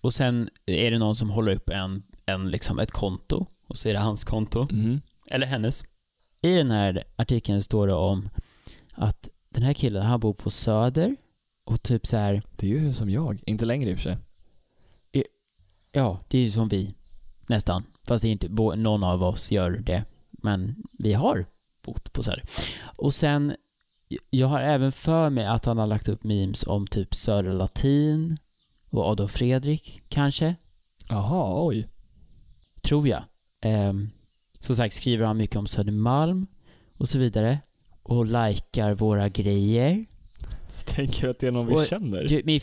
Och 0.00 0.14
sen 0.14 0.48
är 0.66 0.90
det 0.90 0.98
någon 0.98 1.16
som 1.16 1.30
håller 1.30 1.52
upp 1.52 1.68
en, 1.68 2.02
en 2.26 2.50
liksom 2.50 2.78
ett 2.78 2.90
konto 2.90 3.46
och 3.66 3.78
så 3.78 3.88
är 3.88 3.92
det 3.92 3.98
hans 3.98 4.24
konto. 4.24 4.68
Mhm. 4.70 5.00
Eller 5.26 5.46
hennes. 5.46 5.84
I 6.42 6.54
den 6.54 6.70
här 6.70 7.04
artikeln 7.16 7.62
står 7.62 7.86
det 7.86 7.94
om 7.94 8.28
att 8.92 9.28
den 9.48 9.62
här 9.62 9.72
killen, 9.72 10.02
han 10.02 10.20
bor 10.20 10.34
på 10.34 10.50
Söder 10.50 11.16
och 11.64 11.82
typ 11.82 12.06
så 12.06 12.16
här 12.16 12.42
Det 12.56 12.66
är 12.66 12.70
ju 12.70 12.92
som 12.92 13.10
jag. 13.10 13.42
Inte 13.46 13.64
längre 13.64 13.90
i 13.90 13.94
och 13.94 13.98
för 13.98 14.02
sig. 14.02 14.18
Ja, 15.92 16.20
det 16.28 16.38
är 16.38 16.42
ju 16.42 16.50
som 16.50 16.68
vi. 16.68 16.94
Nästan. 17.52 17.84
Fast 18.08 18.24
inte, 18.24 18.48
någon 18.76 19.04
av 19.04 19.22
oss 19.22 19.50
gör 19.50 19.70
det. 19.70 20.04
Men 20.30 20.74
vi 20.98 21.12
har 21.12 21.46
bott 21.84 22.12
på 22.12 22.22
Söder. 22.22 22.42
Och 22.96 23.14
sen, 23.14 23.56
jag 24.30 24.46
har 24.46 24.60
även 24.60 24.92
för 24.92 25.30
mig 25.30 25.46
att 25.46 25.64
han 25.64 25.78
har 25.78 25.86
lagt 25.86 26.08
upp 26.08 26.24
memes 26.24 26.66
om 26.66 26.86
typ 26.86 27.14
Södra 27.14 27.52
Latin 27.52 28.38
och 28.90 29.04
Adolf 29.10 29.32
Fredrik, 29.32 30.02
kanske. 30.08 30.54
Jaha, 31.08 31.66
oj. 31.66 31.88
Tror 32.82 33.08
jag. 33.08 33.22
Ehm, 33.62 34.10
som 34.58 34.76
sagt 34.76 34.94
skriver 34.94 35.26
han 35.26 35.36
mycket 35.36 35.56
om 35.56 35.66
Södermalm 35.66 36.46
och 36.96 37.08
så 37.08 37.18
vidare. 37.18 37.58
Och 38.02 38.26
likar 38.26 38.94
våra 38.94 39.28
grejer. 39.28 40.04
Tänker 40.86 41.28
att 41.28 41.38
det 41.38 41.46
är 41.46 41.50
någon 41.50 41.66
vi 41.66 41.74
Och- 41.74 41.86
känner. 41.86 42.24
Du, 42.28 42.42
min 42.44 42.60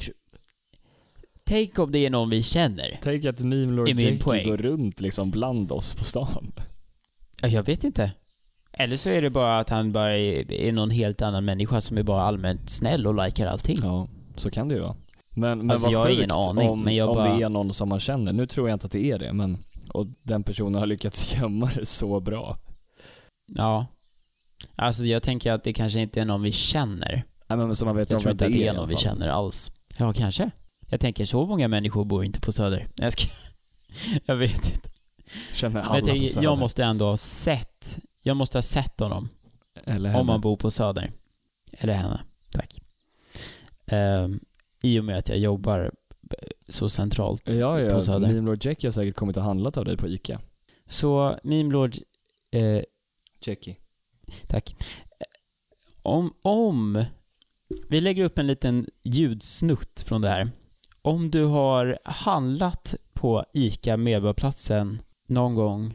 Tänk 1.50 1.80
om 1.80 1.92
det 1.92 2.06
är 2.06 2.10
någon 2.10 2.30
vi 2.30 2.44
känner. 2.44 3.00
Tänk 3.02 3.26
att 3.26 3.40
Meme 3.40 3.72
Lord 3.72 3.90
är 3.90 4.20
poäng. 4.20 4.48
går 4.50 4.58
runt 4.58 5.02
liksom 5.02 5.32
bland 5.32 5.72
oss 5.72 5.94
på 5.94 6.04
stan. 6.04 6.52
Ja, 7.42 7.48
Jag 7.48 7.64
vet 7.64 7.84
inte. 7.84 8.12
Eller 8.74 8.98
så 8.98 9.10
är 9.10 9.22
det 9.22 9.30
bara 9.30 9.60
att 9.60 9.70
han 9.70 9.92
bara 9.92 10.18
är, 10.18 10.52
är 10.54 10.72
någon 10.72 10.90
helt 10.90 11.22
annan 11.22 11.46
människa 11.46 11.82
som 11.82 11.98
är 11.98 12.04
bara 12.04 12.22
allmänt 12.24 12.70
snäll 12.70 13.08
och 13.08 13.26
likar 13.26 13.48
allting. 13.48 13.78
Ja, 13.82 14.08
så 14.38 14.52
kan 14.52 14.68
det 14.70 14.76
ju 14.76 14.82
vara. 14.82 14.96
Men, 15.36 15.58
men 15.58 15.72
Alltså, 15.72 15.86
vad 15.86 15.94
jag 15.94 16.00
har 16.00 16.10
ingen 16.10 16.32
aning, 16.32 16.70
om, 16.70 16.82
men 16.84 16.96
jag 16.96 17.10
om 17.10 17.16
bara- 17.16 17.38
det 17.38 17.44
är 17.44 17.50
någon 17.50 17.74
som 17.74 17.90
man 17.90 18.00
känner. 18.00 18.34
Nu 18.34 18.46
tror 18.46 18.70
jag 18.70 18.76
inte 18.76 18.86
att 18.86 18.92
det 18.92 19.12
är 19.12 19.20
det, 19.20 19.34
men 19.34 19.58
och 19.94 20.08
den 20.24 20.44
personen 20.44 20.76
har 20.76 20.86
lyckats 20.86 21.36
gömma 21.42 21.72
det 21.76 21.86
så 21.86 22.20
bra. 22.20 22.58
Ja. 23.56 23.86
Alltså 24.76 25.04
jag 25.04 25.24
tänker 25.24 25.52
att 25.54 25.64
det 25.64 25.74
kanske 25.74 26.00
inte 26.00 26.22
är 26.22 26.26
någon 26.26 26.42
vi 26.42 26.52
känner. 26.52 27.24
Nej 27.48 27.58
men 27.58 27.76
så 27.76 27.86
man 27.86 27.96
vet 27.96 28.12
Jag 28.12 28.18
om 28.18 28.22
tror 28.22 28.32
inte 28.32 28.46
att 28.46 28.52
det 28.52 28.66
är 28.66 28.70
alla 28.70 28.80
någon 28.80 28.90
vi 28.90 28.98
känner 28.98 29.28
alls. 29.28 29.72
Ja, 29.98 30.14
kanske. 30.14 30.52
Jag 30.90 31.00
tänker 31.00 31.26
så 31.26 31.46
många 31.46 31.68
människor 31.68 32.06
bor 32.06 32.26
inte 32.26 32.40
på 32.40 32.52
Söder. 32.52 32.88
Jag, 32.96 33.14
ska... 33.14 33.28
jag 34.26 34.36
vet 34.36 34.52
inte. 34.76 34.90
Känner 35.54 35.74
Men 35.74 35.84
alla 35.84 35.96
jag, 35.96 36.04
på 36.04 36.10
tänker, 36.10 36.28
Söder. 36.28 36.44
jag 36.44 36.58
måste 36.58 36.84
ändå 36.84 37.06
ha 37.06 37.18
sett, 37.18 38.00
jag 38.24 38.38
måste 38.38 38.58
ha 38.58 38.62
sett 38.64 39.00
honom. 39.00 39.30
Eller 39.86 40.10
Om 40.10 40.16
henne. 40.16 40.24
man 40.24 40.42
bor 40.42 40.58
på 40.58 40.72
Söder. 40.72 41.12
Eller 41.72 41.94
henne. 41.94 42.22
Tack. 42.52 42.82
Ehm, 43.86 44.40
I 44.82 45.00
och 45.00 45.04
med 45.06 45.18
att 45.18 45.30
jag 45.30 45.38
jobbar 45.38 45.92
så 46.68 46.90
centralt 46.90 47.50
Ja, 47.50 47.74
på 47.76 47.80
ja. 47.82 48.02
Söder. 48.02 48.28
Meme 48.28 48.42
Lord 48.42 48.66
Jackie 48.66 48.88
har 48.88 48.92
säkert 48.92 49.16
kommit 49.16 49.38
och 49.38 49.44
handlat 49.44 49.78
av 49.78 49.86
dig 49.86 49.98
på 49.98 50.08
ICA. 50.08 50.42
Så 50.88 51.40
Meme 51.44 51.74
Lord, 51.74 51.96
eh, 52.52 52.82
Jackie. 53.42 53.76
tack. 54.48 54.76
Om, 56.02 56.34
om, 56.42 57.06
vi 57.90 58.02
lägger 58.02 58.24
upp 58.24 58.38
en 58.38 58.48
liten 58.48 58.88
ljudsnutt 59.04 60.04
från 60.08 60.22
det 60.22 60.30
här. 60.30 60.52
Om 61.10 61.32
du 61.32 61.46
har 61.46 62.00
handlat 62.04 62.96
på 63.14 63.46
ICA 63.54 63.98
Medborgarplatsen 63.98 65.02
någon 65.28 65.56
gång 65.56 65.94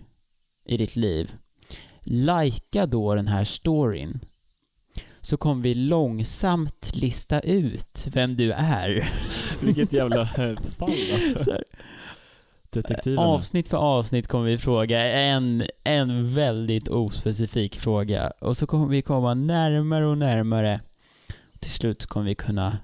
i 0.65 0.77
ditt 0.77 0.97
liv, 0.97 1.33
likea 2.01 2.87
då 2.87 3.15
den 3.15 3.29
här 3.29 3.45
storyn. 3.45 4.21
Så 5.21 5.37
kommer 5.37 5.63
vi 5.63 5.75
långsamt 5.75 6.91
lista 6.95 7.41
ut 7.41 8.07
vem 8.13 8.37
du 8.37 8.53
är. 8.53 9.09
Vilket 9.63 9.93
jävla 9.93 10.27
fall 10.27 10.93
alltså. 11.15 11.59
Detektiven. 12.71 13.19
Avsnitt 13.19 13.69
för 13.69 13.79
avsnitt 13.79 14.29
kommer 14.29 14.47
vi 14.47 14.59
fråga 14.59 15.05
en, 15.05 15.65
en 15.85 16.35
väldigt 16.35 16.89
ospecifik 16.89 17.77
fråga 17.77 18.33
och 18.41 18.57
så 18.57 18.67
kommer 18.67 18.87
vi 18.87 19.03
komma 19.03 19.35
närmare 19.35 20.07
och 20.07 20.19
närmare. 20.19 20.81
Till 21.59 21.71
slut 21.71 22.07
kommer 22.07 22.27
vi 22.27 22.35
kunna 22.35 22.79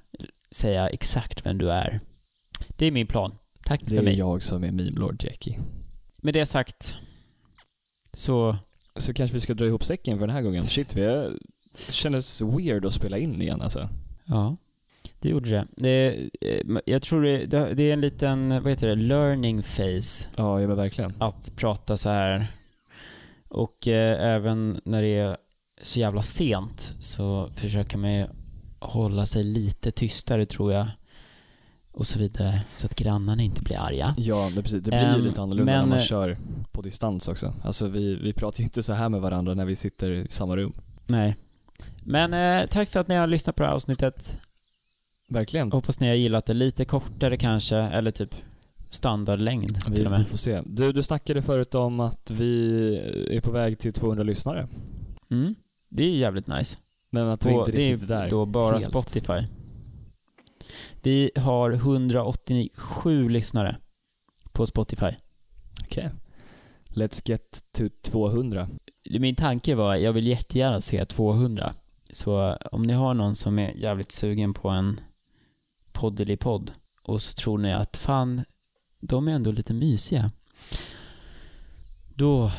säga 0.51 0.88
exakt 0.88 1.47
vem 1.47 1.59
du 1.59 1.71
är. 1.71 2.01
Det 2.68 2.87
är 2.87 2.90
min 2.90 3.07
plan. 3.07 3.35
Tack 3.64 3.81
Det 3.85 3.90
för 3.90 3.96
är 3.96 4.03
mig. 4.03 4.18
jag 4.18 4.42
som 4.42 4.64
är 4.64 4.70
Meme 4.73 4.90
Lord 4.90 5.25
Jackie. 5.25 5.59
Med 6.23 6.35
det 6.35 6.46
sagt 6.46 6.96
så, 8.12 8.57
Så 8.96 9.14
kanske 9.14 9.35
vi 9.35 9.40
ska 9.40 9.55
dra 9.55 9.66
ihop 9.66 9.85
säcken 9.85 10.18
för 10.18 10.27
den 10.27 10.37
här 10.37 10.42
gången. 10.42 10.68
Shit, 10.68 10.96
vi 10.96 11.03
är... 11.05 11.33
Det 11.87 11.92
kändes 11.92 12.40
weird 12.40 12.85
att 12.85 12.92
spela 12.92 13.18
in 13.18 13.42
igen 13.42 13.61
alltså. 13.63 13.88
ja. 14.25 14.56
Det 15.21 15.29
gjorde 15.29 15.50
det. 15.50 15.67
det 15.77 16.29
eh, 16.40 16.79
jag 16.87 17.02
tror 17.02 17.23
det, 17.23 17.46
det 17.46 17.75
det 17.75 17.83
är 17.83 17.92
en 17.92 18.00
liten, 18.00 18.48
vad 18.48 18.69
heter 18.69 18.88
det, 18.88 18.94
learning 18.94 19.63
phase. 19.63 20.29
Ja, 20.37 20.61
ja 20.61 20.69
men 20.69 20.77
verkligen. 20.77 21.15
att 21.19 21.56
prata 21.56 21.96
så 21.96 22.08
här. 22.08 22.46
Och 23.48 23.88
eh, 23.88 24.35
även 24.35 24.81
när 24.85 25.02
det 25.02 25.08
är 25.19 25.37
så 25.83 26.00
jävla 26.00 26.23
sent 26.23 26.94
så 27.00 27.50
försöker 27.54 27.98
man 27.98 28.15
ju 28.15 28.27
hålla 28.79 29.27
sig 29.27 29.44
lite 29.44 29.90
tystare 29.90 30.46
tror 30.46 30.73
jag. 30.73 30.87
Och 31.93 32.07
så 32.07 32.19
vidare. 32.19 32.61
Så 32.75 32.87
att 32.87 32.95
grannarna 32.95 33.43
inte 33.43 33.63
blir 33.63 33.77
arga. 33.79 34.15
Ja, 34.19 34.51
det, 34.57 34.63
precis. 34.63 34.83
det 34.83 34.91
blir 34.91 35.01
ju 35.01 35.07
Ehm, 35.07 35.21
lite 35.25 35.41
annorlunda 35.43 35.73
men, 35.73 35.81
när 35.81 35.88
man 35.97 36.01
kör 36.01 36.37
på 36.73 36.83
distans 36.83 37.29
också. 37.29 37.55
Alltså 37.63 37.87
vi, 37.87 38.15
vi 38.15 38.33
pratar 38.33 38.59
ju 38.59 38.65
inte 38.65 38.83
så 38.83 38.93
här 38.93 39.09
med 39.09 39.21
varandra 39.21 39.55
när 39.55 39.65
vi 39.65 39.77
sitter 39.77 40.11
i 40.11 40.27
samma 40.29 40.57
rum. 40.57 40.73
Nej. 41.07 41.37
Men 42.05 42.35
eh, 42.35 42.67
tack 42.69 42.88
för 42.88 43.01
att 43.01 43.09
ni 43.09 43.15
har 43.15 43.27
lyssnat 43.27 43.57
på 43.57 43.63
det 43.63 43.69
här 43.69 43.75
avsnittet. 43.75 44.38
Verkligen. 45.29 45.73
Hoppas 45.73 46.01
ni 46.01 46.09
har 46.09 46.15
gillat 46.15 46.47
det 46.47 46.55
lite 46.55 46.85
kortare 46.85 47.37
kanske, 47.37 47.77
eller 47.77 48.11
typ 48.11 48.35
standardlängd 48.91 49.81
till 49.81 49.93
Vi, 49.93 50.01
och 50.03 50.07
vi 50.07 50.11
med. 50.11 50.29
får 50.29 50.37
se. 50.37 50.63
Du, 50.67 50.93
du 50.93 51.03
snackade 51.03 51.43
förut 51.43 51.75
om 51.75 52.01
att 52.01 52.31
vi 52.31 52.97
är 53.31 53.41
på 53.41 53.51
väg 53.51 53.79
till 53.79 53.93
200 53.93 54.25
lyssnare. 54.25 54.69
Mm. 55.31 55.55
Det 55.88 56.03
är 56.03 56.09
ju 56.09 56.17
jävligt 56.17 56.47
nice. 56.47 56.79
Men 57.11 57.27
att 57.29 57.47
vi 57.47 57.51
inte 57.51 57.71
det 57.71 57.83
är 57.83 57.91
riktigt 57.91 58.11
är 58.11 58.15
där. 58.15 58.31
då 58.31 58.47
bara 58.47 58.73
helt. 58.73 58.85
Spotify. 58.85 59.47
Vi 61.03 61.31
har 61.37 61.71
187 61.71 63.29
lyssnare 63.29 63.77
på 64.53 64.67
Spotify. 64.67 65.11
Okej. 65.85 66.11
Let's 66.88 67.23
get 67.25 67.65
to 67.73 67.85
200. 68.03 68.69
Min 69.11 69.35
tanke 69.35 69.75
var, 69.75 69.94
jag 69.94 70.13
vill 70.13 70.27
jättegärna 70.27 70.81
se 70.81 71.05
200. 71.05 71.73
Så 72.11 72.57
om 72.73 72.83
ni 72.83 72.92
har 72.92 73.15
någon 73.15 73.37
som 73.37 73.59
är 73.59 73.71
jävligt 73.71 74.13
sugen 74.13 74.55
på 74.55 74.69
en 74.69 75.01
poddeli-podd 75.92 76.73
och 77.05 77.23
så 77.23 77.35
tror 77.35 77.59
ni 77.59 77.73
att 77.73 77.96
fan, 77.96 78.44
de 79.01 79.29
är 79.29 79.33
ändå 79.33 79.51
lite 79.51 79.75
mysiga. 79.75 80.31
Då 82.15 82.53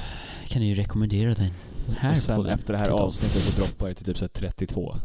kan 0.48 0.62
ni 0.62 0.68
ju 0.68 0.76
rekommendera 0.76 1.34
den 1.34 1.52
här 1.98 2.12
och 2.12 2.18
sen 2.18 2.38
podden 2.38 2.54
efter 2.54 2.74
det 2.74 2.80
här 2.80 2.90
avsnittet 2.90 3.42
så 3.42 3.62
droppar 3.62 3.90
det 3.90 3.96
till 3.96 4.06
typ 4.06 4.18
så 4.18 4.26
här 4.26 4.30
32. 4.30 4.96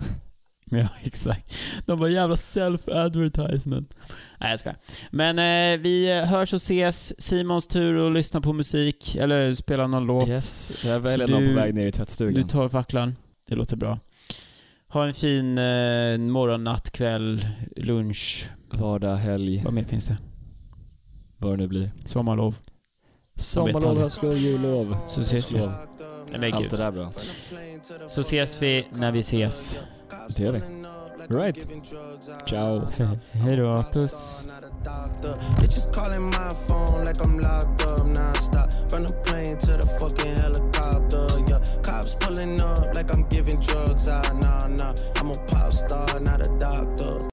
Ja, 0.70 0.88
exakt. 1.02 1.54
De 1.86 1.98
var 1.98 2.08
jävla 2.08 2.34
self-advertisement. 2.36 3.94
Nej, 4.40 4.50
jag 4.50 4.58
skojar. 4.58 4.76
Men 5.10 5.38
eh, 5.38 5.80
vi 5.80 6.20
hörs 6.24 6.52
och 6.52 6.56
ses. 6.56 7.22
Simons 7.22 7.66
tur 7.66 8.06
att 8.06 8.12
lyssna 8.12 8.40
på 8.40 8.52
musik, 8.52 9.14
eller 9.16 9.54
spela 9.54 9.86
någon 9.86 10.06
låt. 10.06 10.28
Yes, 10.28 10.82
jag 10.84 11.00
väljer 11.00 11.28
någon 11.28 11.42
du- 11.42 11.48
på 11.48 11.54
väg 11.54 11.74
ner 11.74 11.82
i 11.82 11.84
Du 11.84 11.90
tvättstugan. 11.92 12.48
tar 12.48 12.68
facklan. 12.68 13.16
Det 13.48 13.54
låter 13.54 13.76
bra. 13.76 13.98
Ha 14.88 15.06
en 15.06 15.14
fin 15.14 15.58
eh, 15.58 16.18
morgon, 16.18 16.64
natt, 16.64 16.90
kväll, 16.90 17.46
lunch. 17.76 18.48
Vardag, 18.70 19.16
helg, 19.16 19.62
Vad 19.64 19.72
mer 19.74 19.84
finns 19.84 20.06
det? 20.06 20.16
vad 21.38 21.52
det 21.52 21.56
nu 21.56 21.66
blir. 21.68 21.90
Sommarlov. 22.06 22.56
Sommarlov, 23.36 24.00
höstlov, 24.00 24.34
jullov. 24.36 24.96
Så 25.08 25.20
ses 25.20 25.52
vi. 25.52 25.58
Allt 25.58 26.70
det 26.70 26.76
där 26.76 26.92
bra. 26.92 27.12
Så 28.08 28.20
ses 28.20 28.62
vi 28.62 28.86
när 28.92 29.12
vi 29.12 29.18
ses. 29.18 29.78
Det 30.36 30.42
gör 30.42 30.52
vi. 30.52 30.61
Right. 31.28 31.57
Ciao. 32.46 32.80
He- 32.96 33.18
Hej 33.32 33.57
då. 33.57 33.84
Bitches 35.61 35.88
calling 35.94 36.24
my 36.26 36.50
phone 36.68 37.04
like 37.04 37.20
I'm 37.20 37.40
locked 37.40 37.90
up 37.92 38.07
nonstop. 38.07 38.90
From 38.90 39.07
the 39.07 39.12
plane 39.24 39.57